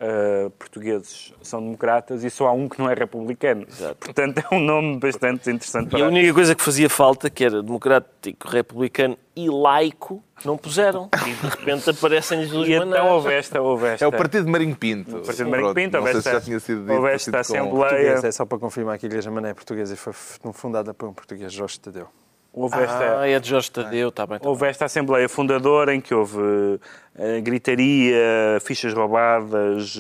ah, 0.05 0.51
portugueses 0.59 1.33
são 1.43 1.63
democratas 1.63 2.25
e 2.25 2.31
só 2.31 2.49
há 2.49 2.53
um 2.53 2.69
que 2.69 2.77
não 2.81 2.91
é 2.91 2.95
republicano. 2.95 3.65
Portanto, 4.01 4.39
é 4.51 4.53
um 4.53 4.59
nome 4.59 4.99
bastante 4.99 5.49
interessante 5.49 5.87
E 5.87 5.91
para 5.91 6.05
a 6.05 6.09
única 6.09 6.35
coisa 6.35 6.57
que 6.57 6.63
fazia 6.63 6.91
falta, 6.91 7.31
que 7.31 7.45
era 7.45 7.63
democrático, 7.63 8.49
republicano 8.49 9.17
e 9.37 9.49
laico, 9.49 10.21
não 10.45 10.59
puseram. 10.59 11.09
E 11.25 11.33
de 11.33 11.47
repente 11.47 11.89
aparecem-lhes 11.89 12.51
os 12.53 12.67
E 12.67 12.73
então 12.73 13.11
houve 13.11 13.33
esta, 13.33 13.63
houve 13.63 13.87
esta. 13.87 14.05
É 14.05 14.09
o 14.09 14.11
Partido 14.11 14.47
de 14.47 14.51
Marinho 14.51 14.75
Pinto. 14.75 15.19
O 15.19 15.23
Partido 15.23 15.45
de 15.45 15.51
Marinho 15.53 15.73
Pinto, 15.75 15.97
houve 15.97 16.11
se 16.11 16.17
esta- 16.19 16.41
tinha 16.41 16.59
sido 16.59 16.81
dito. 16.81 16.93
houve 16.95 17.13
esta 17.13 17.39
Assembleia. 17.39 18.21
É 18.25 18.33
só 18.33 18.45
para 18.45 18.59
confirmar 18.59 18.99
que 18.99 19.07
a 19.07 19.09
Igreja 19.09 19.31
Maná 19.31 19.51
é 19.51 19.55
portuguesa 19.55 19.95
e 19.95 19.97
foi 19.97 20.13
fundada 20.13 20.93
por 20.93 21.09
um 21.09 21.13
português, 21.15 21.53
Jorge 21.53 21.79
Tadeu. 21.79 22.09
Houve 22.53 22.83
esta, 22.83 23.21
Ah, 23.21 23.29
é 23.29 23.41
de 23.41 23.49
Jorge 23.49 23.71
Tadeu, 23.71 24.11
está 24.11 24.27
bem. 24.27 24.39
Tá 24.39 24.47
Houve 24.47 24.67
esta 24.67 24.85
Assembleia 24.85 25.27
Fundadora 25.27 25.95
em 25.95 26.01
que 26.01 26.15
houve 26.15 26.79
eh, 27.19 27.41
gritaria, 27.41 28.61
fichas 28.61 28.93
roubadas, 28.93 29.99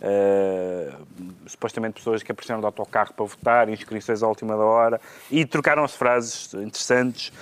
eh, 0.00 0.92
supostamente 1.46 1.94
pessoas 1.94 2.24
que 2.24 2.32
apareceram 2.32 2.58
de 2.58 2.66
autocarro 2.66 3.12
para 3.14 3.24
votar, 3.24 3.68
inscrições 3.68 4.20
à 4.22 4.26
última 4.26 4.56
da 4.56 4.64
hora, 4.64 5.00
e 5.30 5.46
trocaram-se 5.46 5.96
frases 5.96 6.52
interessantes. 6.54 7.32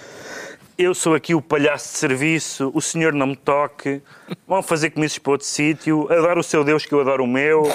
Eu 0.77 0.95
sou 0.95 1.15
aqui 1.15 1.35
o 1.35 1.41
palhaço 1.41 1.93
de 1.93 1.99
serviço, 1.99 2.71
o 2.75 2.83
senhor 2.83 3.13
não 3.13 3.29
me 3.29 3.37
toque, 3.37 4.03
vão 4.47 4.63
fazer 4.63 4.91
comícios 4.91 5.21
para 5.21 5.33
outro 5.33 5.47
sítio, 5.47 6.13
adoro 6.13 6.41
o 6.41 6.43
seu 6.43 6.65
Deus 6.65 6.85
que 6.85 6.93
eu 6.93 7.01
adoro 7.01 7.25
o 7.25 7.27
meu. 7.27 7.73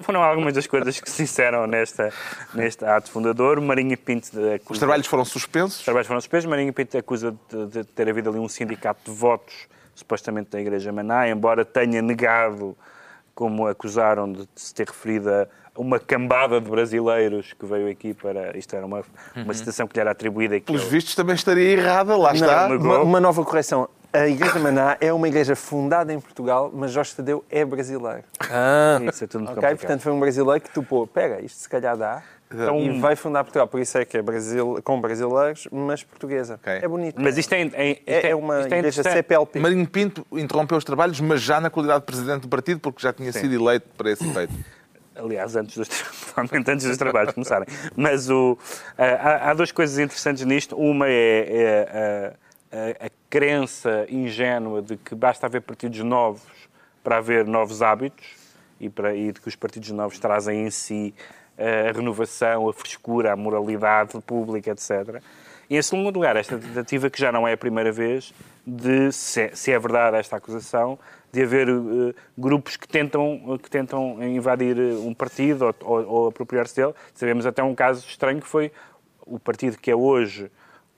Foram 0.00 0.22
algumas 0.22 0.54
das 0.54 0.66
coisas 0.66 1.00
que 1.00 1.10
se 1.10 1.22
disseram 1.24 1.66
nesta, 1.66 2.10
neste 2.54 2.84
ato 2.84 3.10
fundador. 3.10 3.60
Marinho 3.60 3.96
Pinto 3.98 4.34
da 4.34 4.58
Os 4.68 4.78
trabalhos 4.78 5.06
foram 5.06 5.24
suspensos. 5.24 5.78
os 5.78 5.84
trabalhos 5.84 6.06
foram 6.06 6.20
suspensos. 6.20 6.48
Marinho 6.48 6.72
Pinto 6.72 6.96
acusa 6.98 7.34
de, 7.50 7.66
de 7.66 7.84
ter 7.84 8.08
havido 8.08 8.30
ali 8.30 8.38
um 8.38 8.48
sindicato 8.48 9.10
de 9.10 9.16
votos, 9.16 9.54
supostamente 9.94 10.50
da 10.50 10.60
Igreja 10.60 10.92
Maná, 10.92 11.28
embora 11.28 11.64
tenha 11.64 12.00
negado, 12.02 12.76
como 13.34 13.66
acusaram 13.66 14.30
de 14.32 14.48
se 14.54 14.74
ter 14.74 14.86
referido 14.86 15.30
a 15.30 15.46
uma 15.76 15.98
cambada 15.98 16.60
de 16.60 16.68
brasileiros 16.70 17.54
que 17.54 17.64
veio 17.64 17.90
aqui 17.90 18.12
para. 18.12 18.56
Isto 18.56 18.76
era 18.76 18.84
uma, 18.84 19.02
uma 19.34 19.54
citação 19.54 19.86
que 19.86 19.94
lhe 19.94 20.00
era 20.00 20.10
atribuída. 20.10 20.60
Que 20.60 20.66
Pelos 20.66 20.84
vistos 20.84 21.14
também 21.14 21.34
estaria 21.34 21.64
errada, 21.70 22.16
lá 22.16 22.34
está. 22.34 22.68
Não, 22.68 22.76
Uma, 22.76 22.98
uma 23.00 23.20
nova 23.20 23.42
correção. 23.44 23.88
A 24.12 24.28
Igreja 24.28 24.58
Maná 24.58 24.96
é 25.00 25.10
uma 25.10 25.26
igreja 25.26 25.56
fundada 25.56 26.12
em 26.12 26.20
Portugal, 26.20 26.70
mas 26.74 26.90
Jorge 26.92 27.14
Tadeu 27.14 27.42
é 27.48 27.64
brasileiro. 27.64 28.24
Ah, 28.40 29.00
Isso 29.08 29.24
é 29.24 29.26
tudo 29.26 29.44
muito 29.44 29.52
Ok? 29.52 29.62
complicado. 29.62 29.78
Portanto, 29.78 30.00
foi 30.02 30.12
um 30.12 30.20
brasileiro 30.20 30.60
que 30.62 30.70
topou. 30.70 31.06
Pera, 31.06 31.40
isto 31.40 31.60
se 31.60 31.68
calhar 31.68 31.96
dá. 31.96 32.22
Então, 32.52 32.78
e 32.78 33.00
vai 33.00 33.16
fundar 33.16 33.42
Portugal. 33.42 33.66
Por 33.66 33.80
isso 33.80 33.96
é 33.96 34.04
que 34.04 34.18
é 34.18 34.20
Brasil, 34.20 34.78
com 34.84 35.00
brasileiros, 35.00 35.66
mas 35.72 36.02
portuguesa. 36.02 36.56
Ok. 36.62 36.72
É 36.74 36.86
bonito. 36.86 37.18
Mas 37.18 37.38
isto 37.38 37.54
é, 37.54 37.62
é, 37.62 37.90
isto 37.92 38.02
é, 38.06 38.30
é 38.30 38.36
uma 38.36 38.60
isto 38.60 38.74
é 38.74 38.78
igreja. 38.78 39.02
CPLP. 39.02 39.58
Marinho 39.58 39.88
Pinto 39.88 40.26
interrompeu 40.32 40.76
os 40.76 40.84
trabalhos, 40.84 41.18
mas 41.18 41.40
já 41.40 41.58
na 41.58 41.70
qualidade 41.70 42.00
de 42.00 42.06
presidente 42.06 42.42
do 42.42 42.48
partido, 42.48 42.80
porque 42.80 43.00
já 43.00 43.14
tinha 43.14 43.32
sido 43.32 43.54
eleito 43.54 43.88
para 43.96 44.10
esse 44.10 44.28
efeito. 44.28 44.52
Aliás, 45.16 45.56
antes 45.56 45.76
dos, 45.78 45.88
provavelmente 45.88 46.68
antes 46.72 46.86
dos 46.86 46.98
trabalhos 46.98 47.32
começarem. 47.32 47.66
Mas 47.96 48.28
o, 48.28 48.58
há, 48.98 49.50
há 49.50 49.54
duas 49.54 49.72
coisas 49.72 49.98
interessantes 49.98 50.44
nisto. 50.44 50.76
Uma 50.76 51.08
é, 51.08 51.46
é 51.48 52.32
a, 52.72 53.06
a, 53.06 53.10
crença 53.28 54.06
ingênua 54.08 54.82
de 54.82 54.96
que 54.96 55.14
basta 55.14 55.46
haver 55.46 55.60
partidos 55.62 56.00
novos 56.00 56.68
para 57.04 57.18
haver 57.18 57.46
novos 57.46 57.82
hábitos 57.82 58.26
e, 58.80 58.88
para, 58.88 59.14
e 59.14 59.32
de 59.32 59.40
que 59.40 59.48
os 59.48 59.56
partidos 59.56 59.90
novos 59.90 60.18
trazem 60.18 60.66
em 60.66 60.70
si 60.70 61.14
a 61.58 61.92
renovação, 61.92 62.68
a 62.68 62.72
frescura, 62.72 63.32
a 63.32 63.36
moralidade 63.36 64.18
pública, 64.22 64.70
etc. 64.70 65.22
E, 65.68 65.76
em 65.76 65.82
segundo 65.82 66.14
lugar, 66.14 66.36
esta 66.36 66.58
tentativa, 66.58 67.08
que 67.08 67.20
já 67.20 67.30
não 67.30 67.46
é 67.46 67.52
a 67.52 67.56
primeira 67.56 67.92
vez, 67.92 68.34
de, 68.66 69.12
se, 69.12 69.50
se 69.54 69.72
é 69.72 69.78
verdade 69.78 70.16
esta 70.16 70.36
acusação, 70.36 70.98
de 71.32 71.42
haver 71.42 71.68
eh, 71.68 72.14
grupos 72.36 72.76
que 72.76 72.86
tentam, 72.86 73.58
que 73.62 73.70
tentam 73.70 74.22
invadir 74.22 74.78
eh, 74.78 74.92
um 74.94 75.14
partido 75.14 75.66
ou, 75.66 75.74
ou, 75.80 76.06
ou 76.06 76.28
apropriar-se 76.28 76.76
dele. 76.76 76.94
Sabemos 77.14 77.46
até 77.46 77.62
um 77.62 77.74
caso 77.74 78.06
estranho 78.06 78.40
que 78.40 78.46
foi 78.46 78.70
o 79.24 79.38
partido 79.38 79.78
que 79.78 79.90
é 79.90 79.96
hoje 79.96 80.50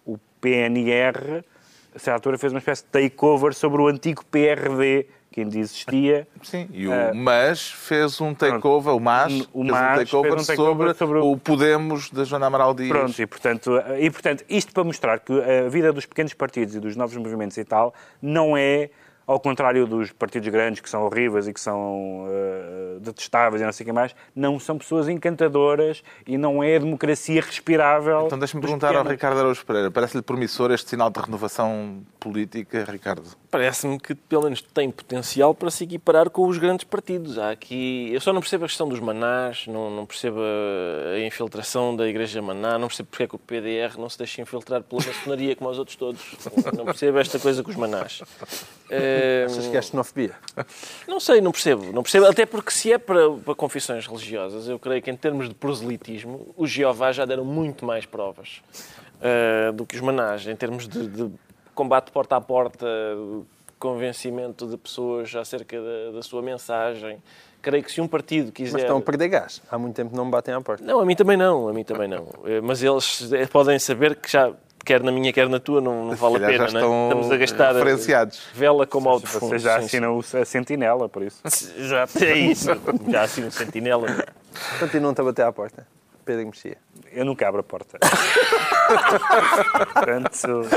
o 0.04 0.18
PNR, 0.40 1.44
a 1.94 1.98
certa 1.98 2.12
altura 2.16 2.38
fez 2.38 2.52
uma 2.52 2.58
espécie 2.58 2.82
de 2.84 2.88
takeover 2.90 3.54
sobre 3.54 3.80
o 3.80 3.86
antigo 3.88 4.24
PRD, 4.26 5.06
que 5.30 5.40
ainda 5.40 5.58
existia. 5.58 6.28
Sim, 6.42 6.68
e 6.72 6.86
o 6.86 6.92
Ah. 6.92 7.12
MAS 7.12 7.70
fez 7.72 8.20
um 8.20 8.32
takeover, 8.32 8.94
o 8.94 9.00
MAS, 9.00 9.32
O 9.52 9.62
fez 9.64 9.72
MAS 9.72 9.92
um 9.92 10.04
takeover, 10.04 10.32
fez 10.32 10.42
um 10.42 10.46
takeover 10.46 10.94
sobre, 10.94 10.94
sobre 10.94 11.18
o- 11.18 11.32
o 11.32 11.36
Podemos 11.36 12.10
da 12.10 12.22
Joana 12.24 12.46
Amaral 12.46 12.72
Dias. 12.74 12.88
Pronto, 12.88 13.20
e 13.20 13.26
portanto, 13.26 13.70
e 13.98 14.10
portanto, 14.10 14.44
isto 14.48 14.72
para 14.72 14.84
mostrar 14.84 15.18
que 15.20 15.32
a 15.32 15.68
vida 15.68 15.92
dos 15.92 16.06
pequenos 16.06 16.34
partidos 16.34 16.76
e 16.76 16.80
dos 16.80 16.94
novos 16.94 17.16
movimentos 17.16 17.56
e 17.58 17.64
tal 17.64 17.92
não 18.22 18.56
é, 18.56 18.90
ao 19.26 19.40
contrário 19.40 19.86
dos 19.86 20.12
partidos 20.12 20.48
grandes 20.48 20.80
que 20.80 20.88
são 20.88 21.04
horríveis 21.04 21.48
e 21.48 21.52
que 21.52 21.60
são 21.60 22.26
eh, 22.28 22.98
detestáveis 23.00 23.62
e 23.62 23.64
não 23.64 23.72
sei 23.72 23.84
o 23.84 23.86
que 23.86 23.92
mais, 23.92 24.14
não 24.34 24.58
são 24.58 24.78
pessoas 24.78 25.08
encantadoras 25.08 26.02
e 26.26 26.36
não 26.36 26.62
é 26.62 26.76
a 26.76 26.78
democracia 26.78 27.40
respirável. 27.40 28.26
Então 28.26 28.38
deixa-me 28.38 28.60
dos 28.60 28.68
perguntar 28.68 28.88
ao 28.88 28.92
pequenos. 28.94 29.12
Ricardo 29.12 29.38
Araújo 29.38 29.64
Pereira. 29.64 29.90
Parece-lhe 29.90 30.22
promissor 30.22 30.70
este 30.70 30.90
sinal 30.90 31.10
de 31.10 31.20
renovação 31.20 32.02
política, 32.20 32.84
Ricardo? 32.90 33.24
Parece-me 33.50 33.98
que 33.98 34.14
pelo 34.14 34.44
menos 34.44 34.60
tem 34.60 34.90
potencial 34.90 35.54
para 35.54 35.70
se 35.70 35.84
equiparar 35.84 36.30
com 36.30 36.46
os 36.46 36.58
grandes 36.58 36.84
partidos. 36.84 37.38
Há 37.38 37.50
aqui... 37.50 38.10
Eu 38.12 38.20
só 38.20 38.32
não 38.32 38.40
percebo 38.40 38.64
a 38.64 38.68
questão 38.68 38.88
dos 38.88 39.00
manás, 39.00 39.66
não, 39.66 39.90
não 39.90 40.06
percebo 40.06 40.40
a 41.14 41.20
infiltração 41.20 41.94
da 41.94 42.08
Igreja 42.08 42.40
Maná, 42.42 42.78
não 42.78 42.88
percebo 42.88 43.08
porque 43.10 43.22
é 43.24 43.26
que 43.26 43.36
o 43.36 43.38
PDR 43.38 43.98
não 43.98 44.08
se 44.08 44.18
deixa 44.18 44.42
infiltrar 44.42 44.82
pela 44.82 45.02
maçonaria 45.04 45.56
como 45.56 45.70
os 45.70 45.78
outros 45.78 45.96
todos. 45.96 46.20
Não 46.76 46.84
percebo 46.84 47.18
esta 47.18 47.38
coisa 47.38 47.62
com 47.62 47.70
os 47.70 47.76
manás. 47.76 48.22
Eh, 49.14 49.44
Achas 49.46 49.66
que 49.66 49.76
é 49.76 49.82
xenofobia? 49.82 50.32
Não 51.08 51.20
sei, 51.20 51.40
não 51.40 51.52
percebo. 51.52 51.92
Não 51.92 52.02
percebo. 52.02 52.26
Até 52.26 52.44
porque 52.46 52.70
se 52.70 52.92
é 52.92 52.98
para, 52.98 53.30
para 53.30 53.54
confissões 53.54 54.06
religiosas, 54.06 54.68
eu 54.68 54.78
creio 54.78 55.00
que 55.02 55.10
em 55.10 55.16
termos 55.16 55.48
de 55.48 55.54
proselitismo, 55.54 56.52
os 56.56 56.70
Jeová 56.70 57.12
já 57.12 57.24
deram 57.24 57.44
muito 57.44 57.84
mais 57.84 58.04
provas 58.06 58.62
eh, 59.20 59.70
do 59.72 59.84
que 59.86 59.94
os 59.94 60.00
manás, 60.00 60.46
em 60.46 60.56
termos 60.56 60.88
de, 60.88 61.06
de 61.06 61.30
combate 61.74 62.10
porta 62.10 62.36
a 62.36 62.40
porta, 62.40 62.86
convencimento 63.78 64.66
de 64.66 64.76
pessoas 64.76 65.34
acerca 65.34 65.76
da, 65.80 66.12
da 66.16 66.22
sua 66.22 66.40
mensagem. 66.42 67.22
Creio 67.60 67.82
que 67.82 67.90
se 67.90 68.00
um 68.00 68.06
partido 68.08 68.52
quiser... 68.52 68.72
Mas 68.72 68.82
estão 68.82 68.98
a 68.98 69.00
perder 69.00 69.28
gás. 69.28 69.62
Há 69.70 69.78
muito 69.78 69.94
tempo 69.96 70.14
não 70.14 70.26
me 70.26 70.30
batem 70.30 70.52
à 70.54 70.60
porta. 70.60 70.84
Não, 70.84 71.00
a 71.00 71.04
mim 71.06 71.16
também 71.16 71.36
não, 71.36 71.68
a 71.68 71.72
mim 71.72 71.82
também 71.84 72.06
não. 72.08 72.28
Eh, 72.44 72.60
Mas 72.60 72.82
eles 72.82 73.30
podem 73.50 73.78
saber 73.78 74.16
que 74.16 74.30
já, 74.30 74.52
quer 74.84 75.02
na 75.02 75.10
minha, 75.10 75.32
quer 75.32 75.48
na 75.48 75.58
tua, 75.58 75.80
não, 75.80 76.06
não 76.06 76.14
vale 76.16 76.36
a 76.36 76.40
pena, 76.48 76.52
já 76.68 76.72
né? 76.74 76.80
estão 76.80 77.04
Estamos 77.08 77.30
a 77.32 77.36
gastar 77.36 77.72
referenciados. 77.74 78.40
vela 78.54 78.86
como 78.86 79.08
ao 79.08 79.18
defunto. 79.20 79.46
Você 79.48 79.58
já 79.58 79.76
assina 79.78 80.10
o- 80.10 80.20
a 80.20 80.44
sentinela, 80.44 81.08
por 81.08 81.22
isso. 81.22 81.40
Exato, 81.76 82.22
é 82.24 82.34
isso. 82.36 82.68
Já 83.10 83.22
assino 83.22 83.46
um 83.48 83.50
sentinela. 83.50 84.06
Continuam-te 84.78 85.20
a 85.20 85.24
bater 85.24 85.42
à 85.46 85.52
porta. 85.52 85.86
Pedro 86.24 86.46
Mexia. 86.46 86.76
Eu 87.12 87.24
nunca 87.24 87.46
abro 87.48 87.60
a 87.60 87.64
porta. 87.64 87.98
Portanto, 89.94 90.68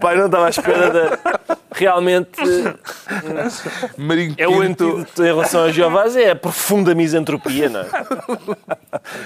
Pai, 0.00 0.16
não 0.16 0.26
estava 0.26 0.46
à 0.46 0.50
espera 0.50 0.90
da 0.90 1.56
realmente 1.80 2.38
Marinho 3.96 4.34
é 4.38 4.46
o 4.48 4.60
antídoto 4.60 5.22
em 5.22 5.26
relação 5.26 5.64
a 5.64 5.72
Jeovás, 5.72 6.14
é 6.16 6.30
a 6.30 6.36
profunda 6.36 6.94
misantropia, 6.94 7.68
não 7.68 7.80
é? 7.80 7.86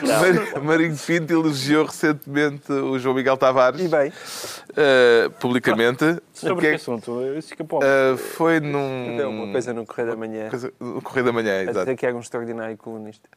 Mar- 0.03 0.63
Marinho 0.63 0.97
Pinto 0.97 1.33
elogiou 1.33 1.85
recentemente 1.87 2.71
o 2.73 2.99
João 2.99 3.15
Miguel 3.15 3.37
Tavares. 3.37 3.81
E 3.81 3.89
bem, 3.89 4.13
eh, 4.77 5.29
publicamente. 5.41 6.19
Sobre 6.33 6.53
O 6.53 6.57
que, 6.57 6.63
que 6.63 6.67
é- 6.69 6.75
assunto? 6.75 7.21
Eh, 7.23 8.17
foi 8.17 8.61
num. 8.61 9.17
deu 9.17 9.31
uma 9.31 9.53
coisa 9.53 9.73
no 9.73 9.85
Correio 9.87 10.11
da 10.11 10.17
Manhã. 10.17 10.49
coisa- 10.51 10.73
no 10.81 11.03
Correio 11.03 11.27
da 11.27 11.33
Manhã, 11.33 11.59
A 11.59 11.63
exato. 11.63 11.79
dizer 11.81 11.97
que 11.97 12.07
era 12.07 12.17
um 12.17 12.21
extraordinário 12.21 12.77
colunista. 12.77 13.29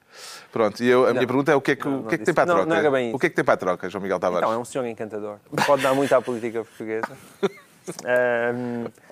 Pronto, 0.51 0.81
e 0.83 0.87
eu, 0.87 1.03
a 1.03 1.09
minha 1.11 1.21
Não. 1.21 1.27
pergunta 1.27 1.51
é 1.51 1.55
o 1.55 1.61
que 1.61 1.71
é 1.71 1.75
que, 1.75 1.85
Não, 1.85 1.93
o 1.93 2.01
não 2.01 2.07
que, 2.07 2.15
é 2.15 2.17
que 2.17 2.23
tem 2.25 2.33
para 2.33 2.43
a 2.43 2.45
Não, 2.47 2.55
troca? 2.65 2.81
não 2.83 2.91
bem 2.91 3.13
o 3.13 3.19
que 3.19 3.25
é 3.27 3.29
que 3.29 3.35
tem 3.35 3.45
para 3.45 3.53
a 3.53 3.57
troca, 3.57 3.89
João 3.89 4.01
Miguel 4.01 4.19
Tavares? 4.19 4.47
Não, 4.47 4.55
é 4.55 4.57
um 4.57 4.65
senhor 4.65 4.85
encantador. 4.87 5.37
Pode 5.65 5.83
dar 5.83 5.93
muito 5.93 6.13
à 6.13 6.21
política 6.21 6.63
portuguesa. 6.63 7.07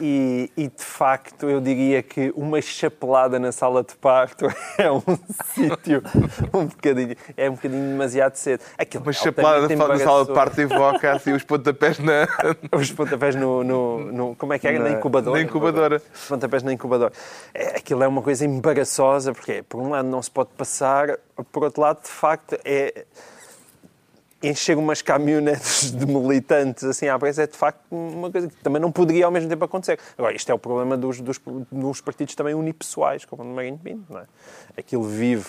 e, 0.00 0.50
e, 0.56 0.68
de 0.68 0.84
facto, 0.84 1.48
eu 1.48 1.60
diria 1.60 2.02
que 2.02 2.32
uma 2.36 2.60
chapelada 2.60 3.38
na 3.38 3.52
sala 3.52 3.82
de 3.82 3.94
parto 3.96 4.46
é 4.78 4.90
um 4.90 5.02
sítio 5.54 6.02
um 6.52 6.66
bocadinho, 6.66 7.16
é 7.36 7.50
um 7.50 7.54
bocadinho 7.54 7.88
demasiado 7.90 8.36
cedo. 8.36 8.62
Aquilo 8.76 9.04
Uma 9.04 9.12
é 9.12 9.16
altamente 9.16 9.76
na, 9.76 9.88
na 9.88 9.98
sala 9.98 10.24
de 10.24 10.32
parte 10.32 10.62
invoca 10.62 11.12
assim 11.12 11.32
os 11.32 11.42
pontapés 11.42 11.98
na, 11.98 12.26
Os 12.72 12.90
pontapés 12.92 13.34
no, 13.34 13.64
no, 13.64 14.12
no- 14.12 14.36
Como 14.36 14.52
é 14.52 14.58
que 14.58 14.68
era? 14.68 14.78
Na, 14.78 14.90
incubadora. 14.90 15.36
na 15.36 15.42
incubadora. 15.42 16.02
Os 16.14 16.28
pontapés 16.28 16.62
na 16.62 16.72
incubadora. 16.72 17.12
É, 17.54 17.76
aquilo 17.76 18.02
é 18.02 18.08
uma 18.08 18.22
coisa 18.22 18.44
embaraçosa, 18.44 19.32
porque 19.32 19.62
por 19.68 19.80
um 19.80 19.90
lado 19.90 20.08
não 20.08 20.22
se 20.22 20.30
pode 20.30 20.50
passar, 20.56 21.18
por 21.52 21.64
outro 21.64 21.82
lado, 21.82 22.02
de 22.02 22.08
facto, 22.10 22.58
é 22.64 23.04
encher 24.42 24.76
umas 24.76 25.02
caminhonetes 25.02 25.90
de 25.92 26.06
militantes 26.06 26.84
assim 26.84 27.08
à 27.08 27.18
pressa 27.18 27.42
é 27.42 27.46
de 27.46 27.56
facto 27.56 27.80
uma 27.90 28.30
coisa 28.30 28.48
que 28.48 28.56
também 28.56 28.80
não 28.80 28.92
poderia 28.92 29.26
ao 29.26 29.30
mesmo 29.30 29.48
tempo 29.48 29.64
acontecer. 29.64 29.98
Agora, 30.16 30.34
isto 30.34 30.50
é 30.50 30.54
o 30.54 30.58
problema 30.58 30.96
dos, 30.96 31.20
dos, 31.20 31.40
dos 31.70 32.00
partidos 32.00 32.34
também 32.34 32.54
unipessoais, 32.54 33.24
como 33.24 33.42
o 33.42 33.46
de 33.46 33.52
Marinho 33.52 33.78
Pinto, 33.78 34.12
não 34.12 34.20
é? 34.20 34.26
Aquilo 34.76 35.04
vive 35.04 35.48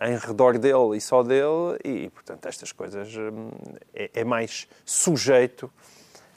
em 0.00 0.16
redor 0.16 0.58
dele 0.58 0.96
e 0.96 1.00
só 1.00 1.22
dele 1.22 1.78
e, 1.84 2.10
portanto, 2.10 2.46
estas 2.46 2.72
coisas 2.72 3.14
hum, 3.16 3.50
é, 3.94 4.10
é 4.14 4.24
mais 4.24 4.66
sujeito 4.84 5.70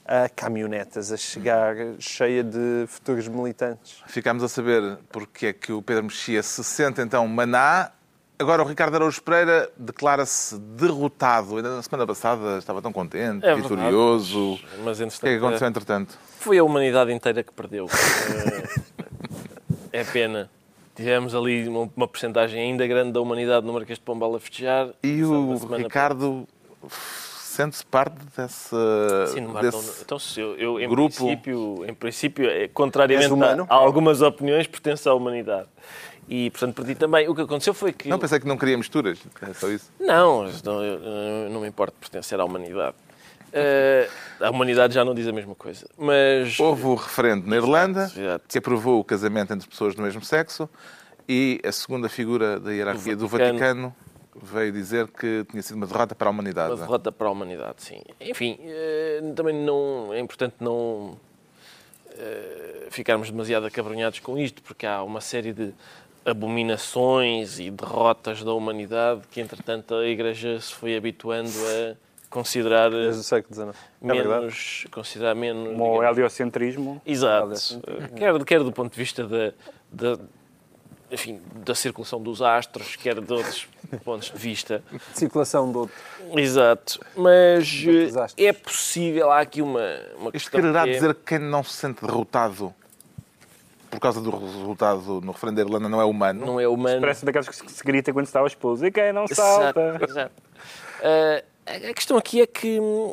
a 0.08 0.26
caminhonetas 0.26 1.12
a 1.12 1.18
chegar 1.18 1.76
cheia 1.98 2.42
de 2.42 2.86
futuros 2.88 3.28
militantes. 3.28 4.02
Ficámos 4.06 4.42
a 4.42 4.48
saber 4.48 4.98
porque 5.12 5.46
é 5.48 5.52
que 5.52 5.70
o 5.70 5.82
Pedro 5.82 6.04
Mexia 6.04 6.42
se 6.42 6.64
sente 6.64 7.02
então 7.02 7.28
maná. 7.28 7.92
Agora 8.38 8.62
o 8.62 8.66
Ricardo 8.66 8.94
Araújo 8.94 9.20
Pereira 9.20 9.68
declara-se 9.76 10.56
derrotado. 10.58 11.56
Ainda 11.56 11.74
na 11.76 11.82
semana 11.82 12.06
passada 12.06 12.58
estava 12.58 12.80
tão 12.80 12.92
contente, 12.92 13.44
É 13.44 13.54
vitorioso. 13.54 14.58
mas- 14.84 15.00
o 15.00 15.02
que 15.02 15.06
é 15.06 15.08
que 15.08 15.14
entretanto, 15.16 15.38
aconteceu 15.44 15.68
entretanto? 15.68 16.18
Foi 16.38 16.56
a 16.58 16.62
humanidade 16.62 17.12
inteira 17.12 17.42
que 17.42 17.52
perdeu. 17.52 17.86
É, 19.92 20.00
é 20.00 20.04
pena. 20.04 20.48
Tivemos 20.94 21.34
ali 21.34 21.66
uma, 21.68 21.90
uma 21.96 22.06
porcentagem 22.08 22.60
ainda 22.60 22.86
grande 22.86 23.12
da 23.12 23.20
humanidade 23.20 23.66
no 23.66 23.72
Marquês 23.72 23.98
de 23.98 24.04
Pombal 24.04 24.34
a 24.36 24.40
festejar. 24.40 24.88
E 25.02 25.22
o 25.24 25.56
Ricardo 25.76 26.46
sente-se 26.90 27.84
parte 27.86 28.16
dessa, 28.36 28.76
Sim, 29.32 29.40
no 29.40 29.60
desse... 29.60 30.02
então, 30.02 30.16
se 30.18 30.40
eu, 30.40 30.54
eu, 30.56 30.80
em, 30.80 30.88
grupo- 30.88 31.12
princípio, 31.16 31.84
em 31.88 31.94
princípio, 31.94 32.48
é, 32.48 32.68
contrariamente 32.68 33.32
a, 33.42 33.66
a 33.68 33.74
algumas 33.74 34.22
opiniões, 34.22 34.68
pertence 34.68 35.08
à 35.08 35.14
humanidade. 35.14 35.66
E, 36.28 36.50
portanto, 36.50 36.74
perdi 36.74 36.94
também. 36.94 37.28
O 37.28 37.34
que 37.34 37.40
aconteceu 37.40 37.72
foi 37.72 37.92
que... 37.92 38.08
Não, 38.08 38.18
pensei 38.18 38.38
que 38.38 38.46
não 38.46 38.56
queria 38.58 38.76
misturas. 38.76 39.18
É 39.40 39.54
só 39.54 39.68
isso. 39.68 39.90
Não, 39.98 40.44
não, 40.64 40.84
eu- 40.84 41.50
não 41.50 41.60
me 41.62 41.68
importo 41.68 41.96
pertencer 41.98 42.38
à 42.38 42.44
humanidade. 42.44 42.94
Eh, 43.52 44.08
a 44.40 44.50
humanidade 44.50 44.92
já 44.92 45.04
não 45.04 45.14
diz 45.14 45.26
a 45.26 45.32
mesma 45.32 45.54
coisa. 45.54 45.86
Mas... 45.96 46.60
Houve 46.60 46.84
o 46.84 46.94
referendo 46.94 47.46
na 47.48 47.56
Irlanda, 47.56 48.12
exato. 48.14 48.44
que 48.46 48.58
aprovou 48.58 49.00
o 49.00 49.04
casamento 49.04 49.54
entre 49.54 49.66
pessoas 49.66 49.94
do 49.94 50.02
mesmo 50.02 50.22
sexo, 50.22 50.68
e 51.26 51.60
a 51.64 51.72
segunda 51.72 52.08
figura 52.10 52.60
da 52.60 52.72
hierarquia 52.72 53.16
do 53.16 53.20
Do 53.20 53.28
Vaticano, 53.28 53.94
Vaticano. 53.94 53.96
veio 54.42 54.70
dizer 54.72 55.08
que 55.08 55.46
tinha 55.50 55.62
sido 55.62 55.76
uma 55.76 55.86
derrota 55.86 56.14
para 56.14 56.28
a 56.28 56.30
humanidade. 56.30 56.72
Uma 56.72 56.76
derrota 56.80 57.10
para 57.10 57.26
a 57.26 57.30
humanidade, 57.30 57.76
sim. 57.82 58.02
Enfim, 58.20 58.58
eh, 58.60 59.22
também 59.34 59.54
não, 59.54 60.12
é 60.12 60.20
importante 60.20 60.56
não 60.60 61.18
eh, 62.10 62.88
ficarmos 62.90 63.30
demasiado 63.30 63.64
acabrunhados 63.66 64.18
com 64.20 64.36
isto, 64.38 64.62
porque 64.62 64.86
há 64.86 65.02
uma 65.02 65.20
série 65.22 65.52
de 65.52 65.72
abominações 66.28 67.58
e 67.58 67.70
derrotas 67.70 68.42
da 68.42 68.52
humanidade 68.52 69.22
que, 69.30 69.40
entretanto, 69.40 69.94
a 69.94 70.06
Igreja 70.06 70.60
se 70.60 70.72
foi 70.74 70.96
habituando 70.96 71.50
a 71.50 71.94
considerar 72.30 72.92
eh, 72.92 72.96
Desde 73.04 73.20
o 73.20 73.24
século 73.24 73.54
XIX. 73.54 73.76
É 74.02 74.06
verdade. 74.14 74.40
menos, 74.40 74.86
considerar 74.90 75.34
menos 75.34 75.68
Como 75.70 75.98
o 75.98 76.02
heliocentrismo. 76.04 77.00
Exato. 77.06 77.54
Quer, 78.16 78.44
quer 78.44 78.62
do 78.62 78.72
ponto 78.72 78.92
de 78.92 78.98
vista 78.98 79.26
da, 79.26 79.52
da, 79.90 80.18
enfim, 81.10 81.40
da 81.64 81.74
circulação 81.74 82.20
dos 82.22 82.42
astros, 82.42 82.96
quer 82.96 83.18
de 83.20 83.32
outros 83.32 83.66
pontos 84.04 84.30
de 84.30 84.38
vista. 84.38 84.82
Circulação 85.14 85.72
do 85.72 85.78
outro. 85.80 85.94
Exato. 86.36 87.00
Mas 87.16 87.66
eh, 88.36 88.46
é 88.48 88.52
possível, 88.52 89.30
há 89.30 89.40
aqui 89.40 89.62
uma, 89.62 89.80
uma 90.18 90.30
Isto 90.34 90.50
quererá 90.50 90.84
que 90.84 90.90
é- 90.90 90.92
dizer 90.94 91.14
que 91.14 91.22
quem 91.24 91.38
não 91.38 91.64
se 91.64 91.72
sente 91.72 92.04
derrotado 92.04 92.74
por 93.90 94.00
causa 94.00 94.20
do 94.20 94.30
resultado 94.30 95.20
no 95.22 95.32
referendo 95.32 95.56
da 95.56 95.62
Irlanda 95.62 95.88
não 95.88 96.00
é 96.00 96.04
humano? 96.04 96.44
não 96.46 96.60
é 96.60 96.68
humano. 96.68 97.00
Parece 97.00 97.24
daquelas 97.24 97.48
que 97.48 97.56
se 97.56 97.68
se 97.68 97.84
grita 97.84 98.12
quando 98.12 98.26
se 98.26 98.30
está 98.30 98.40
ao 98.40 98.46
esposo. 98.46 98.84
E 98.86 98.90
quem 98.90 99.12
não 99.12 99.24
Exato, 99.24 99.34
salta? 99.80 100.04
exato. 100.08 100.32
Eh, 101.02 101.44
a 101.66 101.94
questão 101.94 102.16
aqui 102.16 102.40
é 102.40 102.46
que 102.46 102.80
hum, 102.80 103.12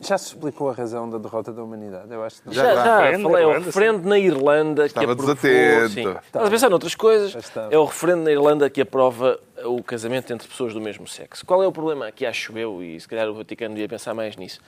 Já 0.00 0.18
se 0.18 0.26
explicou 0.28 0.68
a 0.68 0.72
razão 0.74 1.08
da 1.08 1.16
derrota 1.18 1.52
da 1.52 1.62
humanidade? 1.62 2.12
Eu 2.12 2.22
acho 2.22 2.42
que 2.42 2.46
não. 2.48 2.52
já, 2.54 2.62
Já, 2.62 2.74
já. 2.74 2.96
Referendo 2.98 3.30
falei, 3.30 3.44
é 3.44 3.46
o 3.46 3.60
referendo 3.60 4.08
na 4.08 4.18
Irlanda 4.18 4.86
Estava 4.86 5.06
que 5.06 5.12
aprovou... 5.12 5.34
desatento. 5.34 5.94
Sim. 5.94 6.16
Estava 6.26 6.46
a 6.46 6.50
pensar 6.50 6.68
noutras 6.68 6.94
coisas. 6.94 7.34
É 7.70 7.78
o 7.78 7.84
referendo 7.84 8.22
na 8.22 8.30
Irlanda 8.30 8.68
que 8.68 8.80
aprova 8.82 9.40
o 9.64 9.82
casamento 9.82 10.32
entre 10.32 10.46
pessoas 10.46 10.74
do 10.74 10.80
mesmo 10.80 11.06
sexo. 11.08 11.44
Qual 11.46 11.62
é 11.62 11.66
o 11.66 11.72
problema 11.72 12.06
aqui, 12.08 12.26
acho 12.26 12.56
eu, 12.58 12.82
e 12.82 13.00
se 13.00 13.08
calhar 13.08 13.26
o 13.28 13.34
Vaticano 13.34 13.74
devia 13.74 13.88
pensar 13.88 14.12
mais 14.12 14.36
nisso? 14.36 14.60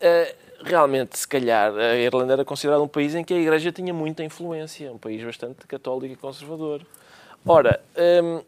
Eh, 0.00 0.34
realmente, 0.62 1.18
se 1.18 1.26
calhar, 1.26 1.74
a 1.76 1.96
Irlanda 1.96 2.32
era 2.34 2.44
considerada 2.44 2.82
um 2.82 2.88
país 2.88 3.14
em 3.14 3.24
que 3.24 3.34
a 3.34 3.38
Igreja 3.38 3.72
tinha 3.72 3.92
muita 3.94 4.22
influência, 4.24 4.92
um 4.92 4.98
país 4.98 5.22
bastante 5.22 5.66
católico 5.66 6.12
e 6.12 6.16
conservador. 6.16 6.82
Ora, 7.46 7.80
hum, 8.22 8.42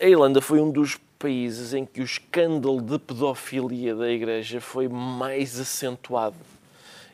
a 0.00 0.06
Irlanda 0.06 0.40
foi 0.40 0.60
um 0.60 0.70
dos 0.70 0.98
países 1.18 1.72
em 1.72 1.84
que 1.86 2.00
o 2.00 2.04
escândalo 2.04 2.82
de 2.82 2.98
pedofilia 2.98 3.94
da 3.94 4.10
Igreja 4.10 4.60
foi 4.60 4.88
mais 4.88 5.58
acentuado. 5.58 6.36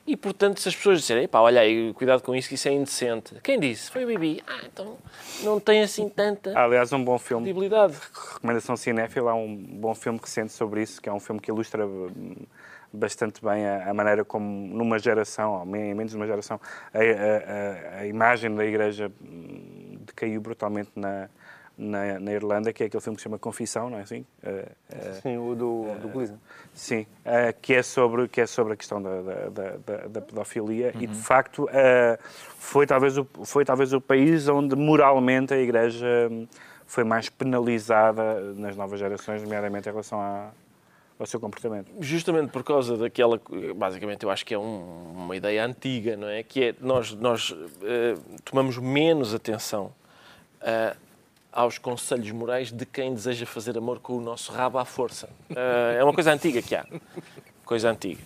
E, 0.07 0.17
portanto, 0.17 0.59
se 0.59 0.67
as 0.67 0.75
pessoas 0.75 1.01
disserem, 1.01 1.29
pá, 1.29 1.39
olha 1.41 1.61
aí, 1.61 1.93
cuidado 1.93 2.23
com 2.23 2.35
isso, 2.35 2.49
que 2.49 2.55
isso 2.55 2.67
é 2.67 2.73
indecente. 2.73 3.35
Quem 3.43 3.61
disse? 3.61 3.91
Foi 3.91 4.05
o 4.05 4.07
Bibi. 4.07 4.43
Ah, 4.47 4.61
então 4.65 4.97
não 5.43 5.61
tem 5.61 5.83
assim 5.83 6.09
tanta 6.09 6.59
Há, 6.59 6.65
aliás, 6.65 6.91
um 6.95 7.05
bom 7.05 7.19
filme, 7.19 7.45
credibilidade. 7.45 7.95
recomendação 8.33 8.75
cinéfila, 8.75 9.33
há 9.33 9.35
um 9.35 9.55
bom 9.55 9.95
filme 9.95 10.19
recente 10.19 10.55
sobre 10.55 10.83
isso, 10.83 10.99
que 11.03 11.11
é 11.11 11.13
um 11.13 11.21
filme 11.21 11.39
que 11.39 11.51
ilustra 11.51 11.87
hum, 11.87 12.35
bastante 12.93 13.45
bem 13.45 13.66
a, 13.66 13.91
a 13.91 13.95
maneira 13.95 14.24
como, 14.24 14.47
numa 14.68 14.99
geração, 14.99 15.53
ou 15.55 15.76
em 15.76 15.95
menos 15.95 16.12
de 16.12 16.16
uma 16.16 16.26
geração, 16.26 16.61
a, 16.93 16.99
a- 16.99 17.99
a- 17.99 18.01
a 18.01 18.07
imagem 18.07 18.55
da 18.55 18.64
Igreja 18.64 19.11
hum, 19.22 19.99
decaiu 20.07 20.41
brutalmente 20.41 20.91
na, 20.97 21.28
na, 21.76 22.18
na 22.18 22.32
Irlanda, 22.32 22.72
que 22.72 22.82
é 22.82 22.86
aquele 22.86 23.03
filme 23.03 23.16
que 23.16 23.20
se 23.22 23.24
chama 23.24 23.39
Confissão, 23.39 23.89
não 23.91 23.99
é 23.99 24.03
assim? 24.03 24.24
Eh, 24.43 24.64
eh, 24.91 25.12
Sim, 25.22 25.36
o 25.36 25.55
do, 25.55 25.95
do 26.01 26.09
Gleason. 26.09 26.36
Sim, 26.74 27.07
eh, 27.24 27.53
que, 27.61 27.74
é 27.74 27.82
sobre, 27.82 28.26
que 28.26 28.41
é 28.41 28.47
sobre 28.47 28.72
a 28.72 28.76
questão 28.76 29.01
da, 29.01 29.20
da, 29.20 29.49
da- 29.76 30.07
da- 30.09 30.20
pedofilia 30.20 30.93
e, 30.99 31.07
de 31.07 31.14
facto, 31.16 31.68
eh, 31.72 32.18
foi, 32.59 32.86
talvez 32.86 33.16
o, 33.16 33.24
foi 33.45 33.64
talvez 33.64 33.93
o 33.93 34.01
país 34.01 34.49
onde 34.49 34.74
moralmente 34.74 35.55
a 35.55 35.59
Igreja 35.59 36.07
hum, 36.30 36.49
foi 36.86 37.05
mais 37.05 37.28
penalizada 37.28 38.41
nas 38.55 38.74
novas 38.74 38.99
gerações, 38.99 39.43
nomeadamente 39.43 39.89
em 39.89 39.93
relação 39.93 40.20
à- 40.20 40.51
ao 41.19 41.27
seu 41.27 41.41
comportamento. 41.41 41.91
Justamente 42.01 42.51
por 42.51 42.62
causa 42.62 42.97
daquela, 42.97 43.41
basicamente 43.75 44.23
eu 44.25 44.31
acho 44.31 44.45
que 44.47 44.55
é 44.55 44.59
um- 44.59 45.12
uma 45.16 45.37
ideia 45.37 45.64
antiga, 45.64 46.16
não 46.16 46.29
é? 46.29 46.43
Que 46.43 46.64
é 46.64 46.75
nós, 46.81 47.12
nós 47.12 47.55
eh, 47.83 48.14
tomamos 48.45 48.79
menos 48.79 49.35
atenção 49.35 49.93
eh, 50.61 50.95
aos 51.53 51.77
conselhos 51.79 52.31
morais 52.31 52.71
de 52.71 52.87
quem 52.87 53.12
deseja 53.14 53.47
fazer 53.47 53.77
amor 53.77 53.99
com 53.99 54.16
o 54.16 54.21
nosso 54.21 54.53
rabo 54.53 54.79
à 54.79 54.85
força. 54.85 55.29
Eh, 55.51 55.97
é 55.99 56.05
uma 56.05 56.12
coisa 56.14 56.33
antiga 56.33 56.62
que 56.62 56.75
há. 56.75 56.87
Coisa 57.64 57.91
antiga. 57.91 58.21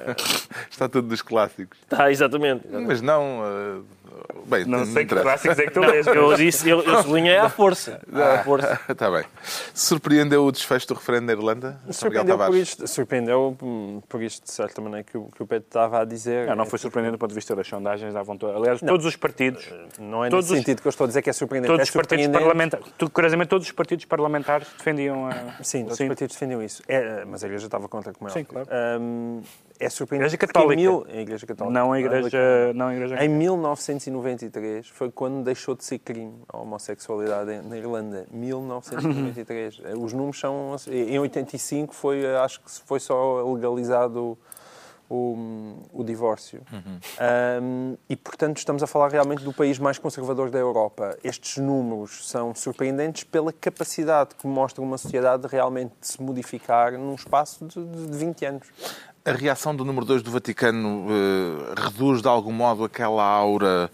Está 0.70 0.88
tudo 0.88 1.08
dos 1.08 1.22
clássicos. 1.22 1.78
Está, 1.82 2.10
exatamente. 2.10 2.66
Mas 2.68 3.00
não. 3.00 3.84
Eh, 4.28 4.32
Bem, 4.46 4.64
Não 4.66 4.84
sei 4.84 5.06
que 5.06 5.14
clássicos 5.14 5.58
é 5.58 5.64
que 5.64 5.70
tu 5.70 5.80
lês. 5.80 6.06
Eu 6.06 6.34
disse, 6.36 6.68
eu, 6.68 6.80
eu 6.82 7.02
sublinhei 7.02 7.36
à 7.36 7.48
força. 7.48 8.00
À 8.12 8.42
força. 8.44 8.78
Está 8.88 9.10
bem. 9.10 9.24
Surpreendeu 9.74 10.44
o 10.44 10.52
desfecho 10.52 10.88
do 10.88 10.94
referendo 10.94 11.26
da 11.26 11.32
Irlanda? 11.32 11.80
Surpreendeu 11.90 12.36
por, 12.36 12.44
Tavares? 12.44 12.68
isto, 12.68 12.86
surpreendeu 12.88 13.56
por 14.08 14.22
isto, 14.22 14.44
de 14.44 14.50
certa 14.52 14.80
maneira, 14.80 15.04
que 15.04 15.16
o, 15.16 15.28
que 15.34 15.42
o 15.42 15.46
Pedro 15.46 15.66
estava 15.66 16.00
a 16.00 16.04
dizer. 16.04 16.46
Não, 16.48 16.56
não 16.56 16.66
foi 16.66 16.78
surpreendente 16.78 17.12
do 17.12 17.18
ponto 17.18 17.30
de 17.30 17.34
vista 17.34 17.54
das 17.56 17.66
sondagens, 17.66 18.12
davam 18.12 18.36
to- 18.36 18.46
Aliás, 18.50 18.80
todos 18.80 19.06
os 19.06 19.16
partidos, 19.16 19.68
Não 19.98 20.24
é 20.24 20.28
Todos 20.30 20.46
nesse 20.46 20.52
os- 20.54 20.58
sentido 20.66 20.82
que 20.82 20.88
eu 20.88 20.90
estou 20.90 21.04
a 21.04 21.08
dizer 21.08 21.22
que 21.22 21.30
é 21.30 21.32
surpreendente. 21.32 21.68
todos 21.72 21.80
é 21.80 21.84
os 21.84 21.90
partidos 21.90 22.26
parlamentares, 22.28 22.86
curiosamente 23.12 23.48
todos 23.48 23.66
os 23.66 23.72
partidos 23.72 24.04
parlamentares 24.04 24.68
defendiam 24.76 25.26
a... 25.26 25.32
Sim, 25.62 25.84
todos 25.84 26.00
os 26.00 26.06
partidos 26.06 26.34
defendiam 26.34 26.62
isso. 26.62 26.82
É, 26.88 27.24
mas 27.24 27.42
a 27.42 27.46
Igreja 27.46 27.66
estava 27.66 27.88
contra, 27.88 28.12
como 28.12 28.28
é 28.28 28.32
Sim, 28.32 28.40
óbvio. 28.40 28.66
claro. 28.66 29.00
Hum, 29.00 29.42
é 29.82 29.90
surpreendente. 29.90 30.34
Igreja 30.34 30.46
Católica. 30.46 30.74
Em 30.74 30.76
mil, 30.76 31.06
a 31.08 31.16
Igreja 31.20 31.46
Católica. 31.46 31.80
Não 31.80 31.92
a 31.92 31.98
igreja, 32.00 32.72
não 32.74 32.86
a 32.86 32.94
igreja 32.94 33.24
Em 33.24 33.28
1993 33.28 34.88
foi 34.88 35.10
quando 35.10 35.42
deixou 35.42 35.74
de 35.74 35.84
ser 35.84 35.98
crime 35.98 36.40
a 36.48 36.58
homossexualidade 36.58 37.60
na 37.66 37.76
Irlanda. 37.76 38.26
1993. 38.30 39.80
Os 40.00 40.12
números 40.12 40.38
são. 40.38 40.76
Em 40.88 41.18
85 41.18 41.94
foi, 41.94 42.24
acho 42.36 42.60
que 42.60 42.70
foi 42.86 43.00
só 43.00 43.42
legalizado 43.52 44.38
o, 45.12 45.76
o 45.92 46.02
divórcio. 46.02 46.62
Um, 47.60 47.96
e, 48.08 48.16
portanto, 48.16 48.56
estamos 48.56 48.82
a 48.82 48.86
falar 48.86 49.10
realmente 49.10 49.44
do 49.44 49.52
país 49.52 49.78
mais 49.78 49.98
conservador 49.98 50.48
da 50.48 50.58
Europa. 50.58 51.18
Estes 51.22 51.58
números 51.58 52.26
são 52.30 52.54
surpreendentes 52.54 53.24
pela 53.24 53.52
capacidade 53.52 54.34
que 54.34 54.46
mostra 54.46 54.82
uma 54.82 54.96
sociedade 54.96 55.42
de 55.42 55.48
realmente 55.48 55.92
se 56.00 56.22
modificar 56.22 56.92
num 56.92 57.14
espaço 57.14 57.66
de, 57.66 57.84
de 57.84 58.16
20 58.16 58.44
anos. 58.46 58.68
A 59.24 59.30
reação 59.30 59.74
do 59.74 59.84
número 59.84 60.04
2 60.04 60.20
do 60.20 60.32
Vaticano 60.32 61.06
eh, 61.08 61.80
reduz 61.80 62.20
de 62.20 62.26
algum 62.26 62.50
modo 62.50 62.82
aquela 62.82 63.22
aura 63.22 63.88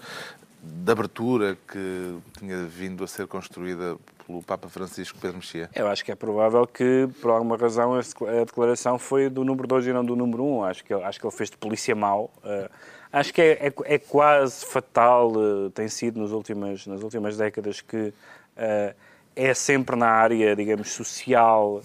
de 0.62 0.90
abertura 0.90 1.58
que 1.70 2.16
tinha 2.38 2.64
vindo 2.64 3.04
a 3.04 3.06
ser 3.06 3.26
construída 3.26 3.98
pelo 4.26 4.42
Papa 4.42 4.70
Francisco 4.70 5.18
Pedro 5.20 5.36
Mexia? 5.36 5.68
Eu 5.74 5.86
acho 5.86 6.02
que 6.02 6.10
é 6.10 6.14
provável 6.14 6.66
que, 6.66 7.10
por 7.20 7.30
alguma 7.30 7.58
razão, 7.58 7.94
a 7.94 8.44
declaração 8.44 8.98
foi 8.98 9.28
do 9.28 9.44
número 9.44 9.68
2 9.68 9.88
e 9.88 9.92
não 9.92 10.02
do 10.02 10.16
número 10.16 10.42
1. 10.42 10.56
Um. 10.56 10.64
Acho, 10.64 10.82
que, 10.82 10.94
acho 10.94 11.20
que 11.20 11.26
ele 11.26 11.36
fez 11.36 11.50
de 11.50 11.58
polícia 11.58 11.94
mau. 11.94 12.30
Uh, 12.42 12.70
acho 13.12 13.34
que 13.34 13.42
é, 13.42 13.66
é, 13.66 13.72
é 13.84 13.98
quase 13.98 14.64
fatal, 14.64 15.30
uh, 15.32 15.68
tem 15.70 15.88
sido 15.88 16.22
nas 16.22 16.30
últimas, 16.30 16.86
nas 16.86 17.02
últimas 17.02 17.36
décadas, 17.36 17.82
que 17.82 18.14
uh, 18.56 18.94
é 19.36 19.52
sempre 19.52 19.94
na 19.94 20.08
área, 20.08 20.56
digamos, 20.56 20.90
social 20.90 21.82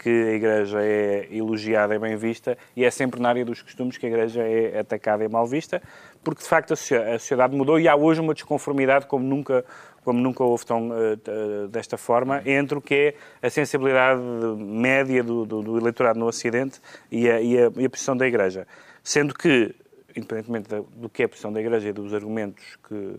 que 0.00 0.08
a 0.08 0.32
Igreja 0.32 0.82
é 0.82 1.28
elogiada 1.30 1.94
e 1.94 1.98
bem 1.98 2.16
vista 2.16 2.56
e 2.74 2.84
é 2.84 2.90
sempre 2.90 3.20
na 3.20 3.28
área 3.28 3.44
dos 3.44 3.60
costumes 3.60 3.98
que 3.98 4.06
a 4.06 4.08
Igreja 4.08 4.42
é 4.42 4.78
atacada 4.78 5.22
e 5.22 5.28
mal 5.28 5.46
vista, 5.46 5.82
porque 6.24 6.42
de 6.42 6.48
facto 6.48 6.72
a 6.72 6.76
sociedade 6.76 7.54
mudou 7.54 7.78
e 7.78 7.86
há 7.86 7.94
hoje 7.94 8.20
uma 8.20 8.32
desconformidade 8.32 9.06
como 9.06 9.24
nunca 9.24 9.64
como 10.02 10.18
nunca 10.18 10.42
houve 10.42 10.64
tão 10.64 10.88
uh, 10.88 11.68
desta 11.68 11.98
forma, 11.98 12.42
entre 12.46 12.78
o 12.78 12.80
que 12.80 13.14
é 13.42 13.46
a 13.46 13.50
sensibilidade 13.50 14.18
média 14.56 15.22
do, 15.22 15.44
do, 15.44 15.62
do 15.62 15.78
eleitorado 15.78 16.18
no 16.18 16.26
Ocidente 16.26 16.80
e 17.10 17.28
a, 17.28 17.38
e, 17.38 17.58
a, 17.58 17.70
e 17.76 17.84
a, 17.84 17.90
posição 17.90 18.16
da 18.16 18.26
Igreja. 18.26 18.66
Sendo 19.04 19.34
que, 19.34 19.74
independentemente 20.16 20.68
do 20.96 21.10
que 21.10 21.22
é 21.22 21.26
a 21.26 21.28
posição 21.28 21.52
da 21.52 21.60
Igreja 21.60 21.90
e 21.90 21.92
dos 21.92 22.14
argumentos 22.14 22.78
que, 22.88 23.16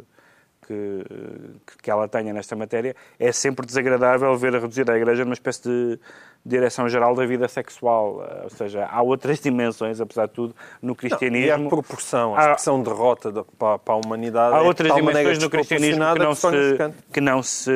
que, 0.72 1.76
que 1.84 1.92
ela 1.92 2.08
tenha 2.08 2.34
nesta 2.34 2.56
matéria, 2.56 2.96
é 3.20 3.32
sempre 3.32 3.66
desagradável 3.66 4.36
ver 4.38 4.56
a 4.56 4.60
reduzir 4.60 4.90
a 4.90 4.96
Igreja 4.96 5.24
numa 5.24 5.34
espécie 5.34 5.64
de 5.64 6.00
direção-geral 6.46 7.14
da 7.16 7.26
vida 7.26 7.48
sexual. 7.48 8.26
Ou 8.44 8.50
seja, 8.50 8.86
há 8.86 9.02
outras 9.02 9.40
dimensões, 9.42 10.00
apesar 10.00 10.28
de 10.28 10.34
tudo, 10.34 10.56
no 10.82 10.96
cristianismo. 10.96 11.58
Não, 11.58 11.64
e 11.64 11.68
a 11.68 11.70
proporção, 11.70 12.36
a 12.36 12.42
expressão 12.42 12.80
há, 12.80 12.84
derrota 12.84 13.32
de, 13.32 13.44
para, 13.58 13.80
para, 13.80 13.94
a 13.94 13.98
humanidade. 13.98 14.56
Há 14.56 14.60
é 14.60 14.62
outras 14.62 14.94
dimensões 14.94 15.40
no 15.40 15.50
cristianismo 15.50 16.04
que 16.14 16.20
não, 16.20 16.36
se, 16.36 16.94
que 17.14 17.22
não 17.22 17.44
se, 17.44 17.72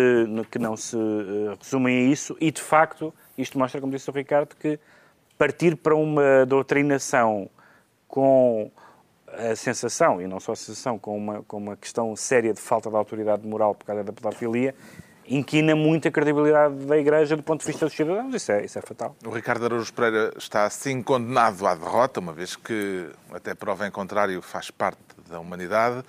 que 0.52 0.60
não 0.60 0.78
se 0.78 0.96
uh, 0.96 1.58
resumem 1.62 1.98
a 1.98 2.12
isso, 2.12 2.36
e 2.40 2.52
de 2.52 2.62
facto, 2.62 3.14
isto 3.38 3.58
mostra, 3.58 3.80
como 3.82 3.92
disse 3.92 4.10
o 4.10 4.14
Ricardo, 4.14 4.56
que 4.56 4.80
partir 5.38 5.76
para 5.76 5.96
uma 5.96 6.46
doutrinação 6.46 7.50
com 8.08 8.72
a 9.38 9.56
sensação, 9.56 10.22
e 10.22 10.28
não 10.28 10.40
só 10.40 10.54
a 10.54 10.56
sensação, 10.56 10.98
com 10.98 11.18
uma, 11.18 11.44
com 11.44 11.58
uma 11.58 11.76
questão 11.76 12.16
séria 12.16 12.54
de 12.54 12.62
falta 12.62 12.90
de 12.90 12.96
autoridade 12.96 13.48
moral 13.48 13.76
por 13.76 13.86
causa 13.86 14.04
da 14.04 14.14
pedofilia, 14.14 14.76
inquina 15.28 15.76
muito 15.76 16.08
a 16.08 16.12
credibilidade 16.12 16.76
da 16.86 16.98
Igreja 16.98 17.36
do 17.36 17.44
ponto 17.44 17.62
de 17.62 17.68
vista 17.68 17.86
dos 17.86 17.96
cidadãos. 17.96 18.34
Isso 18.34 18.52
é, 18.52 18.66
isso 18.66 18.78
é 18.78 18.82
fatal. 18.82 19.16
O 19.26 19.30
Ricardo 19.30 19.66
Araújo 19.66 19.94
Pereira 19.94 20.34
está 20.38 20.66
assim 20.66 21.02
condenado 21.02 21.66
à 21.66 21.76
derrota, 21.76 22.20
uma 22.20 22.34
vez 22.34 22.56
que, 22.56 23.10
até 23.34 23.54
prova 23.54 23.88
em 23.88 23.92
contrário, 23.92 24.42
faz 24.42 24.70
parte 24.70 25.00
da 25.30 25.40
humanidade. 25.40 26.04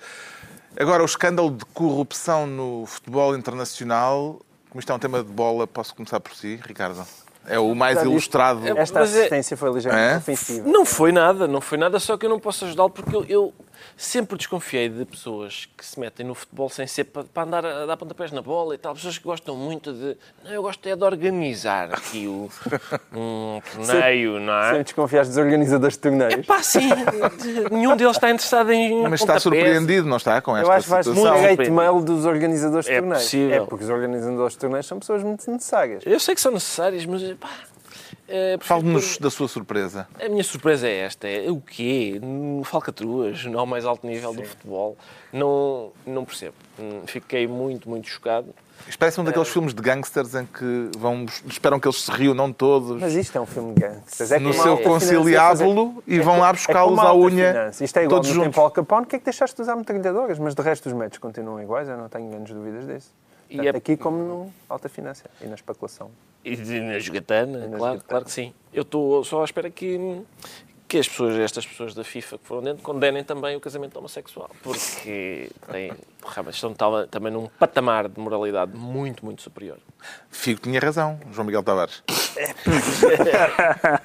Agora, 0.79 1.01
o 1.01 1.05
escândalo 1.05 1.51
de 1.51 1.65
corrupção 1.65 2.45
no 2.45 2.85
futebol 2.85 3.35
internacional, 3.35 4.39
como 4.69 4.79
isto 4.79 4.91
é 4.91 4.95
um 4.95 4.99
tema 4.99 5.23
de 5.23 5.31
bola, 5.31 5.65
posso 5.65 5.95
começar 5.95 6.19
por 6.19 6.35
si, 6.35 6.59
Ricardo? 6.63 7.03
É 7.47 7.57
o 7.57 7.73
mais 7.73 8.03
ilustrado. 8.03 8.61
Esta 8.77 9.01
assistência 9.01 9.55
foi 9.55 9.71
ligeiramente 9.71 10.13
é? 10.13 10.17
ofensiva. 10.17 10.67
Não 10.67 10.85
foi 10.85 11.11
nada, 11.11 11.47
não 11.47 11.61
foi 11.61 11.77
nada, 11.77 11.97
só 11.99 12.17
que 12.17 12.25
eu 12.25 12.29
não 12.29 12.39
posso 12.39 12.65
ajudá-lo 12.65 12.89
porque 12.89 13.15
eu, 13.15 13.25
eu, 13.27 13.53
sempre 13.95 14.37
desconfiei 14.37 14.89
de 14.89 15.05
pessoas 15.05 15.67
que 15.77 15.85
se 15.85 15.99
metem 15.99 16.25
no 16.25 16.35
futebol 16.35 16.69
sem 16.69 16.87
ser 16.87 17.05
para, 17.05 17.23
para 17.23 17.43
andar 17.43 17.65
a 17.65 17.85
dar 17.85 17.97
pontapés 17.97 18.31
na 18.31 18.41
bola 18.41 18.75
e 18.75 18.77
tal. 18.77 18.93
Pessoas 18.93 19.17
que 19.17 19.23
gostam 19.23 19.55
muito 19.55 19.93
de. 19.93 20.17
Não, 20.43 20.51
eu 20.51 20.61
gosto 20.61 20.87
é 20.87 20.95
de 20.95 21.03
organizar 21.03 21.93
aqui 21.93 22.27
o, 22.27 22.49
um 23.13 23.61
torneio, 23.73 24.39
não 24.39 24.53
é? 24.53 24.69
Sempre 24.69 24.83
desconfiaste 24.83 25.29
dos 25.29 25.37
organizadores 25.37 25.95
de 25.95 26.01
torneios. 26.01 26.33
É 26.33 26.43
pá, 26.43 26.61
sim. 26.63 26.89
nenhum 27.71 27.95
deles 27.95 28.15
está 28.15 28.29
interessado 28.29 28.71
em. 28.71 29.03
Mas 29.03 29.21
está 29.21 29.39
surpreendido, 29.39 30.07
não 30.07 30.17
está? 30.17 30.41
Com 30.41 30.55
esta 30.55 30.67
eu 30.67 30.71
acho 30.71 30.83
que 30.85 30.89
vais 30.89 31.07
muito 31.07 31.27
hate 31.27 31.69
mail 31.69 32.01
dos 32.01 32.25
organizadores 32.25 32.85
de 32.85 32.93
é 32.93 32.99
torneios. 32.99 33.23
Possível. 33.23 33.63
É 33.63 33.65
porque 33.65 33.83
os 33.83 33.89
organizadores 33.89 34.53
de 34.53 34.59
torneios 34.59 34.85
são 34.85 34.99
pessoas 34.99 35.23
muito 35.23 35.49
necessárias. 35.51 36.03
Eu 36.05 36.19
sei 36.19 36.35
que 36.35 36.41
são 36.41 36.51
necessárias, 36.51 37.05
mas. 37.05 37.23
Pá, 37.33 37.49
é, 38.27 38.57
Fale-nos 38.59 39.17
da 39.17 39.29
sua 39.29 39.47
surpresa. 39.47 40.07
A 40.19 40.27
minha 40.27 40.43
surpresa 40.43 40.87
é 40.87 40.97
esta: 40.99 41.27
é 41.27 41.49
o 41.49 41.61
quê? 41.61 42.19
Falcatruas, 42.65 43.45
ao 43.55 43.65
mais 43.65 43.85
alto 43.85 44.05
nível 44.05 44.31
Sim. 44.31 44.41
do 44.41 44.45
futebol. 44.45 44.97
Não, 45.31 45.91
não 46.05 46.25
percebo. 46.25 46.55
Fiquei 47.05 47.47
muito, 47.47 47.89
muito 47.89 48.07
chocado. 48.07 48.53
Isto 48.87 48.99
parece 48.99 49.19
um 49.19 49.23
daqueles 49.23 49.47
é... 49.47 49.51
filmes 49.51 49.73
de 49.73 49.81
gangsters 49.81 50.35
em 50.35 50.45
que 50.45 50.91
vão, 50.97 51.25
esperam 51.45 51.79
que 51.79 51.87
eles 51.87 52.01
se 52.01 52.11
reúnam 52.11 52.51
todos. 52.53 53.01
Mas 53.01 53.13
isto 53.15 53.37
é 53.37 53.41
um 53.41 53.45
filme 53.45 53.73
de 53.73 53.81
gangsters. 53.81 54.31
É 54.31 54.39
no 54.39 54.53
seu 54.53 54.77
conciliábulo 54.77 56.03
e 56.05 56.19
vão 56.19 56.39
lá 56.39 56.51
buscá-los 56.53 56.99
é 56.99 57.01
à 57.01 57.13
unha. 57.13 57.51
Finança. 57.53 57.83
Isto 57.83 57.97
é 57.97 58.03
igual 58.03 58.17
todos 58.17 58.29
no 58.29 58.35
juntos. 58.35 58.51
tempo 58.51 58.61
Al 58.61 58.71
Capone. 58.71 59.03
O 59.03 59.07
que 59.07 59.15
é 59.15 59.19
que 59.19 59.25
deixaste 59.25 59.55
de 59.55 59.61
usar 59.61 59.75
metralhadoras? 59.75 60.37
Mas 60.37 60.53
de 60.53 60.61
resto 60.61 60.87
os 60.87 60.93
métodos 60.93 61.17
continuam 61.17 61.61
iguais, 61.61 61.89
eu 61.89 61.97
não 61.97 62.09
tenho 62.09 62.29
grandes 62.29 62.53
dúvidas 62.53 62.85
disso. 62.85 63.11
Tanto 63.49 63.63
e 63.63 63.67
é... 63.67 63.69
aqui 63.69 63.97
como 63.97 64.17
no 64.17 64.53
alta 64.69 64.89
finança 64.89 65.29
e 65.41 65.45
na 65.45 65.55
especulação. 65.55 66.11
E 66.43 66.55
na 66.55 66.99
jogatana, 66.99 67.65
e 67.65 67.67
na 67.67 67.77
claro, 67.77 68.01
claro 68.07 68.25
que 68.25 68.31
sim. 68.31 68.53
Eu 68.73 68.83
estou 68.83 69.23
só 69.23 69.41
à 69.41 69.45
espera 69.45 69.69
que, 69.69 70.21
que 70.87 70.97
as 70.97 71.07
pessoas, 71.07 71.35
estas 71.37 71.65
pessoas 71.65 71.93
da 71.93 72.03
FIFA 72.03 72.37
que 72.37 72.45
foram 72.45 72.61
dentro 72.61 72.83
condenem 72.83 73.23
também 73.23 73.55
o 73.55 73.59
casamento 73.59 73.97
homossexual, 73.97 74.49
porque 74.63 75.49
têm, 75.71 75.91
estão 76.49 76.73
também 77.09 77.31
num 77.31 77.47
patamar 77.59 78.07
de 78.07 78.19
moralidade 78.19 78.75
muito, 78.77 79.25
muito 79.25 79.41
superior. 79.41 79.77
Figo 80.29 80.61
tinha 80.61 80.79
razão, 80.79 81.19
João 81.31 81.45
Miguel 81.45 81.63
Tavares. 81.63 82.03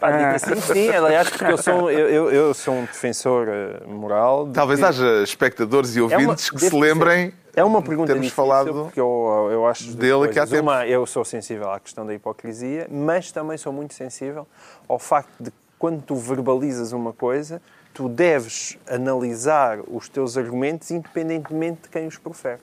Pá, 0.01 0.35
assim, 0.35 0.61
sim, 0.61 0.89
aliás, 0.89 1.31
porque 1.31 1.53
eu 1.53 1.59
sou, 1.59 1.91
eu, 1.91 2.31
eu, 2.31 2.55
sou 2.55 2.75
um 2.75 2.85
defensor 2.85 3.49
eh, 3.49 3.85
moral. 3.87 4.51
Talvez 4.53 4.81
que... 4.81 4.87
haja 4.87 5.23
espectadores 5.23 5.95
e 5.95 6.01
ouvintes 6.01 6.49
é 6.49 6.53
uma, 6.53 6.59
que 6.59 6.71
se 6.71 6.75
lembrem 6.75 7.33
é 7.55 7.65
uma 7.65 7.83
pergunta 7.83 8.09
termos 8.09 8.27
difícil, 8.27 8.45
falado 8.45 8.73
porque 8.73 9.01
eu, 9.01 9.49
eu 9.51 9.67
acho 9.67 9.95
dele 9.95 10.29
que 10.29 10.39
há 10.39 10.47
tempo. 10.47 10.63
Uma, 10.63 10.87
eu 10.87 11.07
sou 11.07 11.25
sensível 11.25 11.71
à 11.71 11.79
questão 11.79 12.07
da 12.07 12.15
hipocrisia, 12.15 12.87
mas 12.91 13.31
também 13.31 13.59
sou 13.59 13.73
muito 13.73 13.95
sensível 13.95 14.47
ao 14.89 14.99
facto 14.99 15.33
de 15.39 15.51
que 15.51 15.57
quando 15.79 16.03
tu 16.03 16.15
verbalizas 16.15 16.93
uma 16.93 17.13
coisa, 17.13 17.61
tu 17.93 18.09
deves 18.09 18.79
analisar 18.89 19.81
os 19.89 20.09
teus 20.09 20.39
argumentos 20.39 20.91
independentemente 20.91 21.83
de 21.83 21.89
quem 21.89 22.07
os 22.07 22.17
profere. 22.17 22.61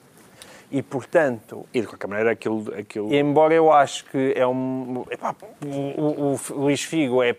E, 0.71 0.81
portanto... 0.81 1.65
E, 1.73 1.81
de 1.81 1.87
qualquer 1.87 2.07
maneira, 2.07 2.31
aquilo... 2.31 2.73
aquilo... 2.73 3.13
Embora 3.13 3.53
eu 3.53 3.71
acho 3.71 4.05
que 4.05 4.33
é 4.35 4.45
um... 4.45 5.03
Epá, 5.09 5.35
o, 5.65 6.33
o, 6.33 6.39
o 6.51 6.61
Luís 6.61 6.83
Figo 6.83 7.23
é 7.23 7.35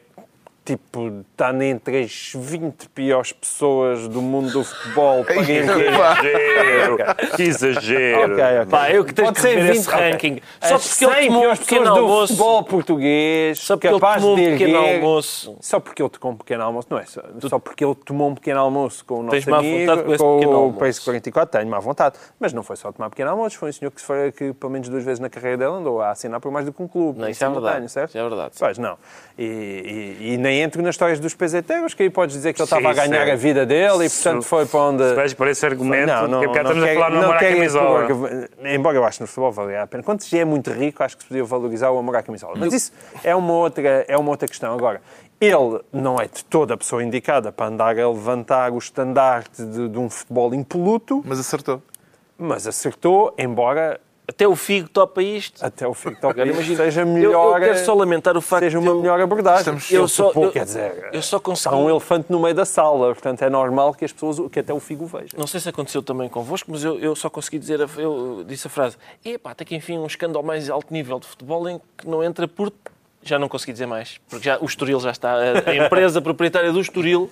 tipo, 0.70 1.24
está 1.32 1.52
entre 1.64 2.04
as 2.04 2.32
20 2.34 2.88
piores 2.90 3.32
pessoas 3.32 4.06
do 4.06 4.22
mundo 4.22 4.52
do 4.52 4.64
futebol 4.64 5.24
para 5.26 5.44
que 5.44 5.52
exagero! 5.52 6.96
que 7.36 7.42
exagero! 7.42 8.34
Okay, 8.34 8.44
okay. 8.44 8.66
Pá, 8.66 8.90
eu 8.90 9.04
que 9.04 9.12
tenho 9.12 9.28
Pode 9.28 9.40
que 9.40 9.54
ver 9.54 9.74
esse 9.74 9.88
ranking. 9.88 10.40
Só 10.60 10.78
porque 10.78 11.04
ele 11.04 11.26
tomou 11.26 11.50
um 11.50 11.56
pequeno 11.56 11.88
almoço. 11.88 12.20
do 12.20 12.26
futebol 12.28 12.62
português, 12.64 13.58
só 13.58 13.76
porque 13.76 13.88
capaz 13.90 14.22
ele 14.22 14.34
tomou 14.34 14.46
um 14.46 14.50
pequeno 14.52 14.78
almoço. 14.78 15.56
Só 15.60 15.80
porque 15.80 16.02
ele 16.02 16.10
tomou 16.10 16.32
um 16.32 16.36
pequeno 16.36 16.62
almoço, 16.62 16.88
não 16.90 16.98
é 16.98 17.04
só, 17.04 17.22
só 17.48 17.58
porque 17.58 17.84
ele 17.84 17.94
tomou 17.94 18.28
um 18.30 18.34
pequeno 18.34 18.60
almoço 18.60 19.04
com 19.04 19.14
o 19.14 19.22
nosso 19.22 19.32
Tens 19.32 19.48
amigo, 19.48 20.18
com, 20.18 20.40
com 20.40 20.68
o 20.68 20.72
País 20.74 20.98
44, 20.98 21.58
tenho 21.58 21.70
má 21.70 21.80
vontade. 21.80 22.16
Mas 22.38 22.52
não 22.52 22.62
foi 22.62 22.76
só 22.76 22.92
tomar 22.92 23.10
pequeno 23.10 23.30
almoço, 23.30 23.58
foi 23.58 23.70
um 23.70 23.72
senhor 23.72 23.90
que, 23.90 24.00
foi, 24.00 24.30
que 24.30 24.52
pelo 24.52 24.72
menos 24.72 24.88
duas 24.88 25.02
vezes 25.02 25.18
na 25.18 25.28
carreira 25.28 25.56
dele 25.56 25.72
andou 25.72 26.00
a 26.00 26.10
assinar 26.10 26.40
por 26.40 26.52
mais 26.52 26.64
do 26.64 26.72
que 26.72 26.82
um 26.82 26.88
clube. 26.88 27.18
Não, 27.18 27.28
isso 27.28 27.44
é 27.44 27.48
verdade. 27.48 27.88
Certo? 27.88 28.10
Isso 28.10 28.18
é 28.18 28.22
verdade. 28.22 28.54
Pois, 28.58 28.78
não. 28.78 28.96
E, 29.38 30.16
e, 30.20 30.32
e 30.34 30.36
nem 30.36 30.59
entro 30.60 30.82
nas 30.82 30.94
histórias 30.94 31.18
dos 31.18 31.34
peseteiros, 31.34 31.94
que 31.94 32.02
aí 32.02 32.10
podes 32.10 32.36
dizer 32.36 32.52
que 32.52 32.60
ele 32.60 32.66
estava 32.66 32.90
a 32.90 32.92
ganhar 32.92 33.28
a 33.28 33.36
vida 33.36 33.66
dele 33.66 34.06
e, 34.06 34.10
portanto, 34.10 34.42
foi 34.42 34.66
para 34.66 34.80
onde... 34.80 35.08
Se 35.08 35.14
vais 35.14 35.34
por 35.34 35.48
esse 35.48 35.66
argumento, 35.66 36.06
não, 36.06 36.28
não, 36.28 36.40
porque 36.42 36.58
estamos 36.58 36.82
a 36.82 36.94
falar 36.94 37.10
no 37.10 37.22
amor 37.22 37.36
à 37.36 37.38
camisola. 37.38 38.08
Embora 38.64 38.96
eu 38.96 39.04
acho 39.04 39.18
que 39.18 39.22
no 39.22 39.26
futebol 39.26 39.52
valia 39.52 39.82
a 39.82 39.86
pena. 39.86 40.02
Quando 40.02 40.22
se 40.22 40.38
é 40.38 40.44
muito 40.44 40.70
rico, 40.70 41.02
acho 41.02 41.16
que 41.16 41.22
se 41.22 41.28
podia 41.28 41.44
valorizar 41.44 41.90
o 41.90 41.98
amor 41.98 42.16
à 42.16 42.22
camisola. 42.22 42.54
Mas 42.56 42.72
isso 42.72 42.92
é 43.24 43.34
uma 43.34 43.52
outra, 43.52 44.04
é 44.06 44.16
uma 44.16 44.30
outra 44.30 44.46
questão. 44.46 44.74
Agora, 44.74 45.00
ele 45.40 45.80
não 45.92 46.20
é 46.20 46.26
de 46.26 46.44
toda 46.44 46.74
a 46.74 46.76
pessoa 46.76 47.02
indicada 47.02 47.50
para 47.50 47.66
andar 47.66 47.98
a 47.98 48.08
levantar 48.08 48.72
o 48.72 48.78
estandarte 48.78 49.64
de, 49.64 49.88
de 49.88 49.98
um 49.98 50.10
futebol 50.10 50.54
impoluto. 50.54 51.22
Mas 51.24 51.40
acertou. 51.40 51.82
Mas 52.38 52.66
acertou, 52.66 53.34
embora 53.38 54.00
Até 54.30 54.46
o 54.46 54.54
Figo 54.54 54.88
topa 54.88 55.20
isto. 55.22 55.64
Até 55.64 55.86
o 55.88 55.92
fim, 55.92 56.10
então, 56.10 56.30
Agora 56.30 56.48
imagina, 56.48 56.76
seja 56.84 57.00
eu- 57.02 57.06
melhor, 57.06 57.56
eu, 57.60 57.66
quero 57.66 57.84
só 57.84 57.94
lamentar 57.94 58.36
o 58.36 58.40
facto 58.40 58.62
seja 58.64 58.78
de 58.78 58.84
uma 58.84 58.92
eu- 58.92 59.00
melhor 59.00 59.20
abordagem. 59.20 59.58
Estamos- 59.60 59.90
eu 59.90 60.02
Eu 60.02 60.08
só, 60.08 60.28
suponho, 60.28 60.46
eu, 60.46 60.52
quer 60.52 60.64
dizer, 60.64 61.08
eu 61.12 61.20
só 61.22 61.40
consegui... 61.40 61.74
Há 61.74 61.78
um 61.78 61.90
elefante 61.90 62.26
no 62.30 62.38
meio 62.40 62.54
da 62.54 62.64
sala, 62.64 63.08
portanto 63.12 63.42
é 63.42 63.50
normal 63.50 63.92
que 63.92 64.04
as 64.04 64.12
pessoas, 64.12 64.38
que 64.50 64.60
até 64.60 64.72
o 64.72 64.78
figo 64.78 65.04
veja. 65.06 65.34
Não 65.36 65.46
sei 65.48 65.58
se 65.58 65.68
aconteceu 65.68 66.00
também 66.02 66.28
convosco, 66.28 66.70
mas 66.70 66.84
eu, 66.84 66.96
eu 67.00 67.16
só 67.16 67.28
consegui 67.28 67.58
dizer, 67.58 67.82
a- 67.82 67.88
eu 67.98 68.44
disse 68.46 68.68
a 68.68 68.70
frase, 68.70 68.96
epá, 69.24 69.50
até 69.50 69.64
que 69.64 69.74
enfim 69.74 69.98
um 69.98 70.06
escândalo 70.06 70.38
ao 70.38 70.44
mais 70.44 70.70
alto 70.70 70.92
nível 70.94 71.18
de 71.18 71.26
futebol 71.26 71.68
em 71.68 71.80
que 71.98 72.06
não 72.06 72.22
entra 72.22 72.46
por... 72.46 72.72
Já 73.22 73.38
não 73.38 73.48
consegui 73.48 73.72
dizer 73.72 73.86
mais, 73.86 74.18
porque 74.30 74.44
já, 74.46 74.58
o 74.60 74.64
Estoril 74.64 74.98
já 75.00 75.10
está, 75.10 75.32
a, 75.32 75.70
a 75.70 75.76
empresa 75.76 76.22
proprietária 76.22 76.72
do 76.72 76.80
Estoril 76.80 77.28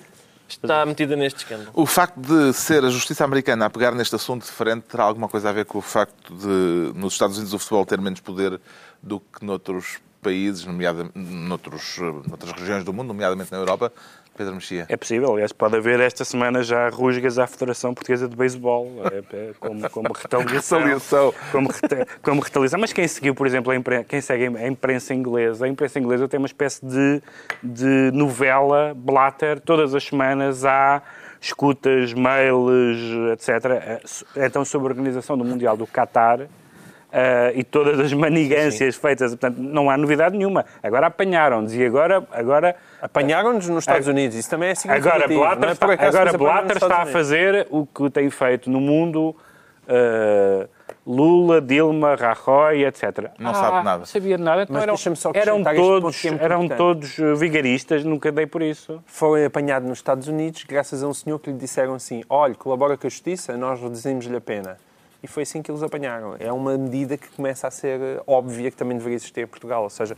está 0.48 0.84
metida 0.86 1.14
neste 1.14 1.38
escândalo. 1.38 1.70
O 1.74 1.86
facto 1.86 2.20
de 2.20 2.52
ser 2.52 2.84
a 2.84 2.90
justiça 2.90 3.24
americana 3.24 3.66
a 3.66 3.70
pegar 3.70 3.94
neste 3.94 4.14
assunto 4.14 4.44
diferente 4.44 4.84
terá 4.84 5.04
alguma 5.04 5.28
coisa 5.28 5.50
a 5.50 5.52
ver 5.52 5.64
com 5.64 5.78
o 5.78 5.82
facto 5.82 6.34
de, 6.34 6.98
nos 6.98 7.12
Estados 7.12 7.36
Unidos, 7.36 7.54
o 7.54 7.58
futebol 7.58 7.84
ter 7.84 8.00
menos 8.00 8.20
poder 8.20 8.60
do 9.02 9.20
que 9.20 9.44
noutros 9.44 9.98
países, 10.22 10.64
nomeadamente 10.64 11.18
noutros, 11.18 11.98
eh, 11.98 12.28
noutras 12.28 12.52
regiões 12.52 12.84
do 12.84 12.92
mundo, 12.92 13.08
nomeadamente 13.08 13.50
na 13.52 13.58
Europa? 13.58 13.92
Pedro 14.36 14.54
Mexia. 14.54 14.86
É 14.88 14.96
possível, 14.96 15.32
aliás, 15.32 15.52
pode 15.52 15.76
haver 15.76 15.98
esta 15.98 16.24
semana 16.24 16.62
já 16.62 16.88
rusgas 16.90 17.40
à 17.40 17.46
Federação 17.48 17.92
Portuguesa 17.92 18.28
de 18.28 18.36
Beisebol, 18.36 18.88
é, 19.10 19.18
é, 19.36 19.50
como, 19.58 19.90
como 19.90 20.12
retaliação. 20.12 20.80
Como, 21.50 21.68
reta- 21.70 22.06
como 22.22 22.40
retaliação. 22.40 22.78
Mas 22.78 22.92
quem 22.92 23.08
seguiu, 23.08 23.34
por 23.34 23.48
exemplo, 23.48 23.72
a 23.72 23.76
imprensa, 23.76 24.04
quem 24.04 24.20
segue 24.20 24.46
a 24.56 24.68
imprensa 24.68 25.12
inglesa, 25.12 25.64
a 25.64 25.68
imprensa 25.68 25.98
inglesa 25.98 26.28
tem 26.28 26.38
uma 26.38 26.46
espécie 26.46 26.86
de, 26.86 27.20
de 27.64 28.12
novela, 28.12 28.92
blatter, 28.94 29.58
todas 29.58 29.92
as 29.92 30.04
semanas 30.04 30.64
há 30.64 31.02
escutas, 31.40 32.12
mails, 32.14 32.96
etc. 33.32 34.00
Então, 34.36 34.64
sobre 34.64 34.86
a 34.86 34.90
organização 34.90 35.36
do 35.36 35.44
Mundial 35.44 35.76
do 35.76 35.86
Qatar, 35.86 36.42
eh, 36.42 36.46
e 37.54 37.64
todas 37.64 37.98
as 37.98 38.12
manigâncias 38.12 38.96
feitas, 38.96 39.30
portanto, 39.30 39.56
não 39.58 39.88
há 39.88 39.96
novidade 39.96 40.36
nenhuma. 40.36 40.64
Agora 40.82 41.06
apanharam-nos 41.06 41.74
e 41.74 41.84
agora, 41.84 42.22
agora 42.30 42.76
Apanharam-nos 43.00 43.68
nos 43.68 43.82
Estados 43.84 44.08
Unidos, 44.08 44.36
isso 44.36 44.50
também 44.50 44.70
é 44.70 44.74
significativo. 44.74 45.42
Agora 45.42 45.56
Blatter, 45.56 45.60
não 45.60 45.68
é 45.68 45.72
está, 45.72 46.06
agora 46.06 46.38
Blatter 46.38 46.76
está 46.76 47.02
a 47.02 47.06
fazer 47.06 47.66
o 47.70 47.86
que 47.86 48.10
tem 48.10 48.28
feito 48.28 48.68
no 48.68 48.80
mundo 48.80 49.36
uh, 49.88 50.68
Lula, 51.06 51.60
Dilma, 51.60 52.16
Rajoy, 52.16 52.84
etc. 52.84 53.30
Não 53.38 53.54
sabe 53.54 53.84
nada. 53.84 53.98
Não 53.98 54.06
sabia 54.06 54.36
de 54.36 54.42
nada. 54.42 54.62
Então 54.62 54.74
Mas 54.74 54.82
eram, 54.82 54.96
só 54.96 55.30
eram 55.32 55.60
acrescentar 55.60 55.74
este 55.74 55.82
ponto 55.82 56.00
todos, 56.00 56.24
é 56.24 56.44
eram 56.44 56.68
todos 56.68 57.18
uh, 57.18 57.36
vigaristas, 57.36 58.04
nunca 58.04 58.32
dei 58.32 58.46
por 58.46 58.62
isso. 58.62 59.00
Foi 59.06 59.44
apanhado 59.44 59.86
nos 59.86 59.98
Estados 59.98 60.26
Unidos 60.26 60.64
graças 60.64 61.02
a 61.02 61.06
um 61.06 61.14
senhor 61.14 61.38
que 61.38 61.50
lhe 61.50 61.56
disseram 61.56 61.94
assim: 61.94 62.22
olha, 62.28 62.54
colabora 62.54 62.96
com 62.96 63.06
a 63.06 63.10
justiça, 63.10 63.56
nós 63.56 63.80
reduzimos-lhe 63.80 64.36
a 64.36 64.40
pena. 64.40 64.76
E 65.20 65.26
foi 65.26 65.42
assim 65.42 65.60
que 65.60 65.70
eles 65.70 65.82
apanharam. 65.82 66.36
É 66.38 66.52
uma 66.52 66.78
medida 66.78 67.16
que 67.16 67.28
começa 67.28 67.66
a 67.66 67.70
ser 67.72 68.00
eh, 68.00 68.22
óbvia 68.24 68.70
que 68.70 68.76
também 68.76 68.96
deveria 68.96 69.16
existir 69.16 69.40
em 69.40 69.46
Portugal. 69.48 69.82
Ou 69.82 69.90
seja, 69.90 70.16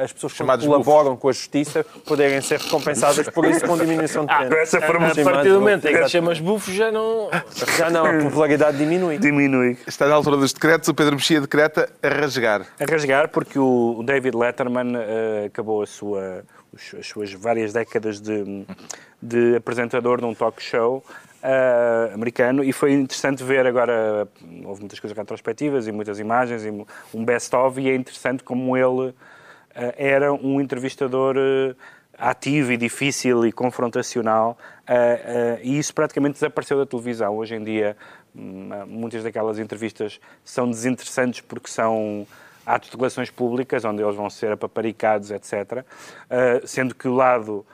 as 0.00 0.12
pessoas 0.12 0.32
que 0.32 0.38
Chamados 0.38 0.64
colaboram 0.64 1.16
com 1.16 1.28
a 1.28 1.32
justiça 1.32 1.84
poderem 2.06 2.40
ser 2.40 2.60
recompensadas 2.60 3.28
por 3.28 3.44
isso 3.44 3.66
com 3.66 3.76
diminuição 3.76 4.24
de 4.24 4.32
pena. 4.32 4.48
com 4.48 4.54
essa 4.54 4.80
forma 4.80 5.08
A 5.08 5.14
partir 5.14 5.48
do 5.48 5.58
momento 5.58 5.88
em 5.88 5.94
que 5.94 6.08
chamas 6.08 6.38
bufo, 6.38 6.70
já 6.70 6.92
não... 6.92 7.28
Já 7.76 7.90
não, 7.90 8.06
a 8.06 8.22
popularidade 8.22 8.78
diminui. 8.78 9.18
Diminui. 9.18 9.76
Está 9.84 10.06
na 10.06 10.14
altura 10.14 10.36
dos 10.36 10.52
decretos, 10.52 10.88
o 10.88 10.94
Pedro 10.94 11.16
Mexia 11.16 11.40
decreta 11.40 11.90
a 12.00 12.08
rasgar. 12.08 12.62
A 12.78 12.84
rasgar 12.84 13.28
porque 13.30 13.58
o 13.58 14.00
David 14.04 14.36
Letterman 14.36 14.94
uh, 14.94 15.46
acabou 15.46 15.82
a 15.82 15.86
sua, 15.86 16.44
as 16.96 17.06
suas 17.06 17.32
várias 17.32 17.72
décadas 17.72 18.20
de, 18.20 18.64
de 19.20 19.56
apresentador 19.56 20.20
de 20.20 20.26
um 20.26 20.34
talk 20.34 20.62
show 20.62 21.02
uh, 21.46 22.14
americano 22.14 22.64
e 22.64 22.72
foi 22.72 22.92
interessante 22.92 23.44
ver 23.44 23.66
agora, 23.66 24.28
houve 24.64 24.80
muitas 24.80 24.98
coisas 24.98 25.16
retrospectivas 25.16 25.86
e 25.86 25.92
muitas 25.92 26.18
imagens 26.18 26.64
e 26.64 26.70
um 27.14 27.24
best-of 27.24 27.80
e 27.80 27.88
é 27.88 27.94
interessante 27.94 28.42
como 28.42 28.76
ele 28.76 29.10
uh, 29.10 29.14
era 29.96 30.32
um 30.32 30.60
entrevistador 30.60 31.36
uh, 31.36 31.76
ativo 32.18 32.72
e 32.72 32.76
difícil 32.76 33.46
e 33.46 33.52
confrontacional 33.52 34.56
e 35.62 35.78
isso 35.78 35.92
praticamente 35.92 36.34
desapareceu 36.34 36.78
da 36.78 36.86
televisão. 36.86 37.36
Hoje 37.36 37.56
em 37.56 37.62
dia 37.62 37.94
hum, 38.34 38.70
muitas 38.86 39.22
daquelas 39.22 39.58
entrevistas 39.58 40.18
são 40.42 40.70
desinteressantes 40.70 41.42
porque 41.42 41.68
são 41.68 42.26
atos 42.64 42.88
de 42.88 42.96
relações 42.96 43.30
públicas, 43.30 43.84
onde 43.84 44.02
eles 44.02 44.16
vão 44.16 44.30
ser 44.30 44.52
apaparicados, 44.52 45.30
etc. 45.30 45.84
Sendo 46.64 46.94
que 46.94 47.06
o 47.06 47.14
lado 47.14 47.66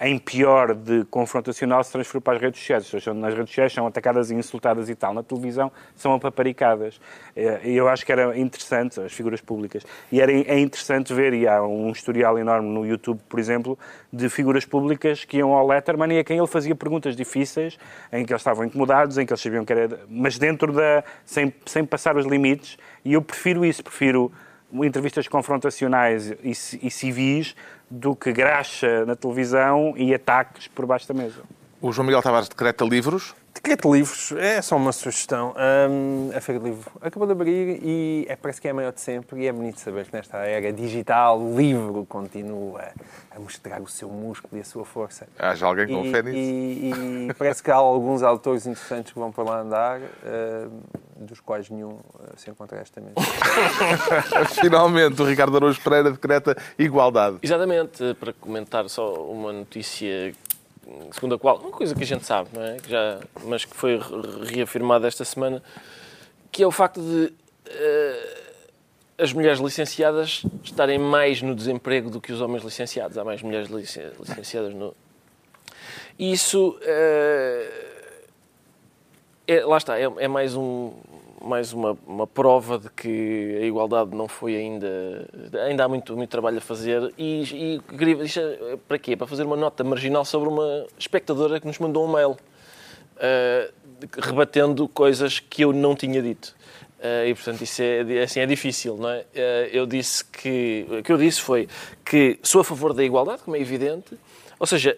em 0.00 0.18
pior 0.18 0.74
de 0.74 1.04
confrontacional 1.04 1.84
se 1.84 1.92
transferiu 1.92 2.20
para 2.20 2.36
as 2.36 2.42
redes 2.42 2.60
sociais. 2.60 2.84
As 2.84 2.90
pessoas 2.90 3.16
nas 3.16 3.34
redes 3.34 3.50
sociais 3.50 3.72
são 3.72 3.86
atacadas 3.86 4.30
e 4.30 4.34
insultadas 4.34 4.88
e 4.88 4.94
tal. 4.94 5.14
Na 5.14 5.22
televisão 5.22 5.70
são 5.94 6.12
apaparicadas. 6.12 6.96
Uh, 7.36 7.70
E 7.70 7.76
eu 7.76 7.88
acho 7.88 8.04
que 8.04 8.12
era 8.12 8.36
interessante, 8.38 9.00
as 9.00 9.12
figuras 9.12 9.40
públicas, 9.40 9.84
e 10.10 10.20
era, 10.20 10.32
é 10.32 10.58
interessante 10.58 11.14
ver, 11.14 11.32
e 11.32 11.46
há 11.46 11.62
um 11.62 11.90
historial 11.90 12.38
enorme 12.38 12.68
no 12.68 12.84
YouTube, 12.84 13.20
por 13.28 13.38
exemplo, 13.38 13.78
de 14.12 14.28
figuras 14.28 14.64
públicas 14.64 15.24
que 15.24 15.36
iam 15.38 15.52
ao 15.52 15.66
Letterman 15.66 16.12
e 16.14 16.18
a 16.18 16.24
quem 16.24 16.38
ele 16.38 16.46
fazia 16.46 16.74
perguntas 16.74 17.14
difíceis, 17.14 17.78
em 18.12 18.24
que 18.24 18.32
eles 18.32 18.40
estavam 18.40 18.64
incomodados, 18.64 19.18
em 19.18 19.26
que 19.26 19.32
eles 19.32 19.40
sabiam 19.40 19.64
que 19.64 19.72
era... 19.72 20.00
Mas 20.08 20.38
dentro 20.38 20.72
da... 20.72 21.04
sem, 21.24 21.52
sem 21.64 21.84
passar 21.84 22.16
os 22.16 22.26
limites. 22.26 22.76
E 23.04 23.12
eu 23.12 23.22
prefiro 23.22 23.64
isso, 23.64 23.82
prefiro 23.82 24.32
entrevistas 24.72 25.26
confrontacionais 25.28 26.30
e, 26.30 26.52
e 26.82 26.90
civis 26.90 27.54
do 27.90 28.14
que 28.14 28.32
graxa 28.32 29.04
na 29.04 29.16
televisão 29.16 29.94
e 29.96 30.14
ataques 30.14 30.68
por 30.68 30.86
baixo 30.86 31.08
da 31.08 31.14
mesa. 31.14 31.42
O 31.80 31.92
João 31.92 32.06
Miguel 32.06 32.22
Tavares 32.22 32.48
decreta 32.48 32.84
livros. 32.84 33.34
Decreto 33.52 33.90
de 33.90 33.98
livros 33.98 34.32
é 34.32 34.62
só 34.62 34.76
uma 34.76 34.92
sugestão. 34.92 35.54
Hum, 35.90 36.30
a 36.34 36.40
Feira 36.40 36.60
de 36.60 36.70
Livro 36.70 36.90
acabou 37.00 37.26
de 37.26 37.32
abrir 37.32 37.80
e 37.82 38.24
é, 38.28 38.36
parece 38.36 38.60
que 38.60 38.68
é 38.68 38.70
a 38.70 38.74
maior 38.74 38.92
de 38.92 39.00
sempre 39.00 39.40
e 39.42 39.46
é 39.46 39.52
bonito 39.52 39.80
saber 39.80 40.06
que 40.06 40.14
nesta 40.14 40.38
era 40.38 40.72
digital 40.72 41.38
o 41.38 41.56
livro 41.56 42.06
continua 42.06 42.88
a 43.30 43.38
mostrar 43.40 43.80
o 43.82 43.88
seu 43.88 44.08
músculo 44.08 44.56
e 44.56 44.60
a 44.60 44.64
sua 44.64 44.84
força. 44.84 45.26
Haja 45.38 45.66
alguém 45.66 45.86
que 45.86 45.92
E, 45.92 45.96
confere 45.96 46.30
nisso. 46.30 46.38
e- 46.38 47.28
e 47.30 47.34
parece 47.34 47.62
que 47.62 47.70
há 47.70 47.74
alguns 47.76 48.22
autores 48.22 48.66
interessantes 48.66 49.12
que 49.12 49.18
vão 49.18 49.32
para 49.32 49.44
lá 49.44 49.60
andar, 49.60 49.98
hum, 50.00 50.80
dos 51.16 51.40
quais 51.40 51.68
nenhum 51.68 51.90
uh, 51.94 52.00
se 52.36 52.48
encontra 52.50 52.78
esta 52.80 52.98
mesa. 53.00 53.14
Finalmente, 54.60 55.20
o 55.20 55.24
Ricardo 55.26 55.54
Araújo 55.56 55.80
Pereira 55.82 56.10
decreta 56.10 56.56
igualdade. 56.78 57.38
Exatamente, 57.42 58.14
para 58.14 58.32
comentar 58.32 58.88
só 58.88 59.12
uma 59.24 59.52
notícia 59.52 60.32
segundo 61.12 61.34
a 61.34 61.38
qual, 61.38 61.58
uma 61.58 61.70
coisa 61.70 61.94
que 61.94 62.02
a 62.02 62.06
gente 62.06 62.24
sabe, 62.24 62.48
não 62.52 62.62
é? 62.62 62.76
Que 62.78 62.90
já, 62.90 63.20
mas 63.44 63.64
que 63.64 63.76
foi 63.76 63.96
re- 63.98 64.54
reafirmada 64.54 65.06
esta 65.06 65.24
semana, 65.24 65.62
que 66.50 66.62
é 66.62 66.66
o 66.66 66.70
facto 66.70 67.00
de 67.00 67.32
eh, 67.66 68.36
as 69.18 69.32
mulheres 69.32 69.60
licenciadas 69.60 70.42
estarem 70.64 70.98
mais 70.98 71.42
no 71.42 71.54
desemprego 71.54 72.10
do 72.10 72.20
que 72.20 72.32
os 72.32 72.40
homens 72.40 72.64
licenciados. 72.64 73.16
Há 73.18 73.24
mais 73.24 73.42
mulheres 73.42 73.68
licen- 73.68 74.10
licenciadas 74.18 74.74
no... 74.74 74.94
Isso, 76.18 76.78
eh, 76.82 77.86
é, 79.46 79.64
lá 79.64 79.76
está, 79.76 79.98
é, 79.98 80.04
é 80.04 80.28
mais, 80.28 80.54
um, 80.54 80.92
mais 81.40 81.72
uma, 81.72 81.96
uma 82.06 82.26
prova 82.26 82.78
de 82.78 82.90
que 82.90 83.58
a 83.62 83.64
igualdade 83.64 84.14
não 84.14 84.28
foi 84.28 84.56
ainda. 84.56 85.26
Ainda 85.66 85.84
há 85.84 85.88
muito, 85.88 86.16
muito 86.16 86.30
trabalho 86.30 86.58
a 86.58 86.60
fazer. 86.60 87.12
E, 87.16 87.42
e 87.42 87.96
queria, 87.96 88.16
é 88.24 88.76
para 88.86 88.98
quê? 88.98 89.16
Para 89.16 89.26
fazer 89.26 89.44
uma 89.44 89.56
nota 89.56 89.82
marginal 89.82 90.24
sobre 90.24 90.48
uma 90.48 90.86
espectadora 90.98 91.58
que 91.58 91.66
nos 91.66 91.78
mandou 91.78 92.06
um 92.06 92.12
mail 92.12 92.36
eh, 93.18 93.70
rebatendo 94.18 94.88
coisas 94.88 95.40
que 95.40 95.62
eu 95.62 95.72
não 95.72 95.94
tinha 95.94 96.22
dito. 96.22 96.54
Eh, 97.00 97.28
e 97.28 97.34
portanto 97.34 97.62
isso 97.62 97.82
é, 97.82 98.22
assim, 98.22 98.40
é 98.40 98.46
difícil, 98.46 98.96
não 98.96 99.08
é? 99.08 99.24
Eh, 99.34 99.70
eu 99.72 99.86
disse 99.86 100.24
que. 100.24 100.86
O 100.88 101.02
que 101.02 101.12
eu 101.12 101.18
disse 101.18 101.40
foi 101.40 101.68
que 102.04 102.38
sou 102.42 102.60
a 102.60 102.64
favor 102.64 102.92
da 102.92 103.02
igualdade, 103.04 103.42
como 103.42 103.56
é 103.56 103.60
evidente, 103.60 104.18
ou 104.58 104.66
seja, 104.66 104.96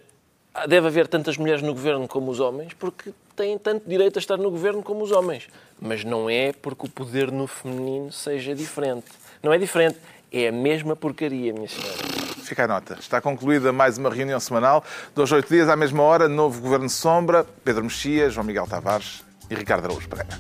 deve 0.68 0.86
haver 0.86 1.08
tantas 1.08 1.36
mulheres 1.36 1.62
no 1.62 1.72
governo 1.72 2.06
como 2.06 2.30
os 2.30 2.40
homens, 2.40 2.74
porque 2.74 3.12
têm 3.36 3.58
tanto 3.58 3.88
direito 3.88 4.18
a 4.18 4.20
estar 4.20 4.36
no 4.36 4.50
governo 4.50 4.82
como 4.82 5.02
os 5.02 5.10
homens. 5.10 5.48
Mas 5.80 6.04
não 6.04 6.28
é 6.28 6.52
porque 6.52 6.86
o 6.86 6.88
poder 6.88 7.30
no 7.30 7.46
feminino 7.46 8.12
seja 8.12 8.54
diferente. 8.54 9.06
Não 9.42 9.52
é 9.52 9.58
diferente, 9.58 9.98
é 10.30 10.48
a 10.48 10.52
mesma 10.52 10.94
porcaria, 10.94 11.52
minha 11.52 11.68
senhora. 11.68 12.22
Fica 12.42 12.64
a 12.64 12.68
nota. 12.68 12.96
Está 13.00 13.20
concluída 13.20 13.72
mais 13.72 13.98
uma 13.98 14.10
reunião 14.10 14.38
semanal. 14.38 14.84
Dois, 15.14 15.32
oito 15.32 15.48
dias, 15.48 15.68
à 15.68 15.76
mesma 15.76 16.02
hora, 16.02 16.28
novo 16.28 16.60
Governo 16.60 16.88
Sombra, 16.88 17.46
Pedro 17.64 17.84
Mexia, 17.84 18.28
João 18.30 18.46
Miguel 18.46 18.66
Tavares 18.66 19.24
e 19.50 19.54
Ricardo 19.54 19.86
Araújo 19.86 20.08
Pereira. 20.08 20.38